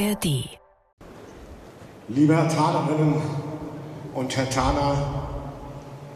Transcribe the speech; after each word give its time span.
ARD. 0.00 0.48
Liebe 2.08 2.34
Herr 2.34 2.48
Tanerinnen 2.48 3.16
und 4.14 4.34
Herr 4.34 4.48
Taner, 4.48 5.28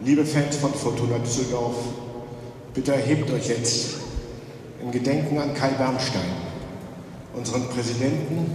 liebe 0.01 0.25
Fans 0.25 0.57
von 0.57 0.73
Fortuna 0.73 1.19
Düsseldorf, 1.19 1.75
bitte 2.73 2.95
erhebt 2.95 3.29
euch 3.31 3.47
jetzt 3.47 3.97
im 4.81 4.91
Gedenken 4.91 5.37
an 5.37 5.53
Kai 5.53 5.69
Bernstein, 5.69 6.21
unseren 7.35 7.69
Präsidenten, 7.69 8.51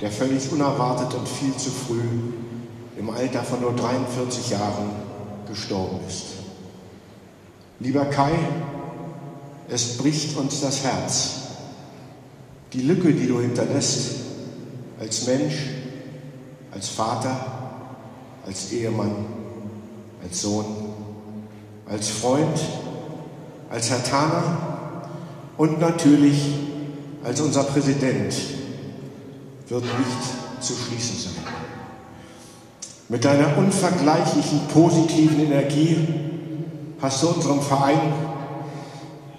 der 0.00 0.10
völlig 0.10 0.50
unerwartet 0.50 1.14
und 1.14 1.28
viel 1.28 1.54
zu 1.54 1.70
früh 1.70 2.02
im 2.98 3.08
Alter 3.08 3.44
von 3.44 3.60
nur 3.60 3.76
43 3.76 4.50
Jahren 4.50 4.90
gestorben 5.48 6.00
ist. 6.08 6.24
Lieber 7.78 8.06
Kai, 8.06 8.32
es 9.68 9.96
bricht 9.96 10.36
uns 10.36 10.60
das 10.60 10.82
Herz. 10.82 11.36
Die 12.72 12.82
Lücke, 12.82 13.12
die 13.12 13.28
du 13.28 13.40
hinterlässt, 13.40 14.29
als 15.00 15.26
Mensch, 15.26 15.56
als 16.70 16.88
Vater, 16.90 17.34
als 18.46 18.70
Ehemann, 18.70 19.24
als 20.22 20.42
Sohn, 20.42 20.66
als 21.86 22.10
Freund, 22.10 22.60
als 23.70 23.90
Herr 23.90 24.02
und 25.56 25.80
natürlich 25.80 26.42
als 27.24 27.40
unser 27.40 27.64
Präsident 27.64 28.34
wird 29.68 29.84
nicht 29.84 30.60
zu 30.60 30.74
schließen 30.74 31.18
sein. 31.18 31.44
Mit 33.08 33.24
deiner 33.24 33.56
unvergleichlichen 33.56 34.60
positiven 34.72 35.40
Energie 35.40 35.96
hast 37.00 37.22
du 37.22 37.28
unserem 37.28 37.60
Verein 37.60 38.12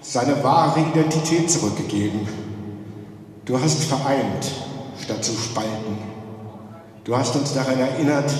seine 0.00 0.42
wahre 0.42 0.80
Identität 0.80 1.50
zurückgegeben. 1.50 2.26
Du 3.44 3.60
hast 3.60 3.84
vereint, 3.84 4.50
statt 5.02 5.24
zu 5.24 5.32
spalten. 5.32 5.98
Du 7.04 7.16
hast 7.16 7.34
uns 7.34 7.52
daran 7.52 7.78
erinnert, 7.78 8.32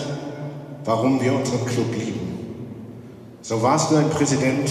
warum 0.84 1.20
wir 1.20 1.34
unseren 1.34 1.66
Club 1.66 1.92
lieben. 1.92 2.20
So 3.42 3.60
warst 3.62 3.90
du 3.90 3.96
ein 3.96 4.10
Präsident 4.10 4.70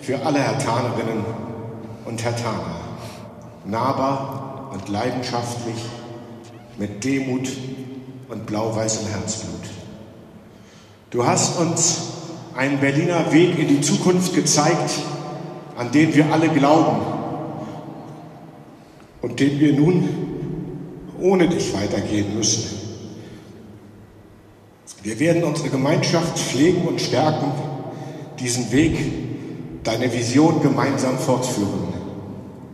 für 0.00 0.24
alle 0.24 0.38
Herr 0.38 0.58
Tanerinnen 0.58 1.24
und 2.04 2.22
Herr 2.22 2.36
Taner. 2.36 2.80
Nahbar 3.64 4.70
und 4.72 4.88
leidenschaftlich, 4.88 5.82
mit 6.78 7.02
Demut 7.02 7.48
und 8.28 8.46
blau-weißem 8.46 9.06
Herzblut. 9.08 9.62
Du 11.10 11.26
hast 11.26 11.58
uns 11.58 12.02
einen 12.54 12.78
Berliner 12.78 13.32
Weg 13.32 13.58
in 13.58 13.68
die 13.68 13.80
Zukunft 13.80 14.34
gezeigt, 14.34 14.90
an 15.78 15.90
den 15.92 16.14
wir 16.14 16.32
alle 16.32 16.48
glauben 16.50 17.00
und 19.22 19.40
den 19.40 19.58
wir 19.58 19.72
nun 19.72 20.25
ohne 21.20 21.48
dich 21.48 21.72
weitergehen 21.74 22.36
müssen. 22.36 22.86
Wir 25.02 25.18
werden 25.20 25.44
unsere 25.44 25.68
Gemeinschaft 25.70 26.38
pflegen 26.38 26.86
und 26.86 27.00
stärken, 27.00 27.52
diesen 28.40 28.72
Weg, 28.72 28.98
deine 29.84 30.12
Vision 30.12 30.60
gemeinsam 30.60 31.18
fortführen. 31.18 31.94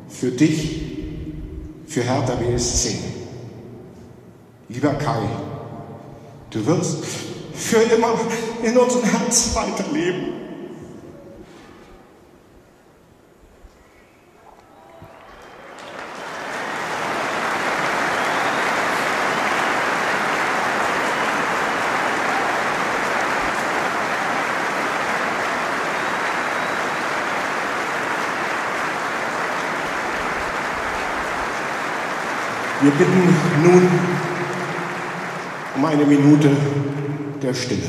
Für 0.09 0.31
dich, 0.31 0.81
für 1.87 2.03
Hertha 2.03 2.35
BSC. 2.35 2.97
Lieber 4.69 4.95
Kai, 4.95 5.21
du 6.51 6.65
wirst 6.65 7.05
für 7.55 7.83
immer 7.83 8.15
in 8.63 8.77
unserem 8.79 9.05
Herzen 9.05 9.55
weiterleben. 9.55 10.32
Wir 32.83 32.91
bitten 32.91 33.23
nun 33.63 33.89
um 35.77 35.85
eine 35.85 36.05
Minute 36.05 36.51
der 37.41 37.55
Stille. 37.55 37.81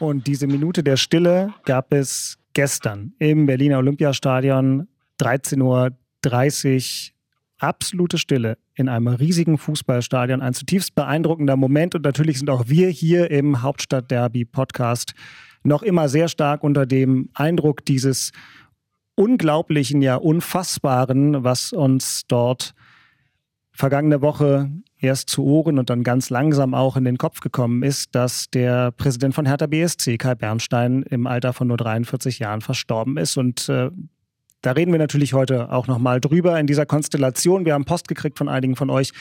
Und 0.00 0.26
diese 0.26 0.48
Minute 0.48 0.82
der 0.82 0.96
Stille 0.96 1.54
gab 1.64 1.92
es 1.92 2.38
gestern 2.54 3.12
im 3.20 3.46
Berliner 3.46 3.78
Olympiastadion 3.78 4.88
13.30 5.20 5.62
Uhr. 5.62 7.12
Absolute 7.58 8.18
Stille 8.18 8.58
in 8.74 8.88
einem 8.88 9.06
riesigen 9.06 9.58
Fußballstadion. 9.58 10.42
Ein 10.42 10.54
zutiefst 10.54 10.96
beeindruckender 10.96 11.56
Moment. 11.56 11.94
Und 11.94 12.02
natürlich 12.04 12.38
sind 12.40 12.50
auch 12.50 12.64
wir 12.66 12.88
hier 12.88 13.30
im 13.30 13.62
Hauptstadtderby 13.62 14.44
Podcast 14.44 15.14
noch 15.62 15.84
immer 15.84 16.08
sehr 16.08 16.26
stark 16.26 16.64
unter 16.64 16.84
dem 16.84 17.30
Eindruck 17.32 17.84
dieses 17.84 18.32
unglaublichen, 19.16 20.02
ja 20.02 20.14
unfassbaren, 20.14 21.42
was 21.42 21.72
uns 21.72 22.22
dort 22.28 22.74
vergangene 23.72 24.22
Woche 24.22 24.70
erst 24.98 25.28
zu 25.28 25.44
Ohren 25.44 25.78
und 25.78 25.90
dann 25.90 26.02
ganz 26.02 26.30
langsam 26.30 26.74
auch 26.74 26.96
in 26.96 27.04
den 27.04 27.18
Kopf 27.18 27.40
gekommen 27.40 27.82
ist, 27.82 28.14
dass 28.14 28.48
der 28.50 28.92
Präsident 28.92 29.34
von 29.34 29.46
Hertha 29.46 29.66
BSC, 29.66 30.16
Kai 30.16 30.34
Bernstein, 30.34 31.02
im 31.02 31.26
Alter 31.26 31.52
von 31.52 31.68
nur 31.68 31.76
43 31.76 32.38
Jahren 32.38 32.60
verstorben 32.60 33.16
ist. 33.16 33.36
Und 33.36 33.68
äh, 33.68 33.90
da 34.62 34.72
reden 34.72 34.92
wir 34.92 34.98
natürlich 34.98 35.34
heute 35.34 35.70
auch 35.70 35.86
nochmal 35.86 36.20
drüber 36.20 36.58
in 36.58 36.66
dieser 36.66 36.86
Konstellation. 36.86 37.66
Wir 37.66 37.74
haben 37.74 37.84
Post 37.84 38.08
gekriegt 38.08 38.38
von 38.38 38.48
einigen 38.48 38.76
von 38.76 38.90
euch, 38.90 39.12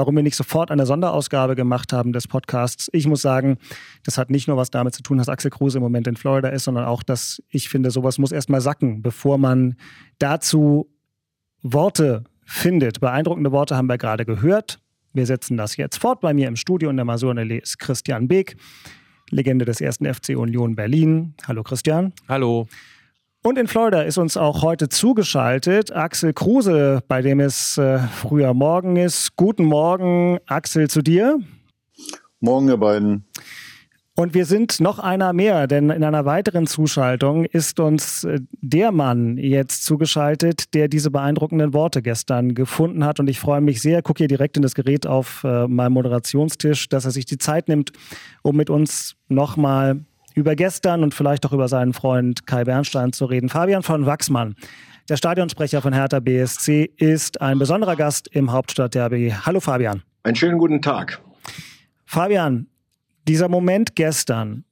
warum 0.00 0.16
wir 0.16 0.22
nicht 0.22 0.34
sofort 0.36 0.70
eine 0.70 0.86
Sonderausgabe 0.86 1.54
gemacht 1.54 1.92
haben 1.92 2.14
des 2.14 2.26
Podcasts. 2.26 2.88
Ich 2.94 3.06
muss 3.06 3.20
sagen, 3.20 3.58
das 4.02 4.16
hat 4.16 4.30
nicht 4.30 4.48
nur 4.48 4.56
was 4.56 4.70
damit 4.70 4.94
zu 4.94 5.02
tun, 5.02 5.18
dass 5.18 5.28
Axel 5.28 5.50
Kruse 5.50 5.76
im 5.76 5.82
Moment 5.82 6.06
in 6.06 6.16
Florida 6.16 6.48
ist, 6.48 6.64
sondern 6.64 6.86
auch, 6.86 7.02
dass 7.02 7.42
ich 7.50 7.68
finde, 7.68 7.90
sowas 7.90 8.16
muss 8.16 8.32
erstmal 8.32 8.62
sacken, 8.62 9.02
bevor 9.02 9.36
man 9.36 9.76
dazu 10.18 10.88
Worte 11.60 12.24
findet. 12.46 13.00
Beeindruckende 13.00 13.52
Worte 13.52 13.76
haben 13.76 13.90
wir 13.90 13.98
gerade 13.98 14.24
gehört. 14.24 14.80
Wir 15.12 15.26
setzen 15.26 15.58
das 15.58 15.76
jetzt 15.76 15.98
fort. 15.98 16.22
Bei 16.22 16.32
mir 16.32 16.48
im 16.48 16.56
Studio 16.56 16.88
in 16.88 16.96
der 16.96 17.04
Masurnallee 17.04 17.58
ist 17.58 17.78
Christian 17.78 18.26
Beek, 18.26 18.56
Legende 19.28 19.66
des 19.66 19.82
ersten 19.82 20.06
FC 20.06 20.30
Union 20.30 20.76
Berlin. 20.76 21.34
Hallo 21.46 21.62
Christian. 21.62 22.14
Hallo. 22.26 22.68
Und 23.42 23.56
in 23.56 23.68
Florida 23.68 24.02
ist 24.02 24.18
uns 24.18 24.36
auch 24.36 24.60
heute 24.60 24.90
zugeschaltet 24.90 25.96
Axel 25.96 26.34
Kruse, 26.34 27.00
bei 27.08 27.22
dem 27.22 27.40
es 27.40 27.78
äh, 27.78 27.98
früher 27.98 28.52
Morgen 28.52 28.96
ist. 28.96 29.34
Guten 29.36 29.64
Morgen, 29.64 30.38
Axel, 30.46 30.90
zu 30.90 31.00
dir. 31.00 31.38
Morgen, 32.40 32.68
ihr 32.68 32.76
beiden. 32.76 33.24
Und 34.14 34.34
wir 34.34 34.44
sind 34.44 34.80
noch 34.80 34.98
einer 34.98 35.32
mehr, 35.32 35.66
denn 35.66 35.88
in 35.88 36.04
einer 36.04 36.26
weiteren 36.26 36.66
Zuschaltung 36.66 37.46
ist 37.46 37.80
uns 37.80 38.24
äh, 38.24 38.40
der 38.60 38.92
Mann 38.92 39.38
jetzt 39.38 39.86
zugeschaltet, 39.86 40.74
der 40.74 40.88
diese 40.88 41.10
beeindruckenden 41.10 41.72
Worte 41.72 42.02
gestern 42.02 42.54
gefunden 42.54 43.06
hat. 43.06 43.20
Und 43.20 43.30
ich 43.30 43.40
freue 43.40 43.62
mich 43.62 43.80
sehr, 43.80 44.02
gucke 44.02 44.18
hier 44.18 44.28
direkt 44.28 44.58
in 44.58 44.62
das 44.62 44.74
Gerät 44.74 45.06
auf 45.06 45.44
äh, 45.44 45.66
meinem 45.66 45.94
Moderationstisch, 45.94 46.90
dass 46.90 47.06
er 47.06 47.10
sich 47.10 47.24
die 47.24 47.38
Zeit 47.38 47.68
nimmt, 47.68 47.92
um 48.42 48.54
mit 48.54 48.68
uns 48.68 49.16
nochmal 49.28 50.04
über 50.40 50.56
gestern 50.56 51.04
und 51.04 51.14
vielleicht 51.14 51.46
auch 51.46 51.52
über 51.52 51.68
seinen 51.68 51.92
Freund 51.92 52.46
Kai 52.46 52.64
Bernstein 52.64 53.12
zu 53.12 53.26
reden. 53.26 53.48
Fabian 53.48 53.82
von 53.82 54.06
Wachsmann, 54.06 54.56
der 55.08 55.16
Stadionsprecher 55.16 55.82
von 55.82 55.92
Hertha 55.92 56.18
BSC, 56.18 56.90
ist 56.96 57.40
ein 57.40 57.58
besonderer 57.58 57.94
Gast 57.94 58.26
im 58.28 58.50
Hauptstadtderby. 58.50 59.34
Hallo 59.44 59.60
Fabian. 59.60 60.02
Einen 60.22 60.36
schönen 60.36 60.58
guten 60.58 60.80
Tag. 60.80 61.20
Fabian, 62.06 62.66
dieser 63.28 63.48
Moment 63.48 63.94
gestern 63.94 64.64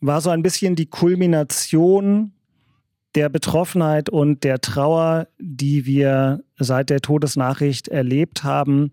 war 0.00 0.20
so 0.20 0.30
ein 0.30 0.42
bisschen 0.42 0.74
die 0.74 0.86
Kulmination 0.86 2.32
der 3.14 3.28
Betroffenheit 3.28 4.10
und 4.10 4.44
der 4.44 4.60
Trauer, 4.60 5.28
die 5.38 5.86
wir 5.86 6.42
seit 6.58 6.90
der 6.90 7.00
Todesnachricht 7.00 7.88
erlebt 7.88 8.42
haben. 8.44 8.92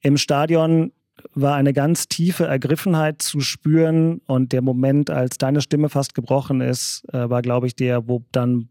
Im 0.00 0.16
Stadion 0.16 0.92
war 1.34 1.56
eine 1.56 1.72
ganz 1.72 2.08
tiefe 2.08 2.46
Ergriffenheit 2.46 3.22
zu 3.22 3.40
spüren 3.40 4.20
und 4.26 4.52
der 4.52 4.62
Moment, 4.62 5.10
als 5.10 5.38
deine 5.38 5.60
Stimme 5.60 5.88
fast 5.88 6.14
gebrochen 6.14 6.60
ist, 6.60 7.04
äh, 7.12 7.28
war, 7.30 7.42
glaube 7.42 7.66
ich, 7.66 7.76
der, 7.76 8.08
wo 8.08 8.24
dann 8.32 8.68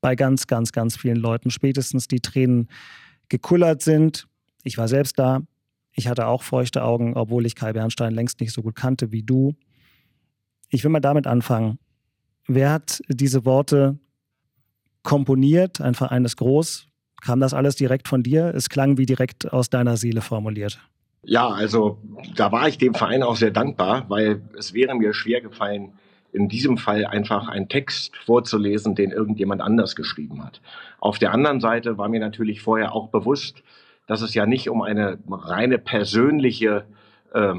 bei 0.00 0.16
ganz, 0.16 0.46
ganz, 0.46 0.72
ganz 0.72 0.96
vielen 0.96 1.16
Leuten 1.16 1.50
spätestens 1.50 2.08
die 2.08 2.20
Tränen 2.20 2.68
gekullert 3.28 3.82
sind. 3.82 4.26
Ich 4.64 4.76
war 4.76 4.88
selbst 4.88 5.18
da. 5.18 5.42
Ich 5.94 6.08
hatte 6.08 6.26
auch 6.26 6.42
feuchte 6.42 6.82
Augen, 6.82 7.14
obwohl 7.14 7.46
ich 7.46 7.54
Kai 7.54 7.72
Bernstein 7.72 8.14
längst 8.14 8.40
nicht 8.40 8.52
so 8.52 8.62
gut 8.62 8.74
kannte 8.74 9.12
wie 9.12 9.22
du. 9.22 9.54
Ich 10.70 10.84
will 10.84 10.90
mal 10.90 11.00
damit 11.00 11.26
anfangen. 11.26 11.78
Wer 12.46 12.72
hat 12.72 13.02
diese 13.08 13.44
Worte 13.44 13.98
komponiert? 15.02 15.80
Ein 15.80 15.94
Verein 15.94 16.24
ist 16.24 16.36
groß. 16.36 16.88
Kam 17.20 17.40
das 17.40 17.54
alles 17.54 17.76
direkt 17.76 18.08
von 18.08 18.22
dir? 18.22 18.52
Es 18.54 18.68
klang 18.68 18.98
wie 18.98 19.06
direkt 19.06 19.52
aus 19.52 19.70
deiner 19.70 19.96
Seele 19.96 20.22
formuliert. 20.22 20.80
Ja, 21.24 21.48
also 21.48 21.98
da 22.34 22.50
war 22.50 22.66
ich 22.66 22.78
dem 22.78 22.94
Verein 22.94 23.22
auch 23.22 23.36
sehr 23.36 23.52
dankbar, 23.52 24.06
weil 24.08 24.42
es 24.58 24.74
wäre 24.74 24.94
mir 24.96 25.14
schwer 25.14 25.40
gefallen, 25.40 25.92
in 26.32 26.48
diesem 26.48 26.78
Fall 26.78 27.04
einfach 27.06 27.48
einen 27.48 27.68
Text 27.68 28.16
vorzulesen, 28.16 28.94
den 28.94 29.10
irgendjemand 29.10 29.60
anders 29.60 29.94
geschrieben 29.94 30.44
hat. 30.44 30.60
Auf 30.98 31.18
der 31.18 31.32
anderen 31.32 31.60
Seite 31.60 31.98
war 31.98 32.08
mir 32.08 32.20
natürlich 32.20 32.62
vorher 32.62 32.94
auch 32.94 33.08
bewusst, 33.10 33.62
dass 34.06 34.22
es 34.22 34.34
ja 34.34 34.46
nicht 34.46 34.68
um 34.68 34.82
eine 34.82 35.18
reine 35.30 35.78
persönliche 35.78 36.86
äh, 37.34 37.54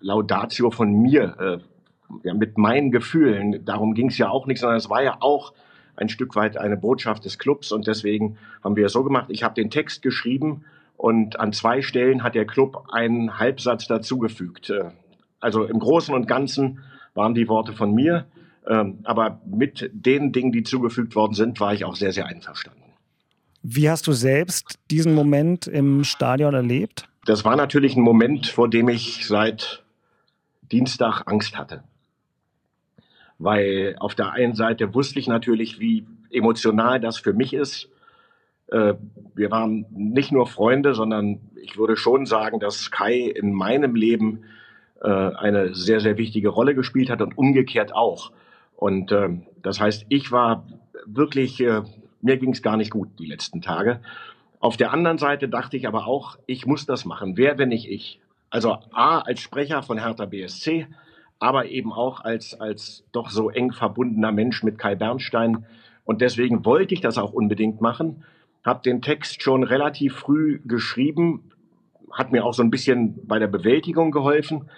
Laudatio 0.00 0.70
von 0.70 0.90
mir, 0.90 1.36
äh, 1.38 2.26
ja, 2.26 2.34
mit 2.34 2.58
meinen 2.58 2.90
Gefühlen, 2.90 3.64
darum 3.64 3.94
ging 3.94 4.08
es 4.08 4.18
ja 4.18 4.30
auch 4.30 4.46
nicht, 4.46 4.58
sondern 4.58 4.78
es 4.78 4.90
war 4.90 5.02
ja 5.02 5.18
auch 5.20 5.52
ein 5.94 6.08
Stück 6.08 6.34
weit 6.34 6.56
eine 6.56 6.76
Botschaft 6.76 7.24
des 7.24 7.38
Clubs 7.38 7.70
und 7.70 7.86
deswegen 7.86 8.36
haben 8.64 8.74
wir 8.74 8.86
es 8.86 8.92
so 8.92 9.04
gemacht. 9.04 9.26
Ich 9.28 9.44
habe 9.44 9.54
den 9.54 9.70
Text 9.70 10.02
geschrieben 10.02 10.64
und 11.00 11.40
an 11.40 11.54
zwei 11.54 11.80
Stellen 11.80 12.22
hat 12.22 12.34
der 12.34 12.44
Club 12.44 12.84
einen 12.90 13.38
Halbsatz 13.38 13.86
dazugefügt. 13.86 14.68
Äh, 14.68 14.90
also 15.40 15.64
im 15.64 15.78
Großen 15.78 16.14
und 16.14 16.28
Ganzen 16.28 16.80
waren 17.14 17.34
die 17.34 17.48
Worte 17.48 17.72
von 17.72 17.94
mir, 17.94 18.26
ähm, 18.68 18.98
aber 19.04 19.40
mit 19.46 19.90
den 19.94 20.30
Dingen, 20.32 20.52
die 20.52 20.62
zugefügt 20.62 21.16
worden 21.16 21.32
sind, 21.32 21.58
war 21.58 21.72
ich 21.72 21.86
auch 21.86 21.96
sehr, 21.96 22.12
sehr 22.12 22.26
einverstanden. 22.26 22.82
Wie 23.62 23.88
hast 23.88 24.06
du 24.08 24.12
selbst 24.12 24.78
diesen 24.90 25.14
Moment 25.14 25.66
im 25.66 26.04
Stadion 26.04 26.52
erlebt? 26.52 27.08
Das 27.24 27.46
war 27.46 27.56
natürlich 27.56 27.96
ein 27.96 28.02
Moment, 28.02 28.46
vor 28.46 28.68
dem 28.68 28.90
ich 28.90 29.26
seit 29.26 29.82
Dienstag 30.70 31.22
Angst 31.24 31.56
hatte. 31.56 31.82
Weil 33.38 33.96
auf 34.00 34.14
der 34.14 34.32
einen 34.32 34.54
Seite 34.54 34.92
wusste 34.92 35.18
ich 35.18 35.28
natürlich, 35.28 35.80
wie 35.80 36.06
emotional 36.30 37.00
das 37.00 37.16
für 37.18 37.32
mich 37.32 37.54
ist. 37.54 37.89
Äh, 38.70 38.94
wir 39.34 39.50
waren 39.50 39.86
nicht 39.90 40.32
nur 40.32 40.46
Freunde, 40.46 40.94
sondern 40.94 41.40
ich 41.60 41.78
würde 41.78 41.96
schon 41.96 42.26
sagen, 42.26 42.60
dass 42.60 42.90
Kai 42.90 43.20
in 43.20 43.52
meinem 43.52 43.94
Leben 43.94 44.44
äh, 45.02 45.08
eine 45.08 45.74
sehr, 45.74 46.00
sehr 46.00 46.18
wichtige 46.18 46.48
Rolle 46.48 46.74
gespielt 46.74 47.10
hat 47.10 47.22
und 47.22 47.36
umgekehrt 47.36 47.94
auch. 47.94 48.32
Und 48.76 49.12
äh, 49.12 49.28
das 49.62 49.80
heißt, 49.80 50.06
ich 50.08 50.32
war 50.32 50.66
wirklich, 51.06 51.62
mir 52.20 52.36
ging 52.36 52.52
es 52.52 52.62
gar 52.62 52.76
nicht 52.76 52.90
gut 52.90 53.08
die 53.18 53.26
letzten 53.26 53.62
Tage. 53.62 54.00
Auf 54.60 54.76
der 54.76 54.92
anderen 54.92 55.16
Seite 55.16 55.48
dachte 55.48 55.76
ich 55.78 55.88
aber 55.88 56.06
auch, 56.06 56.38
ich 56.46 56.66
muss 56.66 56.84
das 56.84 57.06
machen. 57.06 57.36
Wer, 57.36 57.56
wenn 57.56 57.70
nicht 57.70 57.90
ich? 57.90 58.20
Also 58.50 58.76
A, 58.92 59.20
als 59.20 59.40
Sprecher 59.40 59.82
von 59.82 59.98
Hertha 59.98 60.26
BSC, 60.26 60.86
aber 61.38 61.66
eben 61.66 61.92
auch 61.92 62.20
als, 62.20 62.60
als 62.60 63.04
doch 63.12 63.30
so 63.30 63.48
eng 63.48 63.72
verbundener 63.72 64.32
Mensch 64.32 64.62
mit 64.62 64.76
Kai 64.76 64.94
Bernstein. 64.94 65.64
Und 66.04 66.20
deswegen 66.20 66.64
wollte 66.66 66.92
ich 66.92 67.00
das 67.00 67.16
auch 67.16 67.32
unbedingt 67.32 67.80
machen. 67.80 68.24
Habe 68.64 68.82
den 68.84 69.02
Text 69.02 69.42
schon 69.42 69.62
relativ 69.62 70.14
früh 70.14 70.60
geschrieben, 70.64 71.50
hat 72.10 72.32
mir 72.32 72.44
auch 72.44 72.54
so 72.54 72.62
ein 72.62 72.70
bisschen 72.70 73.26
bei 73.26 73.38
der 73.38 73.46
Bewältigung 73.46 74.10
geholfen 74.10 74.68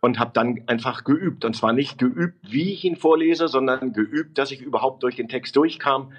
und 0.00 0.18
habe 0.18 0.30
dann 0.34 0.62
einfach 0.66 1.04
geübt. 1.04 1.44
Und 1.44 1.54
zwar 1.54 1.72
nicht 1.72 1.98
geübt, 1.98 2.38
wie 2.50 2.72
ich 2.72 2.84
ihn 2.84 2.96
vorlese, 2.96 3.48
sondern 3.48 3.92
geübt, 3.92 4.38
dass 4.38 4.50
ich 4.50 4.60
überhaupt 4.60 5.02
durch 5.02 5.16
den 5.16 5.28
Text 5.28 5.56
durchkam. 5.56 6.12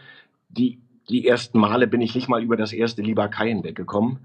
Die, 0.49 0.79
die 1.09 1.27
ersten 1.27 1.59
Male 1.59 1.87
bin 1.87 2.01
ich 2.01 2.15
nicht 2.15 2.29
mal 2.29 2.43
über 2.43 2.57
das 2.57 2.73
erste 2.73 3.01
Lieber 3.01 3.27
Kai 3.27 3.49
hinweggekommen. 3.49 4.19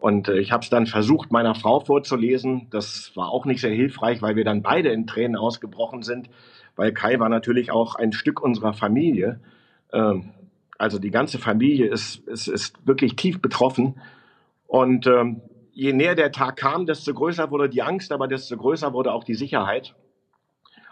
Und 0.00 0.28
äh, 0.28 0.38
ich 0.38 0.52
habe 0.52 0.62
es 0.62 0.70
dann 0.70 0.86
versucht, 0.86 1.32
meiner 1.32 1.54
Frau 1.54 1.80
vorzulesen. 1.80 2.68
Das 2.70 3.12
war 3.14 3.30
auch 3.30 3.44
nicht 3.44 3.60
sehr 3.60 3.72
hilfreich, 3.72 4.22
weil 4.22 4.36
wir 4.36 4.44
dann 4.44 4.62
beide 4.62 4.90
in 4.90 5.06
Tränen 5.06 5.36
ausgebrochen 5.36 6.02
sind, 6.02 6.28
weil 6.76 6.92
Kai 6.92 7.18
war 7.18 7.28
natürlich 7.28 7.72
auch 7.72 7.96
ein 7.96 8.12
Stück 8.12 8.40
unserer 8.40 8.72
Familie. 8.72 9.40
Ähm, 9.92 10.30
also 10.78 10.98
die 11.00 11.10
ganze 11.10 11.38
Familie 11.38 11.88
ist, 11.88 12.26
ist, 12.28 12.46
ist 12.46 12.86
wirklich 12.86 13.16
tief 13.16 13.42
betroffen. 13.42 14.00
Und 14.68 15.06
ähm, 15.08 15.42
je 15.72 15.92
näher 15.92 16.14
der 16.14 16.32
Tag 16.32 16.56
kam, 16.56 16.86
desto 16.86 17.12
größer 17.12 17.50
wurde 17.50 17.68
die 17.68 17.82
Angst, 17.82 18.12
aber 18.12 18.28
desto 18.28 18.56
größer 18.56 18.92
wurde 18.92 19.12
auch 19.12 19.24
die 19.24 19.34
Sicherheit. 19.34 19.94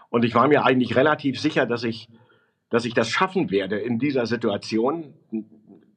Und 0.09 0.25
ich 0.25 0.35
war 0.35 0.47
mir 0.47 0.65
eigentlich 0.65 0.95
relativ 0.95 1.39
sicher, 1.39 1.65
dass 1.65 1.83
ich, 1.83 2.09
dass 2.69 2.85
ich 2.85 2.93
das 2.93 3.09
schaffen 3.09 3.49
werde 3.49 3.77
in 3.77 3.97
dieser 3.97 4.25
Situation. 4.25 5.13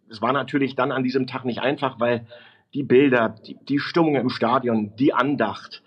Es 0.08 0.22
war 0.22 0.32
natürlich 0.32 0.76
dann 0.76 0.92
an 0.92 1.02
diesem 1.02 1.26
Tag 1.26 1.44
nicht 1.44 1.60
einfach, 1.60 1.98
weil 1.98 2.26
die 2.74 2.84
Bilder, 2.84 3.34
die, 3.46 3.56
die 3.68 3.80
Stimmung 3.80 4.14
im 4.14 4.30
Stadion, 4.30 4.94
die 4.96 5.12
Andacht, 5.12 5.82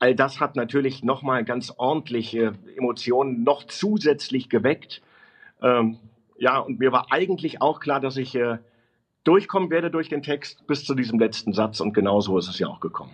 all 0.00 0.14
das 0.14 0.40
hat 0.40 0.56
natürlich 0.56 1.04
nochmal 1.04 1.44
ganz 1.44 1.72
ordentliche 1.76 2.52
Emotionen 2.76 3.44
noch 3.44 3.64
zusätzlich 3.64 4.48
geweckt. 4.48 5.02
Ähm, 5.62 5.98
ja, 6.44 6.58
und 6.58 6.78
mir 6.78 6.92
war 6.92 7.06
eigentlich 7.10 7.62
auch 7.62 7.80
klar, 7.80 8.00
dass 8.00 8.18
ich 8.18 8.34
äh, 8.34 8.58
durchkommen 9.24 9.70
werde 9.70 9.90
durch 9.90 10.10
den 10.10 10.22
Text 10.22 10.66
bis 10.66 10.84
zu 10.84 10.94
diesem 10.94 11.18
letzten 11.18 11.54
Satz 11.54 11.80
und 11.80 11.94
genau 11.94 12.20
so 12.20 12.36
ist 12.36 12.48
es 12.48 12.58
ja 12.58 12.68
auch 12.68 12.80
gekommen. 12.80 13.12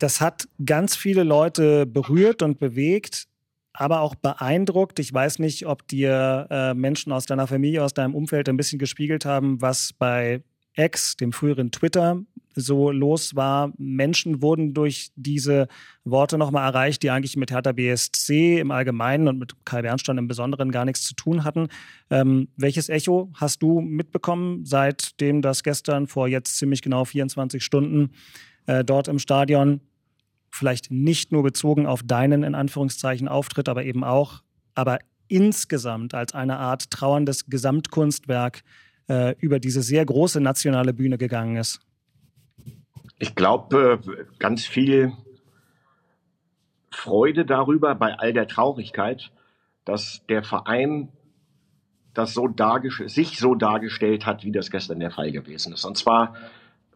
Das 0.00 0.20
hat 0.20 0.48
ganz 0.64 0.96
viele 0.96 1.22
Leute 1.22 1.86
berührt 1.86 2.42
und 2.42 2.58
bewegt, 2.58 3.28
aber 3.72 4.00
auch 4.00 4.16
beeindruckt. 4.16 4.98
Ich 4.98 5.14
weiß 5.14 5.38
nicht, 5.38 5.66
ob 5.66 5.86
dir 5.86 6.48
äh, 6.50 6.74
Menschen 6.74 7.12
aus 7.12 7.24
deiner 7.24 7.46
Familie, 7.46 7.84
aus 7.84 7.94
deinem 7.94 8.16
Umfeld 8.16 8.48
ein 8.48 8.56
bisschen 8.56 8.80
gespiegelt 8.80 9.24
haben, 9.24 9.62
was 9.62 9.92
bei 9.92 10.42
X, 10.76 11.16
dem 11.16 11.32
früheren 11.32 11.70
Twitter, 11.70 12.22
so 12.54 12.90
los 12.90 13.36
war. 13.36 13.72
Menschen 13.76 14.40
wurden 14.42 14.74
durch 14.74 15.10
diese 15.14 15.68
Worte 16.04 16.38
nochmal 16.38 16.66
erreicht, 16.68 17.02
die 17.02 17.10
eigentlich 17.10 17.36
mit 17.36 17.50
Hertha 17.50 17.72
BSC 17.72 18.58
im 18.58 18.70
Allgemeinen 18.70 19.28
und 19.28 19.38
mit 19.38 19.54
Kai 19.64 19.82
Bernstein 19.82 20.18
im 20.18 20.28
Besonderen 20.28 20.70
gar 20.70 20.84
nichts 20.84 21.02
zu 21.02 21.14
tun 21.14 21.44
hatten. 21.44 21.68
Ähm, 22.10 22.48
welches 22.56 22.88
Echo 22.88 23.30
hast 23.34 23.62
du 23.62 23.80
mitbekommen, 23.80 24.64
seitdem 24.64 25.42
das 25.42 25.62
gestern 25.62 26.06
vor 26.06 26.28
jetzt 26.28 26.56
ziemlich 26.56 26.82
genau 26.82 27.04
24 27.04 27.62
Stunden 27.62 28.10
äh, 28.66 28.84
dort 28.84 29.08
im 29.08 29.18
Stadion 29.18 29.80
vielleicht 30.50 30.90
nicht 30.90 31.32
nur 31.32 31.42
bezogen 31.42 31.86
auf 31.86 32.02
deinen 32.02 32.42
in 32.42 32.54
Anführungszeichen 32.54 33.28
Auftritt, 33.28 33.68
aber 33.68 33.84
eben 33.84 34.02
auch, 34.02 34.42
aber 34.74 34.98
insgesamt 35.28 36.14
als 36.14 36.34
eine 36.34 36.58
Art 36.58 36.90
trauerndes 36.90 37.46
Gesamtkunstwerk 37.46 38.62
äh, 39.08 39.34
über 39.38 39.58
diese 39.58 39.82
sehr 39.82 40.04
große 40.04 40.40
nationale 40.40 40.92
Bühne 40.92 41.18
gegangen 41.18 41.56
ist? 41.56 41.80
Ich 43.18 43.34
glaube, 43.34 44.00
äh, 44.02 44.24
ganz 44.38 44.66
viel 44.66 45.12
Freude 46.90 47.44
darüber, 47.44 47.94
bei 47.94 48.14
all 48.18 48.32
der 48.32 48.48
Traurigkeit, 48.48 49.30
dass 49.84 50.24
der 50.28 50.42
Verein 50.42 51.08
das 52.14 52.32
so 52.32 52.48
sich 53.06 53.38
so 53.38 53.54
dargestellt 53.54 54.24
hat, 54.24 54.42
wie 54.42 54.52
das 54.52 54.70
gestern 54.70 55.00
der 55.00 55.10
Fall 55.10 55.32
gewesen 55.32 55.74
ist. 55.74 55.84
Und 55.84 55.98
zwar 55.98 56.34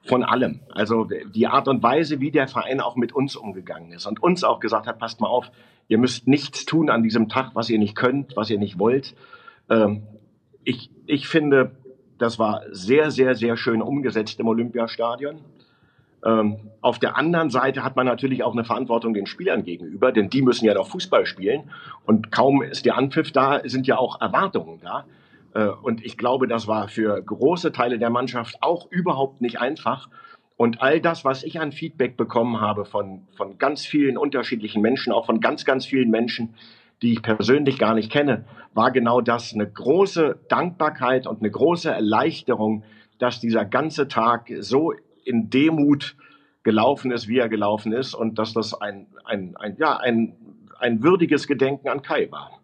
von 0.02 0.22
allem. 0.24 0.60
Also 0.70 1.04
die 1.04 1.46
Art 1.46 1.68
und 1.68 1.82
Weise, 1.82 2.20
wie 2.20 2.30
der 2.30 2.48
Verein 2.48 2.80
auch 2.80 2.96
mit 2.96 3.12
uns 3.12 3.36
umgegangen 3.36 3.92
ist 3.92 4.06
und 4.06 4.22
uns 4.22 4.44
auch 4.44 4.60
gesagt 4.60 4.86
hat, 4.86 4.98
passt 4.98 5.20
mal 5.20 5.28
auf, 5.28 5.50
ihr 5.88 5.98
müsst 5.98 6.26
nichts 6.26 6.64
tun 6.64 6.88
an 6.88 7.02
diesem 7.02 7.28
Tag, 7.28 7.50
was 7.54 7.68
ihr 7.68 7.78
nicht 7.78 7.96
könnt, 7.96 8.34
was 8.36 8.48
ihr 8.48 8.58
nicht 8.58 8.78
wollt. 8.78 9.14
Ähm, 9.68 10.04
ich, 10.64 10.90
ich 11.06 11.28
finde, 11.28 11.76
das 12.20 12.38
war 12.38 12.62
sehr, 12.70 13.10
sehr, 13.10 13.34
sehr 13.34 13.56
schön 13.56 13.82
umgesetzt 13.82 14.38
im 14.40 14.48
Olympiastadion. 14.48 15.40
Ähm, 16.24 16.58
auf 16.82 16.98
der 16.98 17.16
anderen 17.16 17.48
Seite 17.48 17.82
hat 17.82 17.96
man 17.96 18.04
natürlich 18.04 18.42
auch 18.42 18.52
eine 18.52 18.64
Verantwortung 18.64 19.14
den 19.14 19.26
Spielern 19.26 19.64
gegenüber, 19.64 20.12
denn 20.12 20.28
die 20.28 20.42
müssen 20.42 20.66
ja 20.66 20.74
noch 20.74 20.88
Fußball 20.88 21.24
spielen. 21.24 21.70
Und 22.04 22.30
kaum 22.30 22.62
ist 22.62 22.84
der 22.84 22.98
Anpfiff 22.98 23.32
da, 23.32 23.62
sind 23.64 23.86
ja 23.86 23.96
auch 23.96 24.20
Erwartungen 24.20 24.80
da. 24.82 25.06
Äh, 25.54 25.68
und 25.68 26.04
ich 26.04 26.18
glaube, 26.18 26.46
das 26.46 26.66
war 26.66 26.88
für 26.88 27.20
große 27.22 27.72
Teile 27.72 27.98
der 27.98 28.10
Mannschaft 28.10 28.58
auch 28.60 28.90
überhaupt 28.90 29.40
nicht 29.40 29.58
einfach. 29.58 30.10
Und 30.58 30.82
all 30.82 31.00
das, 31.00 31.24
was 31.24 31.42
ich 31.42 31.58
an 31.58 31.72
Feedback 31.72 32.18
bekommen 32.18 32.60
habe 32.60 32.84
von, 32.84 33.22
von 33.34 33.56
ganz 33.56 33.86
vielen 33.86 34.18
unterschiedlichen 34.18 34.82
Menschen, 34.82 35.10
auch 35.10 35.24
von 35.24 35.40
ganz, 35.40 35.64
ganz 35.64 35.86
vielen 35.86 36.10
Menschen, 36.10 36.54
die 37.00 37.14
ich 37.14 37.22
persönlich 37.22 37.78
gar 37.78 37.94
nicht 37.94 38.12
kenne, 38.12 38.44
war 38.72 38.90
genau 38.92 39.20
das 39.20 39.52
eine 39.52 39.68
große 39.68 40.40
Dankbarkeit 40.48 41.26
und 41.26 41.40
eine 41.40 41.50
große 41.50 41.90
Erleichterung, 41.90 42.84
dass 43.18 43.40
dieser 43.40 43.64
ganze 43.64 44.08
Tag 44.08 44.50
so 44.60 44.92
in 45.24 45.50
Demut 45.50 46.16
gelaufen 46.62 47.10
ist, 47.10 47.28
wie 47.28 47.38
er 47.38 47.48
gelaufen 47.48 47.92
ist 47.92 48.14
und 48.14 48.38
dass 48.38 48.52
das 48.52 48.74
ein, 48.80 49.06
ein, 49.24 49.56
ein, 49.56 49.76
ja, 49.78 49.96
ein, 49.96 50.36
ein 50.78 51.02
würdiges 51.02 51.46
Gedenken 51.46 51.88
an 51.88 52.02
Kai 52.02 52.30
war. 52.30 52.60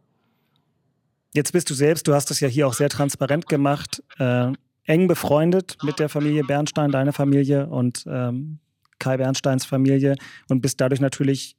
Jetzt 1.34 1.52
bist 1.52 1.68
du 1.68 1.74
selbst, 1.74 2.06
du 2.08 2.14
hast 2.14 2.30
das 2.30 2.40
ja 2.40 2.48
hier 2.48 2.66
auch 2.66 2.72
sehr 2.72 2.88
transparent 2.88 3.46
gemacht, 3.46 4.02
äh, 4.18 4.52
eng 4.84 5.08
befreundet 5.08 5.76
mit 5.82 5.98
der 5.98 6.08
Familie 6.08 6.44
Bernstein, 6.44 6.90
deine 6.90 7.12
Familie 7.12 7.66
und 7.66 8.04
ähm, 8.06 8.60
Kai 8.98 9.18
Bernsteins 9.18 9.66
Familie 9.66 10.14
und 10.48 10.62
bist 10.62 10.80
dadurch 10.80 11.00
natürlich 11.00 11.56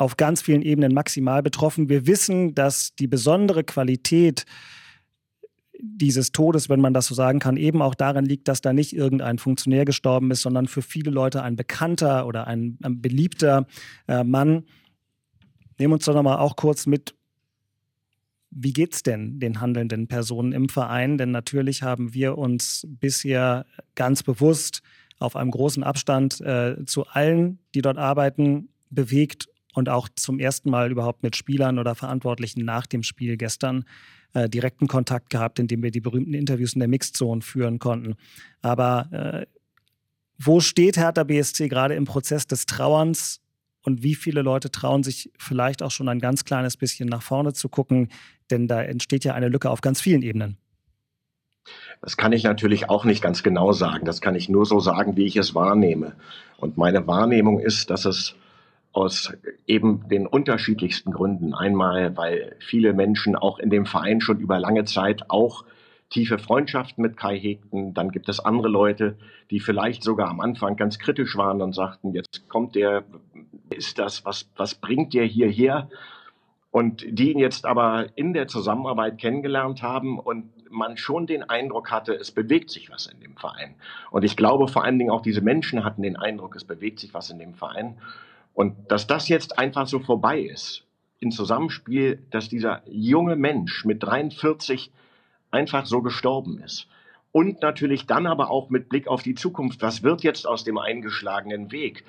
auf 0.00 0.16
ganz 0.16 0.40
vielen 0.40 0.62
Ebenen 0.62 0.94
maximal 0.94 1.42
betroffen. 1.42 1.90
Wir 1.90 2.06
wissen, 2.06 2.54
dass 2.54 2.94
die 2.94 3.06
besondere 3.06 3.64
Qualität 3.64 4.46
dieses 5.78 6.32
Todes, 6.32 6.70
wenn 6.70 6.80
man 6.80 6.94
das 6.94 7.06
so 7.06 7.14
sagen 7.14 7.38
kann, 7.38 7.58
eben 7.58 7.82
auch 7.82 7.94
darin 7.94 8.24
liegt, 8.24 8.48
dass 8.48 8.62
da 8.62 8.72
nicht 8.72 8.94
irgendein 8.94 9.38
Funktionär 9.38 9.84
gestorben 9.84 10.30
ist, 10.30 10.40
sondern 10.40 10.68
für 10.68 10.80
viele 10.80 11.10
Leute 11.10 11.42
ein 11.42 11.54
bekannter 11.54 12.26
oder 12.26 12.46
ein, 12.46 12.78
ein 12.82 13.02
beliebter 13.02 13.66
äh, 14.08 14.24
Mann. 14.24 14.64
Nehmen 15.78 15.92
uns 15.92 16.06
doch 16.06 16.14
nochmal 16.14 16.38
auch 16.38 16.56
kurz 16.56 16.86
mit, 16.86 17.14
wie 18.50 18.72
geht 18.72 18.94
es 18.94 19.02
denn 19.02 19.38
den 19.38 19.60
handelnden 19.60 20.08
Personen 20.08 20.52
im 20.52 20.70
Verein? 20.70 21.18
Denn 21.18 21.30
natürlich 21.30 21.82
haben 21.82 22.14
wir 22.14 22.38
uns 22.38 22.86
bisher 22.88 23.66
ganz 23.94 24.22
bewusst 24.22 24.80
auf 25.18 25.36
einem 25.36 25.50
großen 25.50 25.82
Abstand 25.82 26.40
äh, 26.40 26.84
zu 26.86 27.06
allen, 27.06 27.58
die 27.74 27.82
dort 27.82 27.98
arbeiten, 27.98 28.70
bewegt 28.88 29.49
und 29.74 29.88
auch 29.88 30.08
zum 30.08 30.38
ersten 30.38 30.70
Mal 30.70 30.90
überhaupt 30.90 31.22
mit 31.22 31.36
Spielern 31.36 31.78
oder 31.78 31.94
Verantwortlichen 31.94 32.64
nach 32.64 32.86
dem 32.86 33.02
Spiel 33.02 33.36
gestern 33.36 33.84
äh, 34.32 34.48
direkten 34.48 34.86
Kontakt 34.86 35.30
gehabt, 35.30 35.58
indem 35.58 35.82
wir 35.82 35.90
die 35.90 36.00
berühmten 36.00 36.34
Interviews 36.34 36.74
in 36.74 36.80
der 36.80 36.88
Mixzone 36.88 37.42
führen 37.42 37.78
konnten. 37.78 38.14
Aber 38.62 39.08
äh, 39.12 39.46
wo 40.38 40.60
steht 40.60 40.96
Hertha 40.96 41.24
BSC 41.24 41.68
gerade 41.68 41.94
im 41.94 42.04
Prozess 42.04 42.46
des 42.46 42.66
Trauerns 42.66 43.40
und 43.82 44.02
wie 44.02 44.14
viele 44.14 44.42
Leute 44.42 44.70
trauen 44.70 45.02
sich 45.02 45.30
vielleicht 45.38 45.82
auch 45.82 45.90
schon 45.90 46.08
ein 46.08 46.18
ganz 46.18 46.44
kleines 46.44 46.76
bisschen 46.76 47.08
nach 47.08 47.22
vorne 47.22 47.52
zu 47.52 47.68
gucken? 47.68 48.08
Denn 48.50 48.66
da 48.66 48.82
entsteht 48.82 49.24
ja 49.24 49.34
eine 49.34 49.48
Lücke 49.48 49.70
auf 49.70 49.80
ganz 49.80 50.00
vielen 50.00 50.22
Ebenen. 50.22 50.56
Das 52.00 52.16
kann 52.16 52.32
ich 52.32 52.44
natürlich 52.44 52.88
auch 52.88 53.04
nicht 53.04 53.22
ganz 53.22 53.42
genau 53.42 53.72
sagen. 53.72 54.06
Das 54.06 54.20
kann 54.20 54.34
ich 54.34 54.48
nur 54.48 54.64
so 54.64 54.80
sagen, 54.80 55.16
wie 55.16 55.26
ich 55.26 55.36
es 55.36 55.54
wahrnehme. 55.54 56.14
Und 56.56 56.78
meine 56.78 57.06
Wahrnehmung 57.06 57.60
ist, 57.60 57.90
dass 57.90 58.06
es 58.06 58.34
aus 58.92 59.32
eben 59.66 60.08
den 60.08 60.26
unterschiedlichsten 60.26 61.12
Gründen. 61.12 61.54
Einmal, 61.54 62.16
weil 62.16 62.56
viele 62.58 62.92
Menschen 62.92 63.36
auch 63.36 63.58
in 63.58 63.70
dem 63.70 63.86
Verein 63.86 64.20
schon 64.20 64.40
über 64.40 64.58
lange 64.58 64.84
Zeit 64.84 65.30
auch 65.30 65.64
tiefe 66.10 66.38
Freundschaften 66.38 67.02
mit 67.02 67.16
Kai 67.16 67.38
hegten. 67.38 67.94
Dann 67.94 68.10
gibt 68.10 68.28
es 68.28 68.40
andere 68.40 68.68
Leute, 68.68 69.16
die 69.50 69.60
vielleicht 69.60 70.02
sogar 70.02 70.28
am 70.28 70.40
Anfang 70.40 70.76
ganz 70.76 70.98
kritisch 70.98 71.36
waren 71.36 71.62
und 71.62 71.72
sagten, 71.72 72.12
jetzt 72.12 72.48
kommt 72.48 72.74
der, 72.74 73.04
ist 73.70 73.98
das, 73.98 74.24
was, 74.24 74.50
was 74.56 74.74
bringt 74.74 75.14
der 75.14 75.24
hierher? 75.24 75.88
Und 76.72 77.04
die 77.08 77.32
ihn 77.32 77.38
jetzt 77.38 77.64
aber 77.64 78.06
in 78.16 78.32
der 78.32 78.48
Zusammenarbeit 78.48 79.18
kennengelernt 79.18 79.82
haben 79.82 80.18
und 80.18 80.50
man 80.70 80.96
schon 80.96 81.26
den 81.26 81.42
Eindruck 81.42 81.90
hatte, 81.90 82.14
es 82.14 82.30
bewegt 82.30 82.70
sich 82.70 82.90
was 82.90 83.06
in 83.06 83.20
dem 83.20 83.36
Verein. 83.36 83.74
Und 84.10 84.24
ich 84.24 84.36
glaube 84.36 84.68
vor 84.68 84.84
allen 84.84 84.98
Dingen 84.98 85.10
auch 85.10 85.22
diese 85.22 85.40
Menschen 85.40 85.84
hatten 85.84 86.02
den 86.02 86.16
Eindruck, 86.16 86.54
es 86.54 86.64
bewegt 86.64 87.00
sich 87.00 87.12
was 87.12 87.30
in 87.30 87.38
dem 87.38 87.54
Verein. 87.54 87.98
Und 88.54 88.90
dass 88.90 89.06
das 89.06 89.28
jetzt 89.28 89.58
einfach 89.58 89.86
so 89.86 90.00
vorbei 90.00 90.40
ist, 90.40 90.84
im 91.20 91.30
Zusammenspiel, 91.30 92.22
dass 92.30 92.48
dieser 92.48 92.82
junge 92.86 93.36
Mensch 93.36 93.84
mit 93.84 94.02
43 94.02 94.90
einfach 95.50 95.86
so 95.86 96.02
gestorben 96.02 96.58
ist. 96.58 96.88
Und 97.32 97.62
natürlich 97.62 98.06
dann 98.06 98.26
aber 98.26 98.50
auch 98.50 98.70
mit 98.70 98.88
Blick 98.88 99.06
auf 99.06 99.22
die 99.22 99.34
Zukunft. 99.34 99.82
Was 99.82 100.02
wird 100.02 100.22
jetzt 100.22 100.48
aus 100.48 100.64
dem 100.64 100.78
eingeschlagenen 100.78 101.70
Weg? 101.70 102.04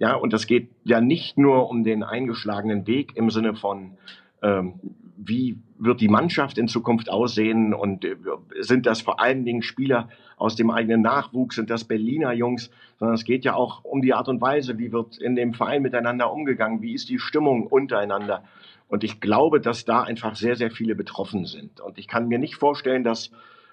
Ja, 0.00 0.14
und 0.14 0.32
das 0.32 0.46
geht 0.46 0.70
ja 0.84 1.00
nicht 1.00 1.38
nur 1.38 1.68
um 1.70 1.84
den 1.84 2.02
eingeschlagenen 2.02 2.86
Weg 2.86 3.16
im 3.16 3.30
Sinne 3.30 3.54
von, 3.54 3.96
ähm, 4.42 4.80
wie 5.16 5.58
wird 5.78 6.00
die 6.00 6.08
Mannschaft 6.08 6.58
in 6.58 6.68
Zukunft 6.68 7.10
aussehen 7.10 7.74
und 7.74 8.04
äh, 8.04 8.16
sind 8.60 8.86
das 8.86 9.00
vor 9.00 9.20
allen 9.20 9.44
Dingen 9.44 9.62
Spieler 9.62 10.08
aus 10.36 10.56
dem 10.56 10.70
eigenen 10.70 11.02
Nachwuchs, 11.02 11.56
sind 11.56 11.70
das 11.70 11.84
Berliner 11.84 12.32
Jungs, 12.32 12.70
sondern 12.98 13.14
es 13.14 13.24
geht 13.24 13.44
ja 13.44 13.54
auch 13.54 13.84
um 13.84 14.02
die 14.02 14.14
Art 14.14 14.28
und 14.28 14.40
Weise, 14.40 14.78
wie 14.78 14.92
wird 14.92 15.18
in 15.18 15.36
dem 15.36 15.54
Verein 15.54 15.82
miteinander 15.82 16.32
umgegangen, 16.32 16.82
wie 16.82 16.94
ist 16.94 17.08
die 17.08 17.18
Stimmung 17.18 17.66
untereinander. 17.66 18.44
Und 18.88 19.04
ich 19.04 19.20
glaube, 19.20 19.60
dass 19.60 19.84
da 19.84 20.02
einfach 20.02 20.34
sehr, 20.34 20.56
sehr 20.56 20.70
viele 20.70 20.94
betroffen 20.94 21.44
sind. 21.44 21.80
Und 21.80 21.98
ich 21.98 22.08
kann 22.08 22.28
mir 22.28 22.38
nicht 22.38 22.56
vorstellen, 22.56 23.04
dass 23.04 23.30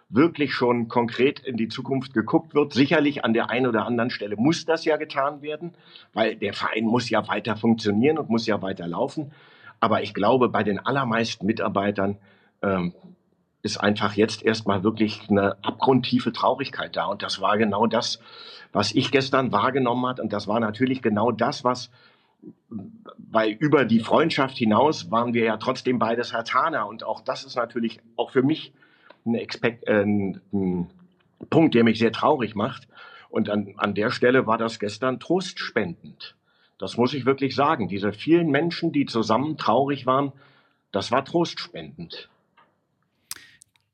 wirklich 0.09 0.53
schon 0.53 0.87
konkret 0.87 1.39
in 1.39 1.57
die 1.57 1.67
Zukunft 1.67 2.13
geguckt 2.13 2.53
wird. 2.53 2.73
Sicherlich 2.73 3.23
an 3.23 3.33
der 3.33 3.49
einen 3.49 3.67
oder 3.67 3.85
anderen 3.85 4.09
Stelle 4.09 4.35
muss 4.35 4.65
das 4.65 4.85
ja 4.85 4.97
getan 4.97 5.41
werden, 5.41 5.73
weil 6.13 6.35
der 6.35 6.53
Verein 6.53 6.85
muss 6.85 7.09
ja 7.09 7.27
weiter 7.27 7.55
funktionieren 7.55 8.17
und 8.17 8.29
muss 8.29 8.45
ja 8.45 8.61
weiter 8.61 8.87
laufen. 8.87 9.31
Aber 9.85 10.01
ich 10.01 10.15
glaube, 10.15 10.49
bei 10.49 10.63
den 10.63 10.79
allermeisten 10.79 11.45
Mitarbeitern 11.45 12.17
ähm, 12.63 12.95
ist 13.61 13.77
einfach 13.77 14.15
jetzt 14.15 14.41
erstmal 14.41 14.83
wirklich 14.83 15.29
eine 15.29 15.63
abgrundtiefe 15.63 16.33
Traurigkeit 16.33 16.95
da. 16.95 17.05
Und 17.05 17.21
das 17.21 17.39
war 17.39 17.55
genau 17.59 17.85
das, 17.85 18.19
was 18.73 18.95
ich 18.95 19.11
gestern 19.11 19.51
wahrgenommen 19.51 20.07
hat. 20.07 20.19
Und 20.19 20.33
das 20.33 20.47
war 20.47 20.59
natürlich 20.59 21.03
genau 21.03 21.31
das, 21.31 21.63
was, 21.63 21.91
weil 22.67 23.51
über 23.51 23.85
die 23.85 23.99
Freundschaft 23.99 24.57
hinaus 24.57 25.11
waren 25.11 25.35
wir 25.35 25.43
ja 25.43 25.57
trotzdem 25.57 25.99
beides 25.99 26.33
Hartaner. 26.33 26.87
Und 26.87 27.03
auch 27.03 27.21
das 27.21 27.43
ist 27.43 27.55
natürlich 27.55 27.99
auch 28.15 28.31
für 28.31 28.41
mich 28.41 28.73
ein, 29.23 29.35
Expekt, 29.35 29.87
äh, 29.87 30.01
ein 30.01 30.89
Punkt, 31.51 31.75
der 31.75 31.83
mich 31.83 31.99
sehr 31.99 32.11
traurig 32.11 32.55
macht. 32.55 32.87
Und 33.29 33.51
an, 33.51 33.75
an 33.77 33.93
der 33.93 34.09
Stelle 34.09 34.47
war 34.47 34.57
das 34.57 34.79
gestern 34.79 35.19
trostspendend. 35.19 36.35
Das 36.77 36.97
muss 36.97 37.13
ich 37.13 37.25
wirklich 37.25 37.55
sagen. 37.55 37.87
Diese 37.87 38.13
vielen 38.13 38.49
Menschen, 38.49 38.91
die 38.91 39.05
zusammen 39.05 39.57
traurig 39.57 40.05
waren, 40.05 40.33
das 40.91 41.11
war 41.11 41.23
trostspendend. 41.23 42.29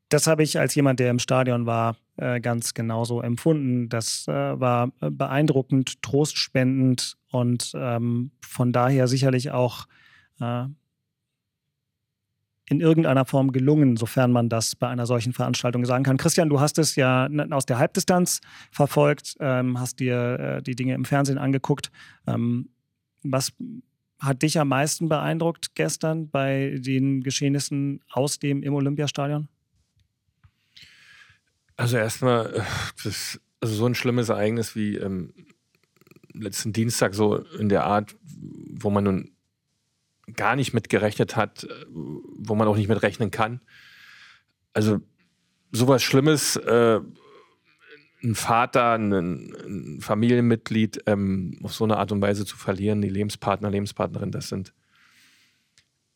Das 0.10 0.28
habe 0.28 0.44
ich 0.44 0.60
als 0.60 0.76
jemand, 0.76 1.00
der 1.00 1.10
im 1.10 1.20
Stadion 1.20 1.66
war, 1.66 1.96
äh, 2.18 2.42
ganz 2.42 2.74
genauso 2.74 3.22
empfunden. 3.22 3.88
Das 3.88 4.28
äh, 4.28 4.32
war 4.32 4.92
beeindruckend, 5.00 6.02
trostspendend 6.02 7.18
und 7.32 7.72
ähm, 7.76 8.32
von 8.46 8.74
daher 8.74 9.08
sicherlich 9.08 9.52
auch 9.52 9.86
äh, 10.42 10.66
in 12.72 12.80
irgendeiner 12.80 13.26
Form 13.26 13.52
gelungen, 13.52 13.98
sofern 13.98 14.32
man 14.32 14.48
das 14.48 14.78
bei 14.78 14.88
einer 14.88 15.06
solchen 15.06 15.34
Veranstaltung 15.34 15.84
sagen 15.84 16.06
kann. 16.06 16.16
Christian, 16.16 16.48
du 16.48 16.62
hast 16.62 16.78
es 16.78 16.96
ja 16.96 17.28
aus 17.50 17.66
der 17.66 17.78
Halbdistanz 17.80 18.40
verfolgt, 18.72 19.36
ähm, 19.42 19.78
hast 19.78 20.00
dir 20.00 20.40
äh, 20.40 20.64
die 20.64 20.76
Dinge 20.76 20.94
im 20.94 21.04
Fernsehen 21.04 21.38
angeguckt. 21.38 21.92
Ähm, 22.26 22.70
was 23.24 23.52
hat 24.20 24.42
dich 24.42 24.58
am 24.58 24.70
meisten 24.70 25.10
beeindruckt 25.10 25.76
gestern 25.76 26.30
bei 26.30 26.78
den 26.80 27.24
Geschehnissen 27.24 28.00
aus 28.10 28.40
dem 28.40 28.64
im 28.64 28.74
Olympiastadion? 28.74 29.50
Also 31.76 31.98
erstmal, 31.98 32.56
äh, 32.56 32.62
also 33.04 33.76
so 33.76 33.86
ein 33.86 33.96
schlimmes 33.96 34.30
Ereignis 34.30 34.78
wie 34.78 34.96
ähm, 34.96 35.34
letzten 36.34 36.72
Dienstag, 36.72 37.16
so 37.16 37.36
in 37.36 37.68
der 37.68 37.84
Art, 37.84 38.16
wo 38.24 38.90
man 38.90 39.04
nun 39.04 39.32
gar 40.36 40.56
nicht 40.56 40.74
mit 40.74 40.90
gerechnet 40.90 41.36
hat, 41.36 41.68
wo 41.90 42.56
man 42.56 42.68
auch 42.68 42.76
nicht 42.76 42.90
mit 42.90 43.02
rechnen 43.02 43.32
kann. 43.32 43.62
Also 44.74 45.00
sowas 45.72 46.04
Schlimmes, 46.04 46.56
äh, 46.56 47.00
ein 48.24 48.36
Vater, 48.36 48.94
ein, 48.94 49.12
ein 49.14 49.98
Familienmitglied 50.02 51.04
ähm, 51.08 51.60
auf 51.64 51.74
so 51.74 51.84
eine 51.84 51.98
Art 51.98 52.12
und 52.12 52.22
Weise 52.22 52.46
zu 52.46 52.56
verlieren, 52.56 53.02
die 53.02 53.10
Lebenspartner, 53.10 53.70
Lebenspartnerin, 53.70 54.32
das 54.32 54.50
sind 54.50 54.74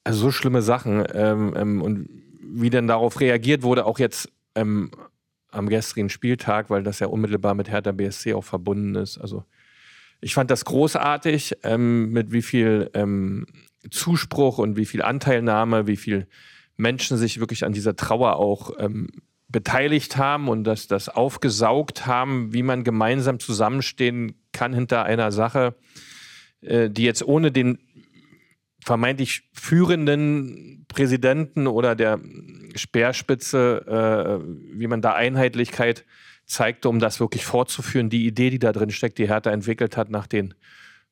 also 0.03 0.19
so 0.19 0.31
schlimme 0.31 0.61
Sachen. 0.61 1.03
Ähm, 1.13 1.53
ähm, 1.57 1.81
und 1.81 2.09
wie 2.41 2.69
denn 2.69 2.87
darauf 2.87 3.19
reagiert 3.19 3.63
wurde, 3.63 3.85
auch 3.85 3.99
jetzt 3.99 4.31
ähm, 4.53 4.91
am 5.51 5.67
gestrigen 5.67 6.09
Spieltag, 6.09 6.69
weil 6.69 6.83
das 6.83 6.99
ja 6.99 7.07
unmittelbar 7.07 7.55
mit 7.55 7.69
Hertha 7.69 7.91
BSC 7.91 8.33
auch 8.33 8.43
verbunden 8.43 8.95
ist. 8.95 9.17
Also 9.17 9.43
ich 10.21 10.33
fand 10.33 10.51
das 10.51 10.63
großartig, 10.63 11.57
ähm, 11.63 12.11
mit 12.11 12.31
wie 12.31 12.41
viel 12.41 12.89
ähm, 12.93 13.45
Zuspruch 13.91 14.57
und 14.57 14.77
wie 14.77 14.85
viel 14.85 15.01
Anteilnahme, 15.01 15.87
wie 15.87 15.97
viel 15.97 16.27
Menschen 16.77 17.17
sich 17.17 17.39
wirklich 17.39 17.65
an 17.65 17.73
dieser 17.73 17.95
Trauer 17.95 18.37
auch 18.37 18.71
ähm, 18.79 19.07
beteiligt 19.47 20.17
haben 20.17 20.49
und 20.49 20.63
dass 20.63 20.87
das 20.87 21.09
aufgesaugt 21.09 22.05
haben, 22.05 22.53
wie 22.53 22.63
man 22.63 22.83
gemeinsam 22.83 23.39
zusammenstehen 23.39 24.35
kann 24.51 24.73
hinter 24.73 25.03
einer 25.03 25.31
Sache, 25.31 25.75
äh, 26.61 26.89
die 26.89 27.03
jetzt 27.03 27.25
ohne 27.25 27.51
den 27.51 27.79
vermeintlich 28.83 29.49
führenden 29.53 30.85
Präsidenten 30.87 31.67
oder 31.67 31.95
der 31.95 32.19
Speerspitze, 32.75 34.41
äh, 34.43 34.77
wie 34.77 34.87
man 34.87 35.01
da 35.01 35.13
Einheitlichkeit 35.13 36.05
zeigte, 36.45 36.89
um 36.89 36.99
das 36.99 37.19
wirklich 37.19 37.45
fortzuführen. 37.45 38.09
Die 38.09 38.27
Idee, 38.27 38.49
die 38.51 38.59
da 38.59 38.71
drin 38.71 38.91
steckt, 38.91 39.17
die 39.17 39.27
Hertha 39.27 39.51
entwickelt 39.51 39.97
hat 39.97 40.09
nach 40.09 40.27
den 40.27 40.53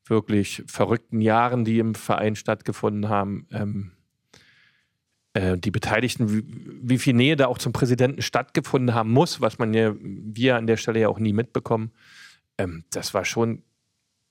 wirklich 0.06 0.64
verrückten 0.68 1.22
Jahren, 1.22 1.66
die 1.66 1.80
im 1.80 1.96
Verein 1.96 2.36
stattgefunden 2.36 3.10
haben. 3.10 3.48
Ähm, 3.52 3.92
äh, 5.34 5.58
die 5.58 5.72
Beteiligten, 5.72 6.32
wie, 6.32 6.44
wie, 6.82 6.98
viel 6.98 7.14
Nähe 7.14 7.36
da 7.36 7.48
auch 7.48 7.58
zum 7.58 7.74
Präsidenten 7.74 8.22
stattgefunden 8.22 8.94
haben 8.94 9.12
muss, 9.12 9.42
was 9.42 9.58
man 9.58 9.74
ja, 9.74 9.94
wir 10.00 10.58
an 10.58 10.68
der 10.68 10.78
Stelle 10.78 11.00
ja 11.00 11.10
auch 11.10 11.20
nie 11.20 11.34
mitbekommen. 11.34 11.92
Ähm, 12.58 12.84
das 12.92 13.14
war 13.14 13.26
schon 13.26 13.64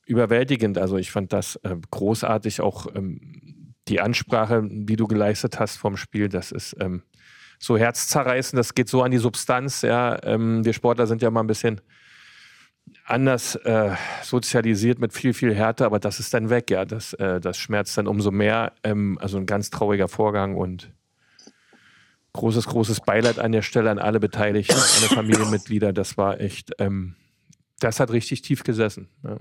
überwältigend. 0.07 0.79
Also 0.79 0.97
ich 0.97 1.11
fand 1.11 1.33
das 1.33 1.57
äh, 1.57 1.77
großartig, 1.91 2.61
auch 2.61 2.87
ähm, 2.95 3.75
die 3.89 4.01
Ansprache, 4.01 4.63
die 4.65 4.97
du 4.97 5.07
geleistet 5.07 5.59
hast 5.59 5.77
vom 5.77 5.97
Spiel, 5.97 6.29
das 6.29 6.53
ist 6.53 6.77
ähm, 6.81 7.03
so 7.59 7.77
herzzerreißend, 7.77 8.59
das 8.59 8.75
geht 8.75 8.89
so 8.89 9.03
an 9.03 9.11
die 9.11 9.19
Substanz. 9.19 9.83
Ja, 9.83 10.23
ähm, 10.25 10.65
wir 10.65 10.73
Sportler 10.73 11.07
sind 11.07 11.23
ja 11.23 11.31
mal 11.31 11.41
ein 11.41 11.47
bisschen 11.47 11.81
anders 13.05 13.57
äh, 13.57 13.95
sozialisiert 14.23 14.99
mit 14.99 15.13
viel, 15.13 15.35
viel 15.35 15.55
Härte, 15.55 15.85
aber 15.85 15.99
das 15.99 16.21
ist 16.21 16.33
dann 16.35 16.51
weg, 16.51 16.71
ja. 16.71 16.85
Das, 16.85 17.13
äh, 17.15 17.41
das 17.41 17.59
schmerzt 17.59 17.99
dann 17.99 18.07
umso 18.07 18.31
mehr. 18.31 18.73
Ähm, 18.83 19.19
also 19.21 19.39
ein 19.39 19.47
ganz 19.47 19.71
trauriger 19.71 20.09
Vorgang 20.09 20.57
und 20.57 20.93
großes, 22.33 22.67
großes 22.67 23.01
Beileid 23.01 23.39
an 23.39 23.53
der 23.53 23.63
Stelle 23.63 23.91
an 23.91 23.99
alle 23.99 24.21
Beteiligten, 24.21 24.75
alle 24.75 25.09
Familienmitglieder. 25.09 25.93
Das 25.93 26.17
war 26.17 26.41
echt, 26.41 26.73
ähm, 26.79 27.15
das 27.81 28.01
hat 28.01 28.11
richtig 28.11 28.43
tief 28.43 28.65
gesessen. 28.65 29.09
Ja. 29.23 29.37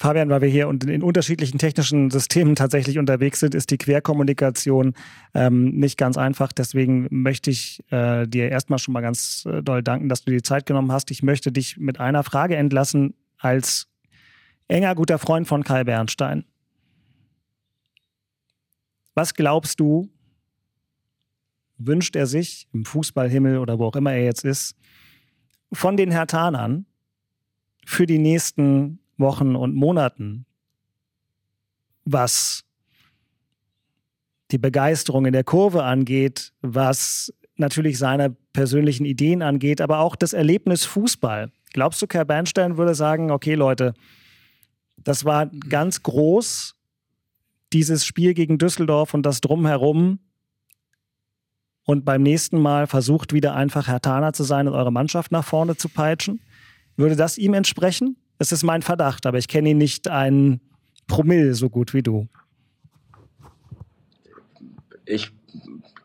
Fabian, 0.00 0.30
weil 0.30 0.42
wir 0.42 0.48
hier 0.48 0.68
in 0.68 1.02
unterschiedlichen 1.02 1.58
technischen 1.58 2.10
Systemen 2.10 2.54
tatsächlich 2.54 2.98
unterwegs 2.98 3.40
sind, 3.40 3.54
ist 3.54 3.70
die 3.70 3.78
Querkommunikation 3.78 4.94
ähm, 5.34 5.70
nicht 5.70 5.98
ganz 5.98 6.16
einfach. 6.16 6.52
Deswegen 6.52 7.08
möchte 7.10 7.50
ich 7.50 7.82
äh, 7.90 8.26
dir 8.28 8.48
erstmal 8.48 8.78
schon 8.78 8.94
mal 8.94 9.00
ganz 9.00 9.44
äh, 9.46 9.60
doll 9.60 9.82
danken, 9.82 10.08
dass 10.08 10.22
du 10.22 10.30
dir 10.30 10.36
die 10.36 10.42
Zeit 10.42 10.66
genommen 10.66 10.92
hast. 10.92 11.10
Ich 11.10 11.24
möchte 11.24 11.50
dich 11.50 11.78
mit 11.78 11.98
einer 11.98 12.22
Frage 12.22 12.54
entlassen 12.54 13.14
als 13.38 13.88
enger 14.68 14.94
guter 14.94 15.18
Freund 15.18 15.48
von 15.48 15.64
Kai 15.64 15.82
Bernstein. 15.82 16.44
Was 19.14 19.34
glaubst 19.34 19.80
du, 19.80 20.08
wünscht 21.76 22.14
er 22.14 22.28
sich 22.28 22.68
im 22.72 22.84
Fußballhimmel 22.84 23.58
oder 23.58 23.80
wo 23.80 23.86
auch 23.86 23.96
immer 23.96 24.12
er 24.12 24.24
jetzt 24.24 24.44
ist, 24.44 24.76
von 25.72 25.96
den 25.96 26.12
Hertanern 26.12 26.86
für 27.84 28.06
die 28.06 28.18
nächsten 28.18 29.00
Wochen 29.18 29.56
und 29.56 29.74
Monaten, 29.74 30.46
was 32.04 32.64
die 34.50 34.58
Begeisterung 34.58 35.26
in 35.26 35.32
der 35.32 35.44
Kurve 35.44 35.84
angeht, 35.84 36.52
was 36.62 37.32
natürlich 37.56 37.98
seine 37.98 38.30
persönlichen 38.52 39.04
Ideen 39.04 39.42
angeht, 39.42 39.80
aber 39.80 39.98
auch 39.98 40.16
das 40.16 40.32
Erlebnis 40.32 40.84
Fußball. 40.84 41.50
Glaubst 41.72 42.00
du, 42.00 42.06
Kerr 42.06 42.24
Bernstein 42.24 42.76
würde 42.76 42.94
sagen, 42.94 43.30
okay 43.30 43.54
Leute, 43.54 43.94
das 44.96 45.24
war 45.24 45.46
ganz 45.46 46.02
groß, 46.02 46.74
dieses 47.72 48.06
Spiel 48.06 48.34
gegen 48.34 48.58
Düsseldorf 48.58 49.14
und 49.14 49.24
das 49.24 49.40
drumherum. 49.40 50.20
Und 51.84 52.04
beim 52.04 52.22
nächsten 52.22 52.60
Mal 52.60 52.86
versucht 52.86 53.32
wieder 53.32 53.54
einfach 53.54 53.88
Hertaner 53.88 54.32
zu 54.32 54.44
sein 54.44 54.68
und 54.68 54.74
eure 54.74 54.92
Mannschaft 54.92 55.32
nach 55.32 55.44
vorne 55.44 55.76
zu 55.76 55.88
peitschen. 55.88 56.40
Würde 56.96 57.16
das 57.16 57.38
ihm 57.38 57.54
entsprechen? 57.54 58.16
Das 58.38 58.52
ist 58.52 58.62
mein 58.62 58.82
Verdacht, 58.82 59.26
aber 59.26 59.38
ich 59.38 59.48
kenne 59.48 59.70
ihn 59.70 59.78
nicht 59.78 60.08
ein 60.08 60.60
Promille 61.06 61.54
so 61.54 61.68
gut 61.68 61.92
wie 61.94 62.02
du. 62.02 62.28
Ich, 65.04 65.32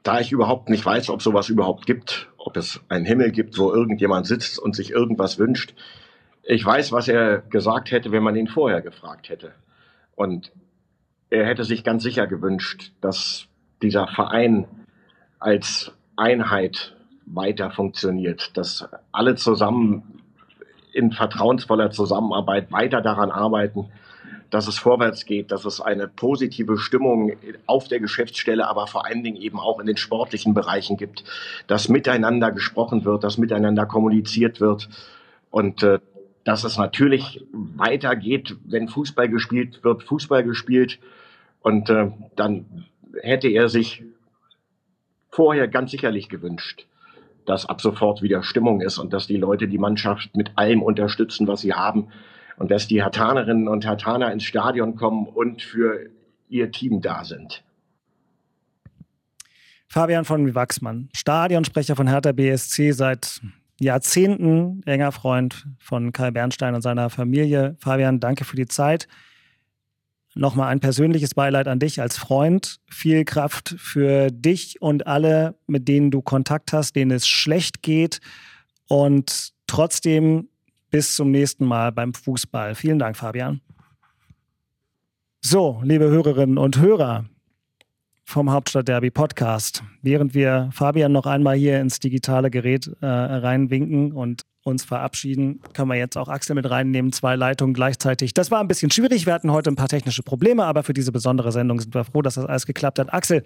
da 0.02 0.20
ich 0.20 0.32
überhaupt 0.32 0.70
nicht 0.70 0.86
weiß, 0.86 1.10
ob 1.10 1.22
sowas 1.22 1.50
überhaupt 1.50 1.86
gibt, 1.86 2.30
ob 2.38 2.58
es 2.58 2.82
einen 2.90 3.06
Himmel 3.06 3.32
gibt, 3.32 3.58
wo 3.58 3.72
irgendjemand 3.72 4.26
sitzt 4.26 4.58
und 4.60 4.76
sich 4.76 4.92
irgendwas 4.92 5.38
wünscht, 5.38 5.76
ich 6.44 6.66
weiß, 6.66 6.92
was 6.92 7.08
er 7.08 7.40
gesagt 7.40 7.92
hätte, 7.92 8.12
wenn 8.12 8.24
man 8.24 8.36
ihn 8.36 8.48
vorher 8.48 8.82
gefragt 8.82 9.30
hätte. 9.30 9.54
Und 10.16 10.52
er 11.30 11.46
hätte 11.46 11.64
sich 11.64 11.84
ganz 11.84 12.04
sicher 12.04 12.28
gewünscht, 12.28 12.92
dass 13.00 13.48
dieser 13.82 14.08
Verein 14.08 14.68
als 15.40 15.94
Einheit 16.18 16.96
weiter 17.26 17.72
funktioniert, 17.72 18.56
dass 18.58 18.88
alle 19.12 19.36
zusammen 19.36 20.23
in 20.94 21.12
vertrauensvoller 21.12 21.92
Zusammenarbeit 21.92 22.72
weiter 22.72 23.02
daran 23.02 23.32
arbeiten, 23.32 23.90
dass 24.50 24.68
es 24.68 24.78
vorwärts 24.78 25.26
geht, 25.26 25.52
dass 25.52 25.66
es 25.66 25.82
eine 25.82 26.08
positive 26.08 26.78
Stimmung 26.78 27.32
auf 27.66 27.88
der 27.88 28.00
Geschäftsstelle, 28.00 28.68
aber 28.68 28.86
vor 28.86 29.06
allen 29.06 29.24
Dingen 29.24 29.38
eben 29.38 29.60
auch 29.60 29.80
in 29.80 29.88
den 29.88 29.98
sportlichen 29.98 30.54
Bereichen 30.54 30.96
gibt, 30.96 31.24
dass 31.66 31.90
miteinander 31.90 32.52
gesprochen 32.52 33.04
wird, 33.04 33.24
dass 33.24 33.40
miteinander 33.40 33.88
kommuniziert 33.88 34.62
wird. 34.62 34.90
Und 35.50 35.82
äh, 35.82 36.00
dass 36.44 36.64
es 36.64 36.78
natürlich 36.78 37.46
weitergeht, 37.52 38.56
wenn 38.66 38.90
Fußball 38.90 39.30
gespielt 39.30 39.84
wird, 39.84 40.04
Fußball 40.04 40.44
gespielt. 40.44 41.00
Und 41.62 41.90
äh, 41.90 42.12
dann 42.36 42.86
hätte 43.22 43.48
er 43.48 43.70
sich 43.70 44.04
vorher 45.30 45.68
ganz 45.68 45.92
sicherlich 45.92 46.30
gewünscht, 46.30 46.86
dass 47.46 47.66
ab 47.66 47.82
sofort 47.82 48.22
wieder 48.22 48.44
Stimmung 48.44 48.82
ist 48.82 48.98
und 48.98 49.14
dass 49.14 49.28
die 49.28 49.38
Leute 49.38 49.68
die 49.68 49.78
Mannschaft 49.78 50.36
mit 50.36 50.52
allem 50.56 50.82
unterstützen, 50.82 51.48
was 51.48 51.62
sie 51.62 51.74
haben. 51.74 52.08
Und 52.58 52.70
dass 52.70 52.88
die 52.88 53.02
Hertanerinnen 53.02 53.68
und 53.68 53.86
Hertaner 53.86 54.32
ins 54.32 54.44
Stadion 54.44 54.96
kommen 54.96 55.28
und 55.28 55.62
für 55.62 56.10
ihr 56.50 56.72
Team 56.72 57.02
da 57.02 57.24
sind. 57.24 57.64
Fabian 59.88 60.26
von 60.26 60.56
Wachsmann, 60.56 61.10
Stadionsprecher 61.14 61.96
von 61.96 62.08
Hertha 62.08 62.32
BSC 62.32 62.92
seit 62.92 63.42
Jahrzehnten 63.80 64.82
enger 64.86 65.12
Freund 65.12 65.68
von 65.80 66.12
Kai 66.14 66.32
Bernstein 66.32 66.76
und 66.76 66.82
seiner 66.82 67.10
Familie. 67.10 67.76
Fabian, 67.80 68.20
danke 68.20 68.46
für 68.46 68.56
die 68.56 68.68
Zeit. 68.68 69.08
Nochmal 70.36 70.70
ein 70.70 70.80
persönliches 70.80 71.36
Beileid 71.36 71.68
an 71.68 71.80
dich 71.80 72.02
als 72.02 72.18
Freund. 72.18 72.80
Viel 72.90 73.24
Kraft 73.24 73.76
für 73.78 74.32
dich 74.32 74.82
und 74.82 75.06
alle, 75.06 75.56
mit 75.68 75.88
denen 75.88 76.10
du 76.10 76.22
Kontakt 76.22 76.74
hast, 76.74 76.96
denen 76.96 77.12
es 77.12 77.28
schlecht 77.28 77.84
geht. 77.84 78.20
Und 78.88 79.54
trotzdem 79.68 80.50
bis 80.90 81.16
zum 81.16 81.32
nächsten 81.32 81.66
Mal 81.66 81.92
beim 81.92 82.14
Fußball. 82.14 82.76
Vielen 82.76 83.00
Dank, 83.00 83.16
Fabian. 83.18 83.62
So, 85.42 85.82
liebe 85.84 86.06
Hörerinnen 86.06 86.58
und 86.58 86.80
Hörer, 86.80 87.26
vom 88.24 88.52
Hauptstadtderby 88.52 89.12
Podcast. 89.12 89.84
Während 90.02 90.34
wir 90.34 90.70
Fabian 90.72 91.12
noch 91.12 91.26
einmal 91.26 91.56
hier 91.56 91.80
ins 91.80 92.00
digitale 92.00 92.50
Gerät 92.50 92.90
äh, 93.02 93.06
reinwinken 93.06 94.14
und 94.14 94.44
uns 94.64 94.84
verabschieden, 94.84 95.60
können 95.74 95.90
wir 95.90 95.96
jetzt 95.96 96.18
auch 96.18 96.30
Axel 96.30 96.56
mit 96.56 96.70
reinnehmen, 96.70 97.12
zwei 97.12 97.36
Leitungen 97.36 97.74
gleichzeitig. 97.74 98.34
Das 98.34 98.50
war 98.50 98.60
ein 98.60 98.68
bisschen 98.68 98.92
schwierig, 98.92 99.26
wir 99.26 99.34
hatten 99.34 99.52
heute 99.52 99.70
ein 99.70 99.76
paar 99.76 99.90
technische 99.90 100.24
Probleme, 100.24 100.64
aber 100.66 100.84
für 100.84 100.94
diese 100.94 101.12
besondere 101.12 101.52
Sendung 101.52 101.80
sind 101.80 101.94
wir 101.94 102.04
froh, 102.06 102.22
dass 102.22 102.36
das 102.36 102.46
alles 102.46 102.66
geklappt 102.66 103.00
hat. 103.00 103.14
Axel, 103.14 103.44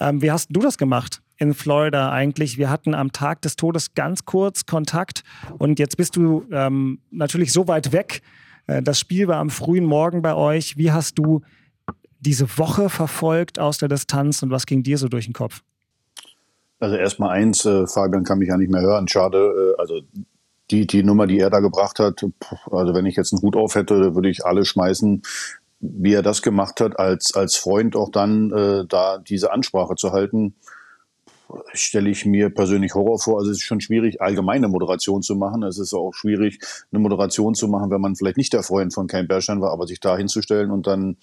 ähm, 0.00 0.22
wie 0.22 0.30
hast 0.30 0.48
du 0.50 0.60
das 0.60 0.76
gemacht 0.76 1.22
in 1.38 1.54
Florida 1.54 2.10
eigentlich? 2.10 2.58
Wir 2.58 2.68
hatten 2.68 2.94
am 2.94 3.12
Tag 3.12 3.42
des 3.42 3.56
Todes 3.56 3.94
ganz 3.94 4.24
kurz 4.24 4.66
Kontakt 4.66 5.22
und 5.58 5.78
jetzt 5.78 5.96
bist 5.96 6.16
du 6.16 6.44
ähm, 6.50 7.00
natürlich 7.10 7.52
so 7.52 7.68
weit 7.68 7.92
weg. 7.92 8.22
Äh, 8.66 8.82
das 8.82 8.98
Spiel 8.98 9.28
war 9.28 9.36
am 9.36 9.50
frühen 9.50 9.84
Morgen 9.84 10.20
bei 10.22 10.34
euch. 10.34 10.76
Wie 10.76 10.92
hast 10.92 11.18
du 11.18 11.42
diese 12.20 12.58
Woche 12.58 12.88
verfolgt 12.88 13.58
aus 13.58 13.78
der 13.78 13.88
Distanz 13.88 14.42
und 14.42 14.50
was 14.50 14.66
ging 14.66 14.82
dir 14.82 14.98
so 14.98 15.08
durch 15.08 15.26
den 15.26 15.34
Kopf? 15.34 15.62
Also 16.80 16.96
erstmal 16.96 17.30
eins, 17.30 17.64
äh, 17.64 17.86
Fabian 17.86 18.24
kann 18.24 18.38
mich 18.38 18.48
ja 18.48 18.56
nicht 18.56 18.70
mehr 18.70 18.82
hören. 18.82 19.06
Schade, 19.08 19.38
äh, 19.78 19.80
also 19.80 20.00
die, 20.70 20.86
die 20.86 21.02
Nummer, 21.02 21.26
die 21.26 21.38
er 21.38 21.50
da 21.50 21.60
gebracht 21.60 21.98
hat, 21.98 22.24
also 22.70 22.94
wenn 22.94 23.06
ich 23.06 23.16
jetzt 23.16 23.32
einen 23.32 23.42
Hut 23.42 23.56
auf 23.56 23.74
hätte, 23.74 24.14
würde 24.14 24.30
ich 24.30 24.44
alle 24.46 24.64
schmeißen, 24.64 25.22
wie 25.80 26.14
er 26.14 26.22
das 26.22 26.40
gemacht 26.40 26.80
hat, 26.80 26.98
als, 26.98 27.34
als 27.34 27.56
Freund 27.56 27.94
auch 27.96 28.10
dann 28.10 28.50
äh, 28.52 28.86
da 28.88 29.18
diese 29.18 29.52
Ansprache 29.52 29.96
zu 29.96 30.12
halten, 30.12 30.54
stelle 31.74 32.08
ich 32.08 32.24
mir 32.24 32.48
persönlich 32.48 32.94
Horror 32.94 33.18
vor. 33.18 33.38
Also 33.38 33.50
es 33.50 33.58
ist 33.58 33.64
schon 33.64 33.82
schwierig, 33.82 34.22
allgemeine 34.22 34.66
Moderation 34.68 35.20
zu 35.22 35.36
machen. 35.36 35.62
Es 35.62 35.78
ist 35.78 35.92
auch 35.92 36.12
schwierig, 36.14 36.58
eine 36.90 37.00
Moderation 37.00 37.54
zu 37.54 37.68
machen, 37.68 37.90
wenn 37.90 38.00
man 38.00 38.16
vielleicht 38.16 38.38
nicht 38.38 38.54
der 38.54 38.62
Freund 38.62 38.94
von 38.94 39.06
Kein 39.06 39.28
Bernstein 39.28 39.60
war, 39.60 39.70
aber 39.70 39.86
sich 39.86 40.00
da 40.00 40.16
hinzustellen 40.16 40.70
und 40.70 40.86
dann 40.86 41.18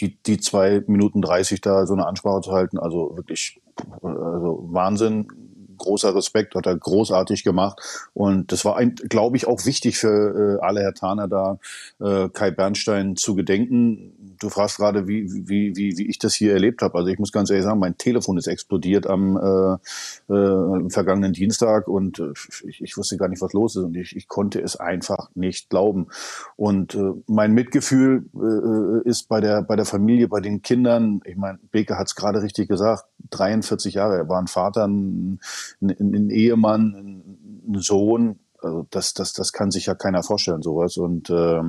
die, 0.00 0.18
die 0.22 0.38
zwei 0.38 0.84
Minuten 0.86 1.22
dreißig 1.22 1.62
da 1.62 1.86
so 1.86 1.94
eine 1.94 2.06
Ansprache 2.06 2.42
zu 2.42 2.52
halten, 2.52 2.78
also 2.78 3.16
wirklich 3.16 3.62
also 4.02 4.68
Wahnsinn, 4.70 5.28
großer 5.76 6.14
Respekt, 6.14 6.54
hat 6.54 6.66
er 6.66 6.76
großartig 6.76 7.44
gemacht. 7.44 7.80
Und 8.12 8.52
das 8.52 8.64
war, 8.64 8.84
glaube 8.84 9.36
ich, 9.36 9.46
auch 9.46 9.64
wichtig 9.66 9.98
für 9.98 10.58
äh, 10.58 10.64
alle 10.64 10.80
Herr 10.82 10.94
Taner 10.94 11.28
da, 11.28 11.58
äh, 12.00 12.28
Kai 12.28 12.50
Bernstein 12.50 13.16
zu 13.16 13.34
gedenken 13.34 14.23
du 14.44 14.50
fragst 14.50 14.76
gerade, 14.76 15.08
wie, 15.08 15.26
wie, 15.48 15.74
wie, 15.74 15.96
wie 15.96 16.08
ich 16.08 16.18
das 16.18 16.34
hier 16.34 16.52
erlebt 16.52 16.82
habe. 16.82 16.98
Also 16.98 17.10
ich 17.10 17.18
muss 17.18 17.32
ganz 17.32 17.50
ehrlich 17.50 17.64
sagen, 17.64 17.80
mein 17.80 17.96
Telefon 17.96 18.36
ist 18.36 18.46
explodiert 18.46 19.06
am 19.06 19.36
äh, 19.36 20.32
äh, 20.32 20.90
vergangenen 20.90 21.32
Dienstag 21.32 21.88
und 21.88 22.18
äh, 22.18 22.32
ich, 22.68 22.82
ich 22.82 22.96
wusste 22.96 23.16
gar 23.16 23.28
nicht, 23.28 23.40
was 23.40 23.52
los 23.52 23.76
ist 23.76 23.84
und 23.84 23.96
ich, 23.96 24.14
ich 24.14 24.28
konnte 24.28 24.60
es 24.60 24.76
einfach 24.76 25.30
nicht 25.34 25.70
glauben. 25.70 26.08
Und 26.56 26.94
äh, 26.94 27.12
mein 27.26 27.52
Mitgefühl 27.52 28.26
äh, 28.34 29.08
ist 29.08 29.28
bei 29.28 29.40
der, 29.40 29.62
bei 29.62 29.76
der 29.76 29.86
Familie, 29.86 30.28
bei 30.28 30.40
den 30.40 30.62
Kindern, 30.62 31.20
ich 31.24 31.36
meine, 31.36 31.58
Beke 31.72 31.98
hat 31.98 32.08
es 32.08 32.14
gerade 32.14 32.42
richtig 32.42 32.68
gesagt, 32.68 33.04
43 33.30 33.94
Jahre, 33.94 34.16
er 34.16 34.28
war 34.28 34.40
ein 34.40 34.46
Vater, 34.46 34.86
ein, 34.86 35.40
ein, 35.80 35.90
ein 35.98 36.30
Ehemann, 36.30 37.22
ein 37.66 37.80
Sohn, 37.80 38.38
also 38.60 38.86
das, 38.90 39.14
das, 39.14 39.32
das 39.32 39.52
kann 39.52 39.70
sich 39.70 39.86
ja 39.86 39.94
keiner 39.94 40.22
vorstellen, 40.22 40.62
sowas. 40.62 40.96
Und 40.98 41.30
äh, 41.30 41.62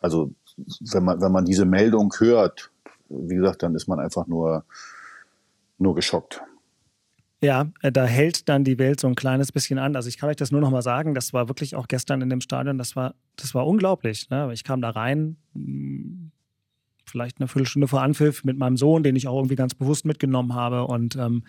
also 0.00 0.30
wenn 0.92 1.04
man, 1.04 1.20
wenn 1.20 1.32
man 1.32 1.44
diese 1.44 1.64
Meldung 1.64 2.12
hört, 2.18 2.70
wie 3.08 3.36
gesagt, 3.36 3.62
dann 3.62 3.74
ist 3.74 3.88
man 3.88 4.00
einfach 4.00 4.26
nur, 4.26 4.64
nur 5.78 5.94
geschockt. 5.94 6.42
Ja, 7.40 7.70
äh, 7.82 7.92
da 7.92 8.04
hält 8.04 8.48
dann 8.48 8.64
die 8.64 8.78
Welt 8.78 8.98
so 8.98 9.06
ein 9.06 9.14
kleines 9.14 9.52
bisschen 9.52 9.78
an. 9.78 9.94
Also 9.94 10.08
ich 10.08 10.18
kann 10.18 10.28
euch 10.28 10.36
das 10.36 10.50
nur 10.50 10.60
noch 10.60 10.70
mal 10.70 10.82
sagen, 10.82 11.14
das 11.14 11.32
war 11.32 11.48
wirklich 11.48 11.76
auch 11.76 11.86
gestern 11.86 12.20
in 12.20 12.30
dem 12.30 12.40
Stadion, 12.40 12.78
das 12.78 12.96
war, 12.96 13.14
das 13.36 13.54
war 13.54 13.66
unglaublich. 13.66 14.28
Ne? 14.30 14.50
Ich 14.52 14.64
kam 14.64 14.80
da 14.80 14.90
rein, 14.90 15.36
hm, 15.54 16.32
vielleicht 17.06 17.38
eine 17.38 17.48
Viertelstunde 17.48 17.88
vor 17.88 18.02
Anpfiff 18.02 18.44
mit 18.44 18.58
meinem 18.58 18.76
Sohn, 18.76 19.02
den 19.02 19.16
ich 19.16 19.28
auch 19.28 19.36
irgendwie 19.36 19.56
ganz 19.56 19.74
bewusst 19.74 20.04
mitgenommen 20.04 20.54
habe 20.54 20.84
und 20.84 21.16
ähm, 21.16 21.44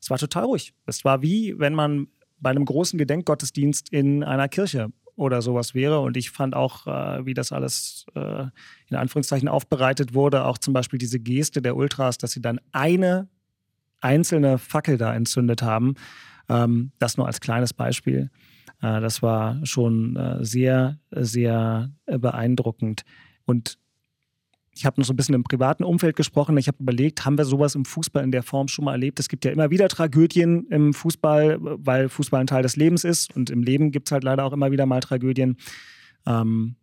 es 0.00 0.10
war 0.10 0.18
total 0.18 0.44
ruhig. 0.44 0.74
Es 0.86 1.04
war 1.04 1.22
wie, 1.22 1.58
wenn 1.58 1.74
man 1.74 2.08
bei 2.38 2.50
einem 2.50 2.64
großen 2.64 2.98
Gedenkgottesdienst 2.98 3.90
in 3.90 4.22
einer 4.22 4.48
Kirche 4.48 4.92
oder 5.16 5.42
sowas 5.42 5.74
wäre. 5.74 6.00
Und 6.00 6.16
ich 6.16 6.30
fand 6.30 6.54
auch, 6.54 6.86
äh, 6.86 7.24
wie 7.26 7.34
das 7.34 7.52
alles 7.52 8.06
äh, 8.14 8.44
in 8.88 8.96
Anführungszeichen 8.96 9.48
aufbereitet 9.48 10.14
wurde, 10.14 10.44
auch 10.44 10.58
zum 10.58 10.74
Beispiel 10.74 10.98
diese 10.98 11.20
Geste 11.20 11.62
der 11.62 11.76
Ultras, 11.76 12.18
dass 12.18 12.32
sie 12.32 12.42
dann 12.42 12.60
eine 12.72 13.28
einzelne 14.00 14.58
Fackel 14.58 14.98
da 14.98 15.14
entzündet 15.14 15.62
haben. 15.62 15.94
Ähm, 16.48 16.92
das 16.98 17.16
nur 17.16 17.26
als 17.26 17.40
kleines 17.40 17.72
Beispiel. 17.72 18.30
Äh, 18.82 19.00
das 19.00 19.22
war 19.22 19.64
schon 19.64 20.16
äh, 20.16 20.44
sehr, 20.44 20.98
sehr 21.10 21.90
beeindruckend. 22.06 23.02
Und 23.46 23.78
ich 24.74 24.86
habe 24.86 25.00
noch 25.00 25.06
so 25.06 25.12
ein 25.12 25.16
bisschen 25.16 25.34
im 25.34 25.44
privaten 25.44 25.84
Umfeld 25.84 26.16
gesprochen. 26.16 26.56
Ich 26.58 26.66
habe 26.68 26.78
überlegt, 26.80 27.24
haben 27.24 27.38
wir 27.38 27.44
sowas 27.44 27.74
im 27.74 27.84
Fußball 27.84 28.24
in 28.24 28.32
der 28.32 28.42
Form 28.42 28.68
schon 28.68 28.84
mal 28.84 28.92
erlebt? 28.92 29.20
Es 29.20 29.28
gibt 29.28 29.44
ja 29.44 29.52
immer 29.52 29.70
wieder 29.70 29.88
Tragödien 29.88 30.66
im 30.68 30.92
Fußball, 30.92 31.58
weil 31.60 32.08
Fußball 32.08 32.40
ein 32.40 32.46
Teil 32.46 32.62
des 32.62 32.76
Lebens 32.76 33.04
ist. 33.04 33.34
Und 33.36 33.50
im 33.50 33.62
Leben 33.62 33.92
gibt 33.92 34.08
es 34.08 34.12
halt 34.12 34.24
leider 34.24 34.44
auch 34.44 34.52
immer 34.52 34.72
wieder 34.72 34.86
mal 34.86 35.00
Tragödien. 35.00 35.56
Ähm, 36.26 36.76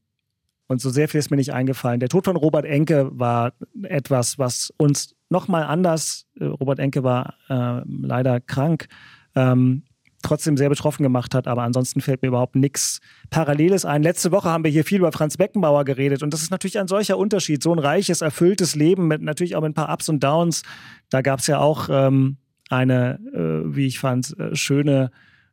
und 0.68 0.80
so 0.80 0.90
sehr 0.90 1.10
viel 1.10 1.20
ist 1.20 1.32
mir 1.32 1.38
nicht 1.38 1.54
eingefallen. 1.54 2.00
Der 2.00 2.08
Tod 2.08 2.24
von 2.24 2.38
Robert 2.38 2.66
Enke 2.66 3.10
war 3.12 3.54
etwas, 3.84 4.40
was 4.40 4.74
uns 4.78 5.16
nochmal 5.30 5.64
anders. 5.64 6.28
Äh, 6.40 6.46
Robert 6.46 6.80
Enke 6.80 7.04
war 7.04 7.34
äh, 7.50 7.82
leider 7.86 8.40
krank. 8.40 8.88
Ähm, 9.36 9.84
trotzdem 10.22 10.58
sehr 10.58 10.70
betroffen 10.70 11.04
gemacht 11.04 11.36
hat, 11.36 11.48
aber 11.48 11.64
ansonsten 11.64 12.02
fällt 12.02 12.22
mir 12.22 12.30
überhaupt 12.30 12.56
nichts 12.56 13.00
Paralleles 13.30 13.86
ein. 13.86 14.04
Letzte 14.04 14.32
Woche 14.32 14.50
haben 14.50 14.64
wir 14.64 14.72
hier 14.72 14.84
viel 14.84 15.00
über 15.00 15.12
Franz 15.12 15.38
Beckenbauer 15.38 15.86
geredet 15.86 16.24
und 16.24 16.34
das 16.34 16.42
ist 16.42 16.52
natürlich 16.52 16.80
ein 16.80 16.88
solcher 16.88 17.18
Unterschied. 17.18 17.64
So 17.64 17.74
ein 17.74 17.80
reiches, 17.80 18.22
erfülltes 18.22 18.76
Leben 18.76 19.08
mit 19.08 19.22
natürlich 19.22 19.56
auch 19.56 19.62
mit 19.62 19.72
ein 19.72 19.74
paar 19.76 19.94
Ups 19.94 20.10
und 20.10 20.24
Downs. 20.24 20.64
Da 21.10 21.22
gab 21.22 21.40
es 21.40 21.48
ja 21.48 21.60
auch 21.60 21.90
ähm, 21.92 22.38
eine, 22.70 23.20
äh, 23.34 23.76
wie 23.76 23.88
ich 23.88 24.00
fand, 24.00 24.38
äh, 24.40 24.56
schöne 24.56 25.12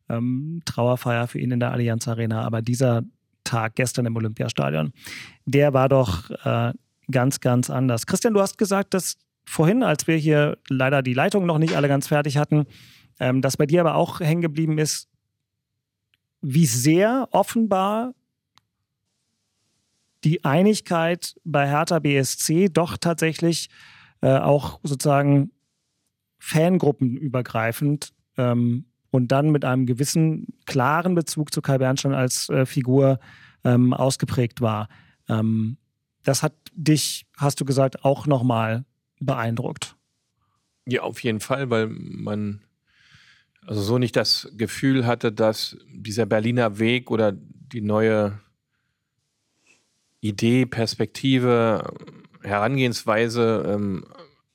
ähm, 0.09 0.63
Trauerfeier 0.65 1.27
für 1.29 1.39
ihn 1.39 1.51
in 1.51 1.61
der 1.61 1.73
Allianz 1.73 2.09
Arena. 2.09 2.43
Aber 2.43 2.63
dieser 2.63 3.03
Tag 3.45 3.77
gestern 3.77 4.07
im 4.07 4.17
Olympiastadion, 4.17 4.93
der 5.47 5.73
war 5.73 5.89
doch 5.89 6.31
äh, 6.45 6.73
ganz, 7.11 7.41
ganz 7.41 7.71
anders. 7.71 8.07
Christian, 8.07 8.35
du 8.35 8.41
hast 8.41 8.59
gesagt, 8.59 8.95
dass 8.95 9.17
vorhin, 9.45 9.83
als 9.83 10.07
wir 10.07 10.17
hier 10.17 10.59
leider 10.69 11.03
die 11.03 11.15
Leitung 11.15 11.47
noch 11.47 11.59
nicht 11.59 11.75
alle 11.75 11.89
ganz 11.89 12.09
fertig 12.09 12.37
hatten, 12.37 12.67
ähm, 13.21 13.43
dass 13.43 13.57
bei 13.57 13.67
dir 13.67 13.81
aber 13.81 13.95
auch 13.95 14.21
hängen 14.21 14.43
geblieben 14.43 14.79
ist, 14.79 15.09
wie 16.41 16.67
sehr 16.67 17.29
offenbar 17.33 18.15
die 20.25 20.45
Einigkeit 20.45 21.35
bei 21.45 21.69
Hertha 21.69 21.99
BSC 21.99 22.69
doch 22.69 22.97
tatsächlich 22.97 23.69
äh, 24.21 24.39
auch 24.39 24.81
sozusagen 24.83 25.51
fangruppenübergreifend 26.39 28.13
ähm, 28.37 28.87
und 29.11 29.29
dann 29.33 29.51
mit 29.51 29.65
einem 29.65 29.87
gewissen 29.87 30.47
klaren 30.67 31.15
Bezug 31.15 31.53
zu 31.53 31.63
Kai 31.63 31.79
Bernstein 31.79 32.15
als 32.15 32.49
äh, 32.49 32.67
Figur 32.67 33.19
ähm, 33.65 33.93
ausgeprägt 33.93 34.61
war. 34.61 34.89
Ähm, 35.29 35.79
das 36.25 36.43
hat 36.43 36.55
dich, 36.73 37.27
hast 37.37 37.61
du 37.61 37.65
gesagt, 37.65 38.05
auch 38.05 38.27
nochmal 38.27 38.85
beeindruckt. 39.21 39.97
Ja, 40.87 41.03
auf 41.03 41.23
jeden 41.23 41.41
Fall, 41.41 41.71
weil 41.71 41.89
man 41.89 42.63
also 43.69 43.83
so 43.83 43.99
nicht 43.99 44.17
das 44.17 44.51
Gefühl 44.57 45.07
hatte, 45.07 45.31
dass 45.31 45.77
dieser 45.93 46.25
Berliner 46.25 46.79
Weg 46.79 47.11
oder 47.11 47.33
die 47.33 47.83
neue 47.83 48.41
Idee, 50.23 50.65
Perspektive, 50.65 51.93
Herangehensweise 52.43 53.65
ähm, 53.67 54.07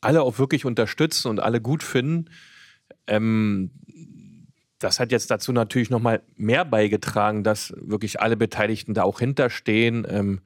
alle 0.02 0.24
auch 0.24 0.40
wirklich 0.40 0.66
unterstützen 0.66 1.28
und 1.28 1.40
alle 1.40 1.62
gut 1.62 1.84
finden. 1.84 2.32
Ähm, 3.06 3.70
das 4.80 5.00
hat 5.00 5.12
jetzt 5.12 5.30
dazu 5.30 5.54
natürlich 5.54 5.92
nochmal 5.92 6.24
mehr 6.36 6.66
beigetragen, 6.66 7.44
dass 7.44 7.72
wirklich 7.78 8.20
alle 8.20 8.36
Beteiligten 8.36 8.96
da 8.96 9.04
auch 9.04 9.20
hinterstehen. 9.20 10.08
Ähm, 10.10 10.42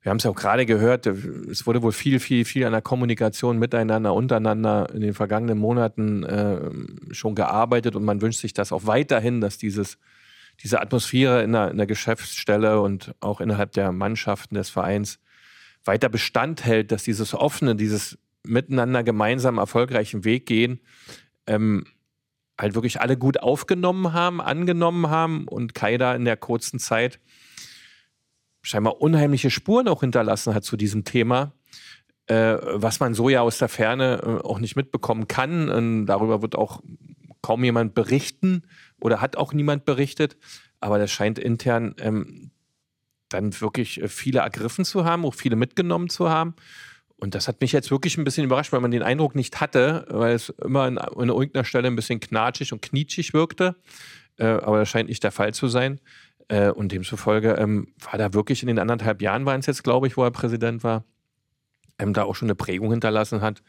wir 0.00 0.10
haben 0.10 0.18
es 0.18 0.24
ja 0.24 0.30
auch 0.30 0.36
gerade 0.36 0.64
gehört, 0.64 1.06
es 1.06 1.66
wurde 1.66 1.82
wohl 1.82 1.92
viel, 1.92 2.20
viel, 2.20 2.44
viel 2.44 2.64
an 2.64 2.72
der 2.72 2.82
Kommunikation 2.82 3.58
miteinander, 3.58 4.14
untereinander 4.14 4.88
in 4.94 5.00
den 5.00 5.14
vergangenen 5.14 5.58
Monaten 5.58 6.22
äh, 6.22 6.70
schon 7.12 7.34
gearbeitet 7.34 7.96
und 7.96 8.04
man 8.04 8.20
wünscht 8.20 8.40
sich 8.40 8.52
das 8.52 8.70
auch 8.70 8.86
weiterhin, 8.86 9.40
dass 9.40 9.58
dieses, 9.58 9.98
diese 10.62 10.80
Atmosphäre 10.80 11.42
in 11.42 11.52
der, 11.52 11.72
in 11.72 11.76
der 11.78 11.86
Geschäftsstelle 11.86 12.80
und 12.80 13.14
auch 13.20 13.40
innerhalb 13.40 13.72
der 13.72 13.90
Mannschaften 13.90 14.54
des 14.54 14.70
Vereins 14.70 15.18
weiter 15.84 16.08
Bestand 16.08 16.64
hält, 16.64 16.92
dass 16.92 17.02
dieses 17.02 17.34
offene, 17.34 17.74
dieses 17.74 18.18
miteinander 18.44 19.02
gemeinsam 19.02 19.58
erfolgreichen 19.58 20.24
Weg 20.24 20.46
gehen, 20.46 20.80
ähm, 21.46 21.86
halt 22.58 22.74
wirklich 22.74 23.00
alle 23.00 23.16
gut 23.16 23.40
aufgenommen 23.40 24.12
haben, 24.12 24.40
angenommen 24.40 25.10
haben 25.10 25.48
und 25.48 25.74
Kai 25.74 25.96
da 25.96 26.14
in 26.14 26.24
der 26.24 26.36
kurzen 26.36 26.78
Zeit 26.78 27.18
scheinbar 28.62 29.00
unheimliche 29.00 29.50
Spuren 29.50 29.88
auch 29.88 30.00
hinterlassen 30.00 30.54
hat 30.54 30.64
zu 30.64 30.76
diesem 30.76 31.04
Thema, 31.04 31.52
äh, 32.26 32.56
was 32.62 33.00
man 33.00 33.14
so 33.14 33.28
ja 33.28 33.40
aus 33.40 33.58
der 33.58 33.68
Ferne 33.68 34.20
äh, 34.22 34.46
auch 34.46 34.58
nicht 34.58 34.76
mitbekommen 34.76 35.28
kann. 35.28 35.68
Und 35.68 36.06
darüber 36.06 36.42
wird 36.42 36.56
auch 36.56 36.82
kaum 37.42 37.64
jemand 37.64 37.94
berichten 37.94 38.62
oder 39.00 39.20
hat 39.20 39.36
auch 39.36 39.52
niemand 39.52 39.84
berichtet. 39.84 40.36
Aber 40.80 40.98
das 40.98 41.10
scheint 41.10 41.38
intern 41.38 41.94
ähm, 41.98 42.50
dann 43.28 43.60
wirklich 43.60 44.02
äh, 44.02 44.08
viele 44.08 44.40
ergriffen 44.40 44.84
zu 44.84 45.04
haben, 45.04 45.24
auch 45.24 45.34
viele 45.34 45.56
mitgenommen 45.56 46.08
zu 46.08 46.28
haben. 46.30 46.54
Und 47.16 47.34
das 47.34 47.48
hat 47.48 47.60
mich 47.60 47.72
jetzt 47.72 47.90
wirklich 47.90 48.16
ein 48.16 48.24
bisschen 48.24 48.44
überrascht, 48.44 48.72
weil 48.72 48.80
man 48.80 48.92
den 48.92 49.02
Eindruck 49.02 49.34
nicht 49.34 49.60
hatte, 49.60 50.06
weil 50.08 50.34
es 50.34 50.50
immer 50.50 50.82
an, 50.82 50.96
irgendeiner 50.96 51.64
Stelle 51.64 51.88
ein 51.88 51.96
bisschen 51.96 52.20
knatschig 52.20 52.72
und 52.72 52.80
knietschig 52.80 53.34
wirkte. 53.34 53.74
Äh, 54.36 54.46
aber 54.46 54.78
das 54.78 54.88
scheint 54.88 55.08
nicht 55.08 55.24
der 55.24 55.32
Fall 55.32 55.52
zu 55.52 55.66
sein. 55.66 56.00
Äh, 56.48 56.70
und 56.70 56.92
demzufolge 56.92 57.52
ähm, 57.52 57.88
war 58.10 58.18
da 58.18 58.32
wirklich 58.32 58.62
in 58.62 58.68
den 58.68 58.78
anderthalb 58.78 59.20
Jahren, 59.20 59.44
waren 59.44 59.60
es 59.60 59.66
jetzt, 59.66 59.84
glaube 59.84 60.06
ich, 60.06 60.16
wo 60.16 60.24
er 60.24 60.30
Präsident 60.30 60.82
war, 60.82 61.04
ähm, 61.98 62.14
da 62.14 62.24
auch 62.24 62.34
schon 62.34 62.46
eine 62.46 62.54
Prägung 62.54 62.90
hinterlassen 62.90 63.42
hat. 63.42 63.62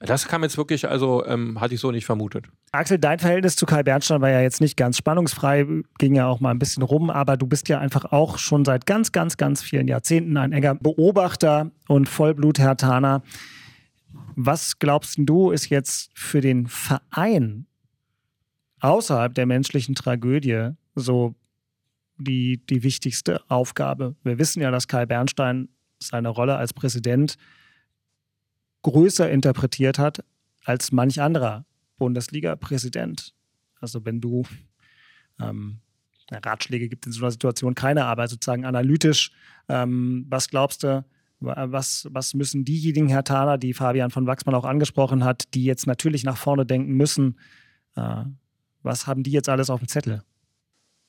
Das 0.00 0.26
kam 0.26 0.42
jetzt 0.42 0.56
wirklich, 0.58 0.88
also 0.88 1.24
ähm, 1.26 1.60
hatte 1.60 1.74
ich 1.74 1.80
so 1.80 1.92
nicht 1.92 2.04
vermutet. 2.04 2.46
Axel, 2.72 2.98
dein 2.98 3.20
Verhältnis 3.20 3.56
zu 3.56 3.64
Kai 3.64 3.82
Bernstein 3.84 4.20
war 4.20 4.30
ja 4.30 4.40
jetzt 4.40 4.60
nicht 4.60 4.76
ganz 4.76 4.98
spannungsfrei, 4.98 5.66
ging 5.98 6.16
ja 6.16 6.26
auch 6.26 6.40
mal 6.40 6.50
ein 6.50 6.58
bisschen 6.58 6.82
rum, 6.82 7.08
aber 7.08 7.36
du 7.36 7.46
bist 7.46 7.68
ja 7.68 7.78
einfach 7.78 8.06
auch 8.06 8.38
schon 8.38 8.64
seit 8.64 8.86
ganz, 8.86 9.12
ganz, 9.12 9.36
ganz 9.36 9.62
vielen 9.62 9.86
Jahrzehnten 9.86 10.36
ein 10.36 10.52
enger 10.52 10.74
Beobachter 10.74 11.70
und 11.86 12.08
Vollblut-Hertaner. 12.08 13.22
Was 14.34 14.78
glaubst 14.80 15.14
du, 15.18 15.52
ist 15.52 15.70
jetzt 15.70 16.10
für 16.14 16.40
den 16.40 16.66
Verein 16.66 17.66
außerhalb 18.80 19.32
der 19.34 19.46
menschlichen 19.46 19.94
Tragödie 19.94 20.70
so 20.96 21.34
die, 22.16 22.64
die 22.66 22.82
wichtigste 22.82 23.42
Aufgabe. 23.48 24.14
Wir 24.22 24.38
wissen 24.38 24.62
ja, 24.62 24.70
dass 24.70 24.88
Kai 24.88 25.06
Bernstein 25.06 25.68
seine 25.98 26.28
Rolle 26.28 26.56
als 26.56 26.72
Präsident 26.72 27.36
größer 28.82 29.30
interpretiert 29.30 29.98
hat 29.98 30.24
als 30.64 30.92
manch 30.92 31.20
anderer 31.20 31.64
Bundesliga-Präsident. 31.98 33.34
Also 33.80 34.04
wenn 34.04 34.20
du 34.20 34.44
ähm, 35.40 35.80
Ratschläge 36.30 36.88
gibt 36.88 37.06
in 37.06 37.12
so 37.12 37.22
einer 37.22 37.30
Situation 37.30 37.74
keine, 37.74 38.04
aber 38.04 38.28
sozusagen 38.28 38.64
analytisch, 38.64 39.30
ähm, 39.68 40.26
was 40.28 40.48
glaubst 40.48 40.82
du, 40.82 41.04
was, 41.40 42.08
was 42.10 42.34
müssen 42.34 42.64
diejenigen 42.64 43.08
Herr 43.08 43.24
Thaler, 43.24 43.58
die 43.58 43.74
Fabian 43.74 44.10
von 44.10 44.26
Wachsmann 44.26 44.54
auch 44.54 44.64
angesprochen 44.64 45.24
hat, 45.24 45.54
die 45.54 45.64
jetzt 45.64 45.86
natürlich 45.86 46.24
nach 46.24 46.38
vorne 46.38 46.64
denken 46.64 46.92
müssen, 46.94 47.38
äh, 47.96 48.24
was 48.82 49.06
haben 49.06 49.22
die 49.22 49.32
jetzt 49.32 49.48
alles 49.48 49.70
auf 49.70 49.80
dem 49.80 49.88
Zettel? 49.88 50.22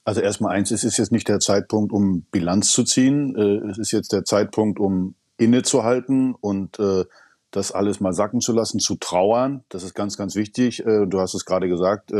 Also 0.06 0.22
erstmal 0.22 0.56
eins, 0.56 0.70
es 0.70 0.84
ist 0.84 0.98
jetzt 0.98 1.12
nicht 1.12 1.28
der 1.28 1.40
Zeitpunkt, 1.40 1.92
um 1.92 2.22
Bilanz 2.32 2.72
zu 2.72 2.84
ziehen. 2.84 3.36
Äh, 3.36 3.70
es 3.72 3.80
ist 3.80 3.92
jetzt 3.92 4.14
der 4.14 4.24
Zeitpunkt, 4.24 4.80
um 4.80 5.16
innezuhalten 5.38 6.36
und 6.36 6.80
äh, 6.80 7.06
das 7.50 7.72
alles 7.72 8.00
mal 8.02 8.14
sacken 8.14 8.40
zu 8.40 8.54
lassen, 8.54 8.80
zu 8.80 8.98
trauern. 8.98 9.64
Das 9.70 9.82
ist 9.82 9.96
ganz, 9.96 10.16
ganz 10.16 10.36
wichtig. 10.36 10.86
Äh, 10.86 11.08
du 11.08 11.20
hast 11.20 11.34
es 11.34 11.44
gerade 11.44 11.68
gesagt, 11.68 12.12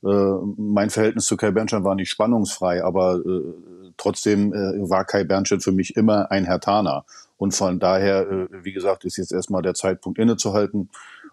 mein 0.00 0.90
Verhältnis 0.90 1.26
zu 1.26 1.36
Kai 1.36 1.50
Bernstein 1.50 1.82
war 1.82 1.96
nicht 1.96 2.08
spannungsfrei, 2.08 2.84
aber 2.84 3.20
trotzdem 3.96 4.52
war 4.52 5.04
Kai 5.04 5.24
Bernstein 5.24 5.58
für 5.58 5.72
mich 5.72 5.96
immer 5.96 6.30
ein 6.30 6.44
Hertaner. 6.44 7.04
Und 7.36 7.50
von 7.50 7.80
daher, 7.80 8.46
wie 8.62 8.72
gesagt, 8.72 9.04
ist 9.04 9.16
jetzt 9.16 9.32
erstmal 9.32 9.62
der 9.62 9.74
Zeitpunkt 9.74 10.20
innezuhalten 10.20 10.90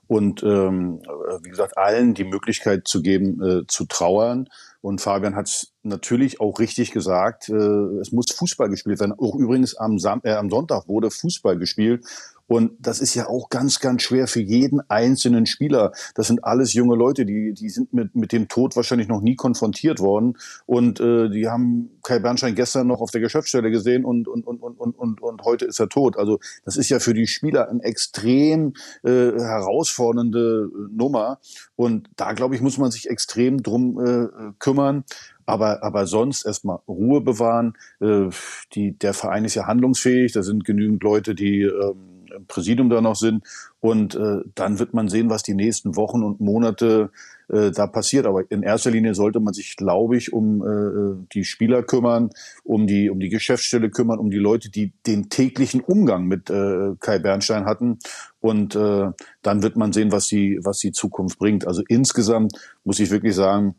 und, 0.07 0.41
ähm, 0.41 0.99
wie 1.43 1.49
gesagt, 1.49 1.77
allen 1.77 2.15
die 2.15 2.23
Möglichkeit 2.23 2.87
zu 2.87 3.03
geben, 3.03 3.65
zu 3.67 3.85
trauern 3.85 4.49
und 4.85 5.01
Fabian 5.01 5.35
hat 5.35 5.47
es 5.47 5.73
natürlich 5.81 6.39
auch 6.39 6.59
richtig 6.59 6.91
gesagt, 6.91 7.49
äh, 7.49 7.53
es 7.53 8.11
muss 8.11 8.27
Fußball 8.31 8.69
gespielt 8.69 8.99
werden. 8.99 9.13
Auch 9.17 9.35
übrigens 9.35 9.75
am, 9.75 9.97
Sam 9.97 10.21
äh, 10.23 10.33
am 10.33 10.51
Sonntag 10.51 10.87
wurde 10.87 11.09
Fußball 11.09 11.57
gespielt. 11.57 12.05
Und 12.47 12.73
das 12.79 12.99
ist 12.99 13.15
ja 13.15 13.27
auch 13.27 13.49
ganz, 13.49 13.79
ganz 13.79 14.03
schwer 14.03 14.27
für 14.27 14.41
jeden 14.41 14.81
einzelnen 14.89 15.45
Spieler. 15.45 15.91
Das 16.13 16.27
sind 16.27 16.43
alles 16.43 16.73
junge 16.73 16.95
Leute, 16.95 17.25
die, 17.25 17.53
die 17.53 17.69
sind 17.69 17.93
mit, 17.93 18.15
mit 18.15 18.31
dem 18.31 18.47
Tod 18.47 18.75
wahrscheinlich 18.75 19.07
noch 19.07 19.21
nie 19.21 19.35
konfrontiert 19.35 19.99
worden. 19.99 20.37
Und 20.65 20.99
äh, 20.99 21.29
die 21.29 21.47
haben 21.47 21.99
Kai 22.03 22.19
Bernstein 22.19 22.55
gestern 22.55 22.87
noch 22.87 23.01
auf 23.01 23.11
der 23.11 23.21
Geschäftsstelle 23.21 23.71
gesehen 23.71 24.05
und, 24.05 24.27
und, 24.27 24.45
und, 24.45 24.61
und, 24.61 24.77
und, 24.77 25.21
und 25.21 25.41
heute 25.43 25.65
ist 25.65 25.79
er 25.79 25.89
tot. 25.89 26.17
Also 26.17 26.39
das 26.63 26.77
ist 26.77 26.89
ja 26.89 26.99
für 26.99 27.13
die 27.13 27.27
Spieler 27.27 27.69
eine 27.69 27.83
extrem 27.83 28.73
äh, 29.03 29.09
herausfordernde 29.09 30.69
Nummer. 30.91 31.39
Und 31.75 32.09
da, 32.15 32.33
glaube 32.33 32.55
ich, 32.55 32.61
muss 32.61 32.77
man 32.77 32.91
sich 32.91 33.09
extrem 33.09 33.63
drum 33.63 33.99
äh, 33.99 34.27
kümmern. 34.59 35.03
Aber, 35.47 35.83
aber 35.83 36.07
sonst 36.07 36.45
erstmal 36.45 36.79
Ruhe 36.87 37.21
bewahren. 37.21 37.73
Äh, 37.99 38.29
die, 38.73 38.97
der 38.97 39.13
Verein 39.13 39.45
ist 39.45 39.55
ja 39.55 39.67
handlungsfähig. 39.67 40.31
Da 40.31 40.41
sind 40.41 40.65
genügend 40.65 41.03
Leute, 41.03 41.35
die 41.35 41.61
ähm, 41.61 42.14
Präsidium 42.47 42.89
da 42.89 43.01
noch 43.01 43.15
sind. 43.15 43.43
Und 43.79 44.15
äh, 44.15 44.39
dann 44.55 44.79
wird 44.79 44.93
man 44.93 45.09
sehen, 45.09 45.29
was 45.29 45.43
die 45.43 45.53
nächsten 45.53 45.95
Wochen 45.95 46.23
und 46.23 46.39
Monate 46.39 47.11
äh, 47.49 47.71
da 47.71 47.87
passiert. 47.87 48.25
Aber 48.25 48.49
in 48.49 48.63
erster 48.63 48.91
Linie 48.91 49.13
sollte 49.13 49.39
man 49.39 49.53
sich, 49.53 49.75
glaube 49.75 50.17
ich, 50.17 50.33
um 50.33 50.61
äh, 50.61 51.25
die 51.33 51.43
Spieler 51.43 51.83
kümmern, 51.83 52.31
um 52.63 52.87
die, 52.87 53.09
um 53.09 53.19
die 53.19 53.29
Geschäftsstelle 53.29 53.89
kümmern, 53.89 54.19
um 54.19 54.31
die 54.31 54.37
Leute, 54.37 54.69
die 54.69 54.93
den 55.05 55.29
täglichen 55.29 55.81
Umgang 55.81 56.25
mit 56.25 56.49
äh, 56.49 56.95
Kai 56.99 57.19
Bernstein 57.19 57.65
hatten. 57.65 57.99
Und 58.39 58.75
äh, 58.75 59.11
dann 59.41 59.63
wird 59.63 59.75
man 59.75 59.93
sehen, 59.93 60.11
was 60.11 60.27
die, 60.27 60.59
was 60.63 60.79
die 60.79 60.91
Zukunft 60.91 61.39
bringt. 61.39 61.67
Also 61.67 61.83
insgesamt 61.87 62.53
muss 62.83 62.99
ich 62.99 63.11
wirklich 63.11 63.35
sagen, 63.35 63.75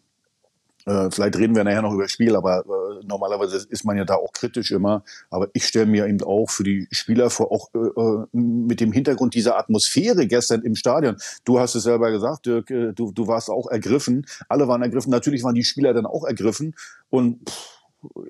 Äh, 0.86 1.10
vielleicht 1.10 1.36
reden 1.36 1.56
wir 1.56 1.64
nachher 1.64 1.82
noch 1.82 1.92
über 1.92 2.08
Spiel, 2.08 2.36
aber 2.36 2.60
äh, 2.60 3.04
normalerweise 3.04 3.66
ist 3.68 3.84
man 3.84 3.96
ja 3.96 4.04
da 4.04 4.14
auch 4.14 4.32
kritisch 4.32 4.70
immer. 4.70 5.02
Aber 5.30 5.48
ich 5.52 5.66
stelle 5.66 5.86
mir 5.86 6.06
eben 6.06 6.22
auch 6.22 6.48
für 6.48 6.62
die 6.62 6.86
Spieler 6.92 7.28
vor, 7.28 7.50
auch 7.50 7.70
äh, 7.74 7.78
äh, 7.78 8.26
mit 8.32 8.80
dem 8.80 8.92
Hintergrund 8.92 9.34
dieser 9.34 9.58
Atmosphäre 9.58 10.28
gestern 10.28 10.62
im 10.62 10.76
Stadion. 10.76 11.16
Du 11.44 11.58
hast 11.58 11.74
es 11.74 11.82
selber 11.82 12.12
gesagt, 12.12 12.46
Dirk, 12.46 12.70
äh, 12.70 12.92
du, 12.92 13.10
du 13.10 13.26
warst 13.26 13.50
auch 13.50 13.66
ergriffen. 13.66 14.26
Alle 14.48 14.68
waren 14.68 14.82
ergriffen. 14.82 15.10
Natürlich 15.10 15.42
waren 15.42 15.56
die 15.56 15.64
Spieler 15.64 15.92
dann 15.92 16.06
auch 16.06 16.24
ergriffen. 16.24 16.76
Und 17.10 17.50
pff, 17.50 17.76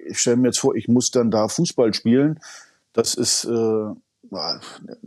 ich 0.07 0.19
stelle 0.19 0.37
mir 0.37 0.49
jetzt 0.49 0.59
vor, 0.59 0.75
ich 0.75 0.89
muss 0.89 1.11
dann 1.11 1.31
da 1.31 1.49
Fußball 1.49 1.93
spielen. 1.93 2.41
Das 2.95 3.13
ist 3.13 3.45
äh, 3.45 3.49
eine, 3.51 4.61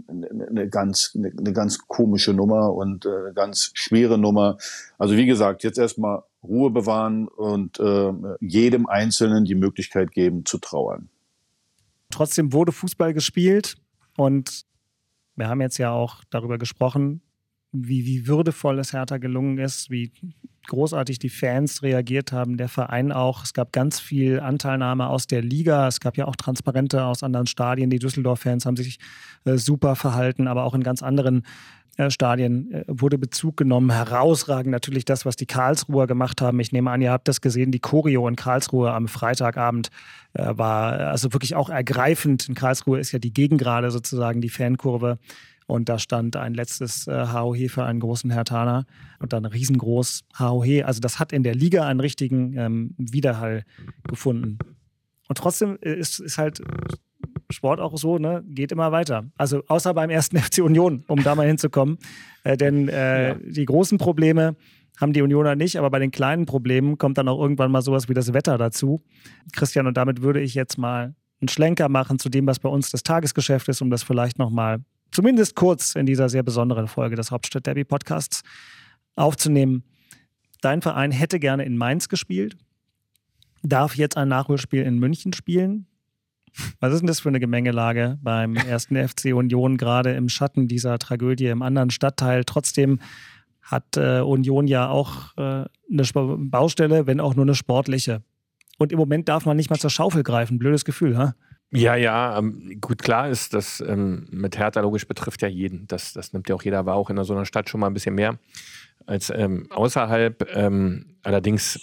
eine, 0.07 0.69
ganz, 0.69 1.13
eine, 1.15 1.31
eine 1.35 1.53
ganz 1.53 1.79
komische 1.87 2.33
Nummer 2.33 2.73
und 2.73 3.07
äh, 3.07 3.09
eine 3.09 3.33
ganz 3.33 3.71
schwere 3.73 4.19
Nummer. 4.19 4.57
Also 4.99 5.15
wie 5.15 5.25
gesagt, 5.25 5.63
jetzt 5.63 5.79
erstmal 5.79 6.21
Ruhe 6.43 6.71
bewahren 6.71 7.27
und 7.27 7.79
äh, 7.79 8.13
jedem 8.39 8.87
Einzelnen 8.87 9.45
die 9.45 9.55
Möglichkeit 9.55 10.11
geben 10.11 10.45
zu 10.45 10.57
trauern. 10.57 11.09
Trotzdem 12.11 12.53
wurde 12.53 12.71
Fußball 12.71 13.13
gespielt 13.13 13.75
und 14.17 14.65
wir 15.35 15.47
haben 15.47 15.61
jetzt 15.61 15.77
ja 15.77 15.91
auch 15.91 16.23
darüber 16.29 16.57
gesprochen, 16.57 17.21
wie, 17.71 18.05
wie 18.05 18.27
würdevoll 18.27 18.79
es 18.79 18.93
Hertha 18.93 19.17
gelungen 19.17 19.57
ist, 19.59 19.89
wie 19.89 20.11
großartig 20.67 21.19
die 21.19 21.29
Fans 21.29 21.83
reagiert 21.83 22.31
haben, 22.31 22.57
der 22.57 22.67
Verein 22.67 23.11
auch. 23.11 23.43
Es 23.43 23.53
gab 23.53 23.71
ganz 23.71 23.99
viel 23.99 24.39
Anteilnahme 24.39 25.07
aus 25.07 25.27
der 25.27 25.41
Liga. 25.41 25.87
Es 25.87 25.99
gab 25.99 26.17
ja 26.17 26.25
auch 26.25 26.35
Transparente 26.35 27.03
aus 27.03 27.23
anderen 27.23 27.47
Stadien. 27.47 27.89
Die 27.89 27.99
Düsseldorf-Fans 27.99 28.65
haben 28.65 28.75
sich 28.75 28.99
äh, 29.45 29.57
super 29.57 29.95
verhalten, 29.95 30.47
aber 30.47 30.63
auch 30.63 30.73
in 30.73 30.83
ganz 30.83 31.03
anderen 31.03 31.43
Stadien 32.07 32.71
äh, 32.71 32.83
wurde 32.87 33.17
Bezug 33.17 33.57
genommen. 33.57 33.91
Herausragend 33.91 34.71
natürlich 34.71 35.05
das, 35.05 35.25
was 35.25 35.35
die 35.35 35.45
Karlsruher 35.45 36.07
gemacht 36.07 36.41
haben. 36.41 36.59
Ich 36.59 36.71
nehme 36.71 36.91
an, 36.91 37.01
ihr 37.01 37.11
habt 37.11 37.27
das 37.27 37.41
gesehen. 37.41 37.71
Die 37.71 37.79
Choreo 37.79 38.27
in 38.27 38.35
Karlsruhe 38.35 38.91
am 38.93 39.07
Freitagabend 39.07 39.89
äh, 40.33 40.57
war 40.57 40.93
also 40.99 41.33
wirklich 41.33 41.55
auch 41.55 41.69
ergreifend. 41.69 42.47
In 42.47 42.55
Karlsruhe 42.55 42.99
ist 42.99 43.11
ja 43.11 43.19
die 43.19 43.33
Gegengrade 43.33 43.91
sozusagen, 43.91 44.41
die 44.41 44.49
Fankurve. 44.49 45.19
Und 45.67 45.87
da 45.87 45.99
stand 45.99 46.35
ein 46.35 46.55
letztes 46.55 47.05
äh, 47.07 47.27
HOH 47.27 47.69
für 47.69 47.83
einen 47.83 47.99
großen 47.99 48.31
Hertaner 48.31 48.85
und 49.19 49.33
dann 49.33 49.45
riesengroß 49.45 50.23
HOH. 50.39 50.83
Also 50.83 50.99
das 50.99 51.19
hat 51.19 51.31
in 51.31 51.43
der 51.43 51.53
Liga 51.53 51.85
einen 51.85 51.99
richtigen 51.99 52.57
ähm, 52.57 52.95
Widerhall 52.97 53.63
gefunden. 54.07 54.57
Und 55.27 55.37
trotzdem 55.37 55.77
ist, 55.79 56.19
ist 56.19 56.39
halt 56.39 56.61
Sport 57.51 57.79
auch 57.79 57.97
so, 57.97 58.17
ne, 58.17 58.43
geht 58.47 58.71
immer 58.71 58.91
weiter. 58.91 59.25
Also 59.37 59.63
außer 59.67 59.93
beim 59.93 60.09
ersten 60.09 60.37
FC 60.39 60.59
Union, 60.59 61.03
um 61.07 61.23
da 61.23 61.35
mal 61.35 61.47
hinzukommen. 61.47 61.97
Äh, 62.43 62.57
denn 62.57 62.87
äh, 62.89 63.29
ja. 63.29 63.35
die 63.41 63.65
großen 63.65 63.97
Probleme 63.97 64.55
haben 64.99 65.13
die 65.13 65.21
Unioner 65.21 65.55
nicht, 65.55 65.77
aber 65.77 65.89
bei 65.89 65.99
den 65.99 66.11
kleinen 66.11 66.45
Problemen 66.45 66.97
kommt 66.97 67.17
dann 67.17 67.27
auch 67.27 67.39
irgendwann 67.39 67.71
mal 67.71 67.81
sowas 67.81 68.09
wie 68.09 68.13
das 68.13 68.33
Wetter 68.33 68.57
dazu. 68.57 69.01
Christian, 69.53 69.87
und 69.87 69.95
damit 69.95 70.21
würde 70.21 70.41
ich 70.41 70.53
jetzt 70.53 70.77
mal 70.77 71.15
einen 71.41 71.47
Schlenker 71.47 71.89
machen 71.89 72.19
zu 72.19 72.29
dem, 72.29 72.45
was 72.47 72.59
bei 72.59 72.69
uns 72.69 72.91
das 72.91 73.03
Tagesgeschäft 73.03 73.69
ist, 73.69 73.81
um 73.81 73.89
das 73.89 74.03
vielleicht 74.03 74.39
nochmal 74.39 74.79
zumindest 75.11 75.55
kurz 75.55 75.95
in 75.95 76.05
dieser 76.05 76.29
sehr 76.29 76.43
besonderen 76.43 76.87
Folge 76.87 77.15
des 77.15 77.31
Hauptstadt 77.31 77.65
Derby 77.65 77.85
Podcasts 77.85 78.41
aufzunehmen. 79.15 79.83
Dein 80.61 80.81
Verein 80.81 81.11
hätte 81.11 81.39
gerne 81.39 81.63
in 81.63 81.77
Mainz 81.77 82.09
gespielt, 82.09 82.57
darf 83.63 83.95
jetzt 83.95 84.17
ein 84.17 84.27
Nachholspiel 84.27 84.83
in 84.83 84.99
München 84.99 85.33
spielen. 85.33 85.87
Was 86.79 86.93
ist 86.93 86.99
denn 86.99 87.07
das 87.07 87.19
für 87.19 87.29
eine 87.29 87.39
Gemengelage 87.39 88.17
beim 88.21 88.55
ersten 88.55 88.95
FC 89.07 89.33
Union, 89.33 89.77
gerade 89.77 90.13
im 90.13 90.29
Schatten 90.29 90.67
dieser 90.67 90.97
Tragödie 90.99 91.47
im 91.47 91.61
anderen 91.61 91.89
Stadtteil? 91.89 92.43
Trotzdem 92.43 92.99
hat 93.61 93.97
äh, 93.97 94.21
Union 94.21 94.67
ja 94.67 94.89
auch 94.89 95.37
äh, 95.37 95.65
eine 95.91 96.03
Baustelle, 96.13 97.07
wenn 97.07 97.19
auch 97.19 97.35
nur 97.35 97.45
eine 97.45 97.55
sportliche. 97.55 98.23
Und 98.77 98.91
im 98.91 98.97
Moment 98.97 99.29
darf 99.29 99.45
man 99.45 99.57
nicht 99.57 99.69
mal 99.69 99.77
zur 99.77 99.89
Schaufel 99.89 100.23
greifen. 100.23 100.57
Blödes 100.57 100.85
Gefühl, 100.85 101.17
ha? 101.17 101.35
Ja, 101.71 101.95
ja, 101.95 102.37
ähm, 102.37 102.79
gut, 102.81 103.03
klar 103.03 103.29
ist, 103.29 103.53
das 103.53 103.79
ähm, 103.81 104.27
mit 104.31 104.57
Hertha 104.57 104.79
logisch 104.81 105.07
betrifft 105.07 105.43
ja 105.43 105.47
jeden. 105.47 105.85
Das, 105.87 106.13
das 106.13 106.33
nimmt 106.33 106.49
ja 106.49 106.55
auch 106.55 106.63
jeder 106.63 106.85
wahr, 106.87 106.95
auch 106.95 107.11
in 107.11 107.23
so 107.23 107.33
einer 107.33 107.45
Stadt 107.45 107.69
schon 107.69 107.79
mal 107.79 107.87
ein 107.87 107.93
bisschen 107.93 108.15
mehr 108.15 108.39
als 109.05 109.29
ähm, 109.29 109.67
außerhalb. 109.69 110.47
Ähm, 110.55 111.17
allerdings 111.21 111.79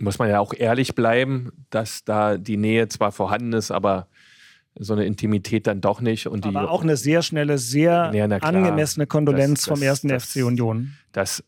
muss 0.00 0.18
man 0.18 0.28
ja 0.28 0.40
auch 0.40 0.54
ehrlich 0.54 0.94
bleiben, 0.94 1.52
dass 1.70 2.04
da 2.04 2.36
die 2.36 2.56
Nähe 2.56 2.88
zwar 2.88 3.12
vorhanden 3.12 3.52
ist, 3.52 3.70
aber 3.70 4.08
so 4.78 4.92
eine 4.92 5.04
Intimität 5.04 5.66
dann 5.66 5.80
doch 5.80 6.00
nicht. 6.00 6.26
Und 6.26 6.46
aber 6.46 6.60
die, 6.60 6.66
auch 6.66 6.82
eine 6.82 6.96
sehr 6.96 7.22
schnelle, 7.22 7.58
sehr 7.58 8.10
ja, 8.14 8.24
angemessene 8.24 9.06
Kondolenz 9.06 9.60
das, 9.60 9.68
das, 9.68 9.78
vom 9.78 9.82
ersten 9.82 10.08
das, 10.08 10.24
FC 10.24 10.44
Union. 10.44 10.92
Das 11.12 11.44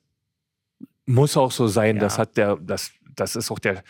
muss 1.06 1.36
auch 1.36 1.52
so 1.52 1.66
sein. 1.66 1.96
Ja. 1.96 2.02
Das 2.02 2.18
hat 2.18 2.36
der, 2.36 2.56
das, 2.56 2.90
das 3.14 3.36
ist 3.36 3.50
auch 3.50 3.58
der 3.58 3.82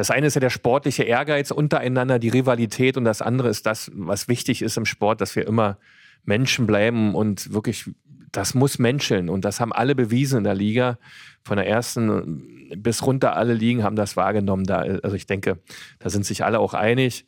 das 0.00 0.10
eine 0.10 0.28
ist 0.28 0.34
ja 0.34 0.40
der 0.40 0.48
sportliche 0.48 1.02
Ehrgeiz 1.02 1.50
untereinander, 1.50 2.18
die 2.18 2.30
Rivalität 2.30 2.96
und 2.96 3.04
das 3.04 3.20
andere 3.20 3.50
ist 3.50 3.66
das, 3.66 3.90
was 3.94 4.28
wichtig 4.28 4.62
ist 4.62 4.78
im 4.78 4.86
Sport, 4.86 5.20
dass 5.20 5.36
wir 5.36 5.46
immer 5.46 5.76
Menschen 6.24 6.66
bleiben 6.66 7.14
und 7.14 7.52
wirklich, 7.52 7.90
das 8.32 8.54
muss 8.54 8.78
menscheln 8.78 9.28
und 9.28 9.44
das 9.44 9.60
haben 9.60 9.72
alle 9.72 9.94
bewiesen 9.94 10.38
in 10.38 10.44
der 10.44 10.54
Liga. 10.54 10.98
Von 11.42 11.56
der 11.56 11.66
ersten 11.66 12.70
bis 12.76 13.04
runter 13.04 13.36
alle 13.36 13.54
Ligen 13.54 13.82
haben 13.82 13.96
das 13.96 14.16
wahrgenommen. 14.16 14.64
Da, 14.64 14.78
also 14.78 15.16
ich 15.16 15.26
denke, 15.26 15.58
da 15.98 16.10
sind 16.10 16.24
sich 16.24 16.44
alle 16.44 16.60
auch 16.60 16.74
einig. 16.74 17.26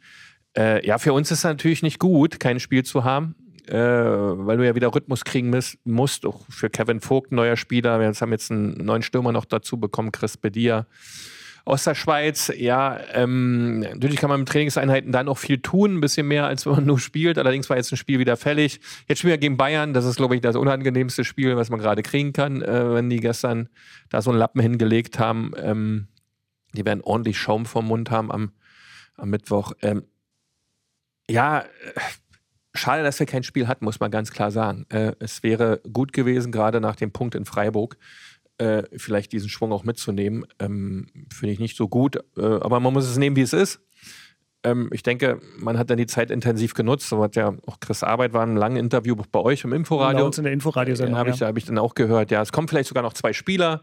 Äh, 0.56 0.86
ja, 0.86 0.98
für 0.98 1.12
uns 1.12 1.30
ist 1.30 1.38
es 1.38 1.44
natürlich 1.44 1.82
nicht 1.82 1.98
gut, 1.98 2.38
kein 2.40 2.60
Spiel 2.60 2.84
zu 2.84 3.04
haben. 3.04 3.34
Äh, 3.68 3.78
weil 3.78 4.56
du 4.56 4.66
ja 4.66 4.74
wieder 4.74 4.92
Rhythmus 4.92 5.24
kriegen 5.24 5.54
musst. 5.84 6.26
Auch 6.26 6.44
für 6.48 6.68
Kevin 6.68 7.00
Vogt, 7.00 7.30
neuer 7.30 7.56
Spieler. 7.56 8.00
Wir 8.00 8.12
haben 8.12 8.32
jetzt 8.32 8.50
einen 8.50 8.84
neuen 8.84 9.02
Stürmer 9.02 9.32
noch 9.32 9.44
dazu 9.44 9.78
bekommen, 9.78 10.10
Chris 10.10 10.36
Bedia 10.36 10.86
aus 11.64 11.84
der 11.84 11.94
Schweiz. 11.94 12.52
Ja, 12.56 12.98
ähm, 13.12 13.80
natürlich 13.80 14.16
kann 14.16 14.30
man 14.30 14.40
mit 14.40 14.48
Trainingseinheiten 14.48 15.12
dann 15.12 15.28
auch 15.28 15.38
viel 15.38 15.58
tun, 15.58 15.96
ein 15.96 16.00
bisschen 16.00 16.26
mehr, 16.26 16.46
als 16.46 16.66
wenn 16.66 16.72
man 16.74 16.86
nur 16.86 16.98
spielt. 16.98 17.38
Allerdings 17.38 17.70
war 17.70 17.76
jetzt 17.76 17.92
ein 17.92 17.96
Spiel 17.96 18.18
wieder 18.18 18.36
fällig. 18.36 18.80
Jetzt 19.08 19.18
spielen 19.18 19.32
wir 19.32 19.38
gegen 19.38 19.56
Bayern. 19.56 19.94
Das 19.94 20.04
ist, 20.04 20.16
glaube 20.16 20.34
ich, 20.34 20.40
das 20.40 20.56
unangenehmste 20.56 21.24
Spiel, 21.24 21.56
was 21.56 21.70
man 21.70 21.80
gerade 21.80 22.02
kriegen 22.02 22.32
kann, 22.32 22.62
äh, 22.62 22.94
wenn 22.94 23.10
die 23.10 23.20
gestern 23.20 23.68
da 24.08 24.22
so 24.22 24.30
einen 24.30 24.38
Lappen 24.38 24.60
hingelegt 24.60 25.18
haben. 25.18 25.52
Ähm, 25.56 26.08
die 26.74 26.84
werden 26.84 27.02
ordentlich 27.02 27.38
Schaum 27.38 27.66
vom 27.66 27.86
Mund 27.86 28.10
haben 28.10 28.32
am, 28.32 28.52
am 29.16 29.30
Mittwoch. 29.30 29.72
Ähm, 29.82 30.04
ja, 31.28 31.60
äh, 31.60 31.64
schade, 32.74 33.02
dass 33.02 33.18
wir 33.18 33.26
kein 33.26 33.42
Spiel 33.42 33.68
hatten, 33.68 33.84
muss 33.84 34.00
man 34.00 34.10
ganz 34.10 34.32
klar 34.32 34.50
sagen. 34.50 34.86
Äh, 34.88 35.12
es 35.18 35.42
wäre 35.42 35.80
gut 35.92 36.12
gewesen, 36.12 36.52
gerade 36.52 36.80
nach 36.80 36.96
dem 36.96 37.12
Punkt 37.12 37.34
in 37.34 37.44
Freiburg 37.44 37.96
äh, 38.62 38.84
vielleicht 38.96 39.32
diesen 39.32 39.48
Schwung 39.48 39.72
auch 39.72 39.84
mitzunehmen, 39.84 40.46
ähm, 40.58 41.06
finde 41.32 41.52
ich 41.52 41.58
nicht 41.58 41.76
so 41.76 41.88
gut. 41.88 42.16
Äh, 42.36 42.42
aber 42.42 42.78
man 42.80 42.92
muss 42.92 43.08
es 43.08 43.18
nehmen, 43.18 43.36
wie 43.36 43.42
es 43.42 43.52
ist. 43.52 43.80
Ähm, 44.64 44.90
ich 44.92 45.02
denke, 45.02 45.40
man 45.58 45.76
hat 45.78 45.90
dann 45.90 45.96
die 45.96 46.06
Zeit 46.06 46.30
intensiv 46.30 46.74
genutzt. 46.74 47.08
So 47.08 47.22
hat 47.22 47.34
ja 47.34 47.54
auch 47.66 47.80
Chris 47.80 48.02
Arbeit 48.02 48.32
war 48.32 48.46
ein 48.46 48.56
langes 48.56 48.80
Interview 48.80 49.16
bei 49.16 49.40
euch 49.40 49.64
im 49.64 49.72
Inforadio. 49.72 50.20
Bei 50.20 50.24
uns 50.24 50.38
in 50.38 50.44
der 50.44 50.52
Inforadio-Sendung. 50.52 51.16
Äh, 51.16 51.18
habe 51.18 51.30
ich, 51.30 51.40
ja. 51.40 51.48
hab 51.48 51.56
ich 51.56 51.64
dann 51.64 51.78
auch 51.78 51.94
gehört. 51.94 52.30
Ja, 52.30 52.40
es 52.42 52.52
kommen 52.52 52.68
vielleicht 52.68 52.88
sogar 52.88 53.02
noch 53.02 53.14
zwei 53.14 53.32
Spieler 53.32 53.82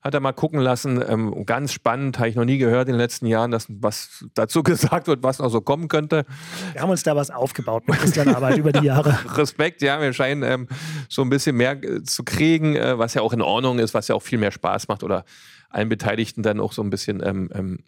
hat 0.00 0.14
er 0.14 0.20
mal 0.20 0.32
gucken 0.32 0.60
lassen. 0.60 1.02
Ähm, 1.06 1.44
ganz 1.44 1.72
spannend, 1.72 2.18
habe 2.18 2.28
ich 2.28 2.36
noch 2.36 2.44
nie 2.44 2.58
gehört 2.58 2.88
in 2.88 2.94
den 2.94 3.00
letzten 3.00 3.26
Jahren, 3.26 3.50
dass 3.50 3.66
was 3.68 4.24
dazu 4.34 4.62
gesagt 4.64 5.06
wird, 5.06 5.22
was 5.22 5.38
noch 5.38 5.50
so 5.50 5.60
kommen 5.60 5.88
könnte. 5.88 6.24
Wir 6.72 6.82
haben 6.82 6.90
uns 6.90 7.02
da 7.02 7.16
was 7.16 7.30
aufgebaut 7.30 7.88
mit 7.88 7.98
Christian 7.98 8.28
Arbeit 8.34 8.58
über 8.58 8.72
die 8.72 8.86
Jahre. 8.86 9.18
Respekt, 9.36 9.82
ja, 9.82 10.00
wir 10.00 10.12
scheinen 10.12 10.42
ähm, 10.42 10.68
so 11.08 11.22
ein 11.22 11.30
bisschen 11.30 11.56
mehr 11.56 11.82
äh, 11.82 12.02
zu 12.02 12.22
kriegen, 12.24 12.76
äh, 12.76 12.98
was 12.98 13.14
ja 13.14 13.22
auch 13.22 13.32
in 13.32 13.42
Ordnung 13.42 13.78
ist, 13.78 13.94
was 13.94 14.08
ja 14.08 14.14
auch 14.14 14.22
viel 14.22 14.38
mehr 14.38 14.52
Spaß 14.52 14.88
macht 14.88 15.02
oder 15.02 15.24
allen 15.70 15.88
Beteiligten 15.88 16.42
dann 16.42 16.60
auch 16.60 16.72
so 16.72 16.82
ein 16.82 16.90
bisschen 16.90 17.22
ähm, 17.24 17.50
ähm 17.52 17.78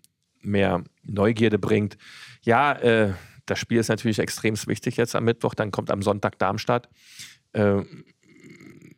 mehr 0.43 0.83
Neugierde 1.03 1.59
bringt. 1.59 1.99
Ja, 2.43 2.73
äh, 2.73 3.13
das 3.45 3.59
Spiel 3.59 3.79
ist 3.79 3.89
natürlich 3.89 4.19
extrem 4.19 4.55
wichtig 4.67 4.97
jetzt 4.97 5.15
am 5.15 5.25
Mittwoch, 5.25 5.55
dann 5.55 5.71
kommt 5.71 5.91
am 5.91 6.03
Sonntag 6.03 6.39
Darmstadt. 6.39 6.89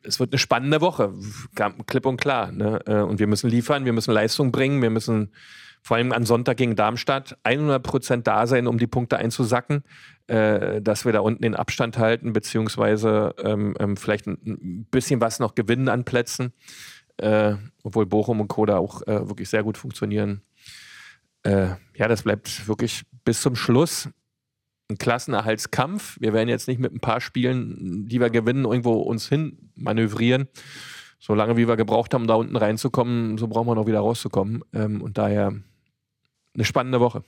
Es 0.05 0.21
wird 0.21 0.33
eine 0.33 0.39
spannende 0.39 0.81
Woche, 0.81 1.15
klipp 1.87 2.07
und 2.07 2.21
klar. 2.21 2.53
Ne? 2.53 2.81
Äh, 2.87 3.01
und 3.01 3.19
wir 3.19 3.27
müssen 3.27 3.49
liefern, 3.49 3.85
wir 3.85 3.93
müssen 3.93 4.13
Leistung 4.13 4.53
bringen, 4.53 4.83
wir 4.83 4.91
müssen 4.91 5.33
vor 5.83 5.97
allem 5.97 6.13
am 6.13 6.25
Sonntag 6.25 6.57
gegen 6.57 6.77
Darmstadt 6.77 7.37
100 7.43 7.83
Prozent 7.83 8.27
da 8.27 8.47
sein, 8.47 8.69
um 8.69 8.79
die 8.79 8.87
Punkte 8.87 9.19
einzusacken, 9.19 9.83
äh, 10.29 10.81
dass 10.81 11.05
wir 11.05 11.13
da 11.13 11.21
unten 11.21 11.43
den 11.43 11.57
Abstand 11.57 11.99
halten, 11.99 12.33
beziehungsweise 12.33 13.35
ähm, 13.43 13.75
ähm, 13.81 13.97
vielleicht 13.97 14.27
ein 14.27 14.87
bisschen 14.91 15.21
was 15.21 15.41
noch 15.41 15.57
gewinnen 15.57 15.89
an 15.89 16.05
Plätzen, 16.05 16.53
äh, 17.17 17.55
obwohl 17.83 18.07
Bochum 18.07 18.41
und 18.41 18.49
Koda 18.49 18.79
auch 18.79 19.03
äh, 19.03 19.29
wirklich 19.29 19.49
sehr 19.49 19.65
gut 19.65 19.77
funktionieren. 19.77 20.43
Äh, 21.43 21.71
ja, 21.97 22.07
das 22.07 22.23
bleibt 22.23 22.69
wirklich 22.69 23.03
bis 23.25 23.43
zum 23.43 23.57
Schluss 23.57 24.09
ein 24.93 24.99
Klassenerhaltskampf. 24.99 26.17
Wir 26.21 26.33
werden 26.33 26.49
jetzt 26.49 26.69
nicht 26.69 26.81
mit 26.81 26.93
ein 26.93 27.01
paar 27.01 27.21
Spielen, 27.21 28.07
die 28.09 28.21
wir 28.21 28.31
gewinnen, 28.31 28.65
irgendwo 28.65 28.95
uns 28.95 29.29
hin 29.29 29.71
manövrieren. 29.75 30.49
So 31.19 31.35
lange 31.35 31.57
wie 31.57 31.69
wir 31.69 31.77
gebraucht 31.77 32.15
haben, 32.15 32.27
da 32.27 32.35
unten 32.35 32.57
reinzukommen, 32.57 33.39
so 33.39 33.47
brauchen 33.49 33.69
wir 33.69 33.75
noch 33.75 33.87
wieder 33.87 34.01
rauszukommen. 34.01 34.65
Ähm, 34.73 35.03
und 35.03 35.19
daher 35.19 35.55
eine 36.55 36.65
spannende 36.65 37.01
Woche. 37.01 37.23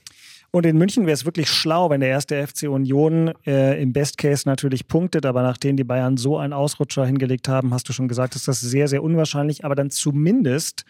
Und 0.51 0.65
in 0.65 0.77
München 0.77 1.05
wäre 1.05 1.13
es 1.13 1.25
wirklich 1.25 1.49
schlau, 1.49 1.89
wenn 1.89 2.01
der 2.01 2.09
erste 2.09 2.45
FC 2.45 2.69
Union 2.69 3.33
äh, 3.45 3.81
im 3.81 3.91
Best 3.91 4.17
Case 4.17 4.47
natürlich 4.47 4.87
punktet, 4.87 5.25
aber 5.25 5.41
nachdem 5.41 5.75
die 5.75 5.83
Bayern 5.83 6.17
so 6.17 6.37
einen 6.37 6.53
Ausrutscher 6.53 7.05
hingelegt 7.05 7.47
haben, 7.47 7.73
hast 7.73 7.89
du 7.89 7.93
schon 7.93 8.07
gesagt, 8.07 8.35
ist 8.35 8.47
das 8.47 8.61
sehr, 8.61 8.87
sehr 8.87 9.03
unwahrscheinlich, 9.03 9.65
aber 9.65 9.75
dann 9.75 9.89
zumindest 9.89 10.85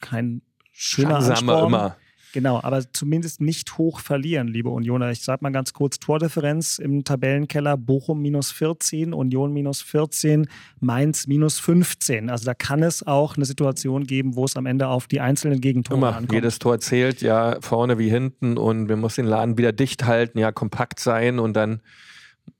kein 0.00 0.42
schöner 0.72 1.20
Chancen 1.20 1.36
haben 1.36 1.46
wir 1.46 1.52
Ansporn. 1.54 1.72
immer. 1.72 1.96
Genau, 2.32 2.60
aber 2.62 2.82
zumindest 2.92 3.40
nicht 3.40 3.78
hoch 3.78 4.00
verlieren, 4.00 4.48
liebe 4.48 4.68
Unioner. 4.68 5.10
Ich 5.10 5.22
sage 5.22 5.38
mal 5.42 5.50
ganz 5.50 5.72
kurz: 5.72 5.98
Tordifferenz 5.98 6.78
im 6.78 7.04
Tabellenkeller: 7.04 7.76
Bochum 7.76 8.20
minus 8.20 8.50
14, 8.50 9.14
Union 9.14 9.52
minus 9.52 9.80
14, 9.82 10.48
Mainz 10.80 11.26
minus 11.26 11.58
15. 11.58 12.28
Also 12.28 12.44
da 12.44 12.54
kann 12.54 12.82
es 12.82 13.06
auch 13.06 13.36
eine 13.36 13.46
Situation 13.46 14.04
geben, 14.04 14.36
wo 14.36 14.44
es 14.44 14.56
am 14.56 14.66
Ende 14.66 14.88
auf 14.88 15.06
die 15.06 15.20
einzelnen 15.20 15.60
Gegentore 15.60 15.98
Immer. 15.98 16.08
ankommt. 16.08 16.32
Jedes 16.32 16.58
Tor 16.58 16.80
zählt, 16.80 17.22
ja, 17.22 17.58
vorne 17.60 17.98
wie 17.98 18.10
hinten 18.10 18.58
und 18.58 18.88
wir 18.88 18.96
müssen 18.96 19.22
den 19.22 19.30
Laden 19.30 19.58
wieder 19.58 19.72
dicht 19.72 20.04
halten, 20.04 20.38
ja, 20.38 20.52
kompakt 20.52 21.00
sein 21.00 21.38
und 21.38 21.54
dann 21.54 21.80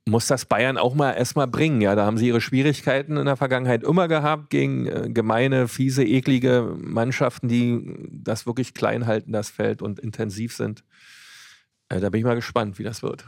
muss 0.07 0.27
das 0.27 0.45
Bayern 0.45 0.77
auch 0.77 0.95
mal 0.95 1.13
erstmal 1.13 1.47
bringen. 1.47 1.81
Ja, 1.81 1.95
da 1.95 2.05
haben 2.05 2.17
sie 2.17 2.27
ihre 2.27 2.41
Schwierigkeiten 2.41 3.17
in 3.17 3.25
der 3.25 3.35
Vergangenheit 3.35 3.83
immer 3.83 4.07
gehabt 4.07 4.49
gegen 4.49 4.87
äh, 4.87 5.09
gemeine, 5.09 5.67
fiese, 5.67 6.03
eklige 6.03 6.75
Mannschaften, 6.77 7.47
die 7.47 7.95
das 8.11 8.45
wirklich 8.45 8.73
klein 8.73 9.07
halten, 9.07 9.31
das 9.31 9.49
Feld 9.49 9.81
und 9.81 9.99
intensiv 9.99 10.55
sind. 10.55 10.83
Äh, 11.89 11.99
da 11.99 12.09
bin 12.09 12.19
ich 12.19 12.25
mal 12.25 12.35
gespannt, 12.35 12.79
wie 12.79 12.83
das 12.83 13.03
wird. 13.03 13.25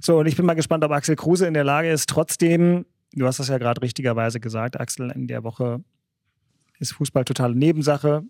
So, 0.00 0.18
und 0.18 0.26
ich 0.26 0.36
bin 0.36 0.46
mal 0.46 0.54
gespannt, 0.54 0.82
ob 0.84 0.92
Axel 0.92 1.16
Kruse 1.16 1.46
in 1.46 1.54
der 1.54 1.64
Lage 1.64 1.90
ist, 1.90 2.08
trotzdem, 2.08 2.86
du 3.12 3.26
hast 3.26 3.38
das 3.38 3.48
ja 3.48 3.58
gerade 3.58 3.82
richtigerweise 3.82 4.40
gesagt, 4.40 4.80
Axel, 4.80 5.10
in 5.10 5.26
der 5.26 5.44
Woche 5.44 5.84
ist 6.78 6.92
Fußball 6.92 7.24
totale 7.24 7.54
Nebensache, 7.54 8.22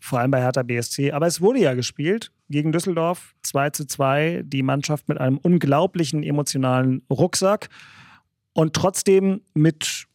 vor 0.00 0.18
allem 0.18 0.30
bei 0.30 0.40
Hertha 0.40 0.62
BSC. 0.62 1.12
Aber 1.12 1.26
es 1.26 1.40
wurde 1.40 1.60
ja 1.60 1.74
gespielt 1.74 2.32
gegen 2.48 2.72
Düsseldorf, 2.72 3.34
2 3.42 3.70
zu 3.70 3.86
2, 3.86 4.42
die 4.44 4.62
Mannschaft 4.62 5.08
mit 5.08 5.18
einem 5.18 5.38
unglaublichen 5.38 6.22
emotionalen 6.22 7.02
Rucksack 7.10 7.68
und 8.52 8.74
trotzdem 8.74 9.42
mit 9.54 10.06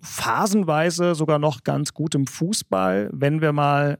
phasenweise 0.00 1.14
sogar 1.14 1.38
noch 1.38 1.64
ganz 1.64 1.94
gutem 1.94 2.26
Fußball, 2.26 3.08
wenn 3.12 3.40
wir 3.40 3.52
mal 3.52 3.98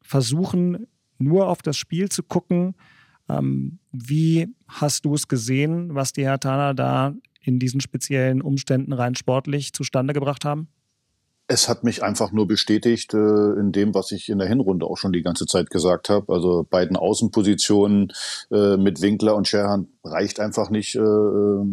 versuchen, 0.00 0.86
nur 1.18 1.48
auf 1.48 1.62
das 1.62 1.76
Spiel 1.76 2.08
zu 2.08 2.22
gucken. 2.22 2.74
Ähm, 3.28 3.78
wie 3.90 4.54
hast 4.68 5.06
du 5.06 5.14
es 5.14 5.26
gesehen, 5.26 5.94
was 5.94 6.12
die 6.12 6.24
Hertaner 6.24 6.74
da 6.74 7.14
in 7.40 7.58
diesen 7.58 7.80
speziellen 7.80 8.42
Umständen 8.42 8.92
rein 8.92 9.14
sportlich 9.14 9.72
zustande 9.72 10.14
gebracht 10.14 10.44
haben? 10.44 10.68
Es 11.46 11.68
hat 11.68 11.84
mich 11.84 12.02
einfach 12.02 12.32
nur 12.32 12.48
bestätigt 12.48 13.12
äh, 13.12 13.52
in 13.58 13.70
dem, 13.70 13.94
was 13.94 14.12
ich 14.12 14.30
in 14.30 14.38
der 14.38 14.48
Hinrunde 14.48 14.86
auch 14.86 14.96
schon 14.96 15.12
die 15.12 15.22
ganze 15.22 15.44
Zeit 15.44 15.68
gesagt 15.68 16.08
habe. 16.08 16.32
Also 16.32 16.66
beiden 16.68 16.96
Außenpositionen 16.96 18.12
äh, 18.50 18.78
mit 18.78 19.02
Winkler 19.02 19.36
und 19.36 19.46
Scherhan 19.46 19.88
reicht 20.02 20.40
einfach 20.40 20.70
nicht 20.70 20.94
äh, 20.94 21.00
äh, 21.00 21.64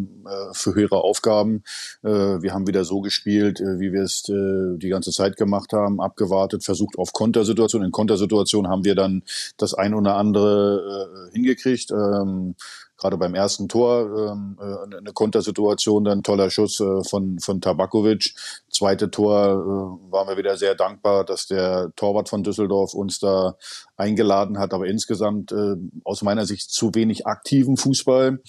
für 0.51 0.75
höhere 0.75 1.01
Aufgaben. 1.03 1.63
Äh, 2.03 2.09
wir 2.09 2.53
haben 2.53 2.67
wieder 2.67 2.83
so 2.83 2.99
gespielt, 2.99 3.61
äh, 3.61 3.79
wie 3.79 3.93
wir 3.93 4.03
es 4.03 4.23
die 4.23 4.89
ganze 4.89 5.11
Zeit 5.11 5.37
gemacht 5.37 5.71
haben, 5.71 6.01
abgewartet, 6.01 6.65
versucht 6.65 6.97
auf 6.97 7.13
Kontersituationen. 7.13 7.87
In 7.87 7.91
Kontersituationen 7.91 8.69
haben 8.69 8.83
wir 8.83 8.95
dann 8.95 9.23
das 9.55 9.73
ein 9.73 9.93
oder 9.93 10.15
andere 10.15 11.29
hingekriegt. 11.33 11.91
Ähm, 11.91 12.55
gerade 13.01 13.17
beim 13.17 13.33
ersten 13.33 13.67
Tor 13.67 14.31
ähm, 14.31 14.57
äh, 14.61 14.97
eine 14.97 15.11
Kontersituation, 15.11 16.03
dann 16.03 16.23
toller 16.23 16.49
Schuss 16.49 16.79
äh, 16.79 17.03
von, 17.03 17.39
von 17.39 17.59
Tabakovic. 17.59 18.33
Zweite 18.69 19.09
Tor 19.09 19.99
äh, 20.07 20.11
waren 20.11 20.27
wir 20.27 20.37
wieder 20.37 20.55
sehr 20.55 20.75
dankbar, 20.75 21.25
dass 21.25 21.47
der 21.47 21.91
Torwart 21.95 22.29
von 22.29 22.43
Düsseldorf 22.43 22.93
uns 22.93 23.19
da 23.19 23.55
eingeladen 23.97 24.59
hat. 24.59 24.73
Aber 24.73 24.85
insgesamt 24.85 25.51
äh, 25.51 25.75
aus 26.03 26.21
meiner 26.21 26.45
Sicht 26.45 26.69
zu 26.71 26.93
wenig 26.93 27.25
aktiven 27.25 27.75
Fußball. 27.75 28.39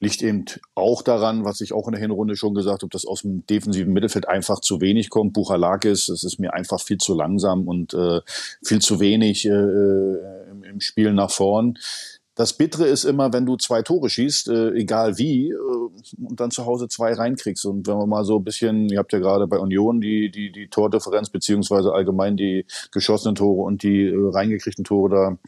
Liegt 0.00 0.22
eben 0.22 0.44
auch 0.76 1.02
daran, 1.02 1.44
was 1.44 1.60
ich 1.60 1.72
auch 1.72 1.88
in 1.88 1.92
der 1.92 2.00
Hinrunde 2.00 2.36
schon 2.36 2.54
gesagt 2.54 2.82
habe, 2.82 2.90
dass 2.90 3.04
aus 3.04 3.22
dem 3.22 3.44
defensiven 3.46 3.92
Mittelfeld 3.92 4.28
einfach 4.28 4.60
zu 4.60 4.80
wenig 4.80 5.10
kommt. 5.10 5.32
Buchalakis, 5.32 6.08
es 6.08 6.22
ist 6.22 6.38
mir 6.38 6.54
einfach 6.54 6.80
viel 6.80 6.98
zu 6.98 7.14
langsam 7.14 7.66
und 7.66 7.94
äh, 7.94 8.20
viel 8.62 8.80
zu 8.80 9.00
wenig 9.00 9.44
äh, 9.44 9.48
im, 10.50 10.62
im 10.62 10.80
Spiel 10.80 11.12
nach 11.12 11.32
vorn. 11.32 11.78
Das 12.38 12.52
Bittere 12.52 12.86
ist 12.86 13.02
immer, 13.02 13.32
wenn 13.32 13.46
du 13.46 13.56
zwei 13.56 13.82
Tore 13.82 14.08
schießt, 14.08 14.48
äh, 14.48 14.70
egal 14.74 15.18
wie, 15.18 15.50
äh, 15.50 15.56
und 15.56 16.38
dann 16.38 16.52
zu 16.52 16.66
Hause 16.66 16.86
zwei 16.86 17.12
reinkriegst. 17.12 17.66
Und 17.66 17.88
wenn 17.88 17.98
man 17.98 18.08
mal 18.08 18.24
so 18.24 18.38
ein 18.38 18.44
bisschen, 18.44 18.88
ihr 18.90 19.00
habt 19.00 19.12
ja 19.12 19.18
gerade 19.18 19.48
bei 19.48 19.58
Union 19.58 20.00
die, 20.00 20.30
die, 20.30 20.52
die 20.52 20.68
Tordifferenz 20.68 21.30
beziehungsweise 21.30 21.92
allgemein 21.92 22.36
die 22.36 22.64
geschossenen 22.92 23.34
Tore 23.34 23.62
und 23.62 23.82
die 23.82 24.04
äh, 24.04 24.14
reingekriegten 24.16 24.84
Tore 24.84 25.10
da 25.10 25.38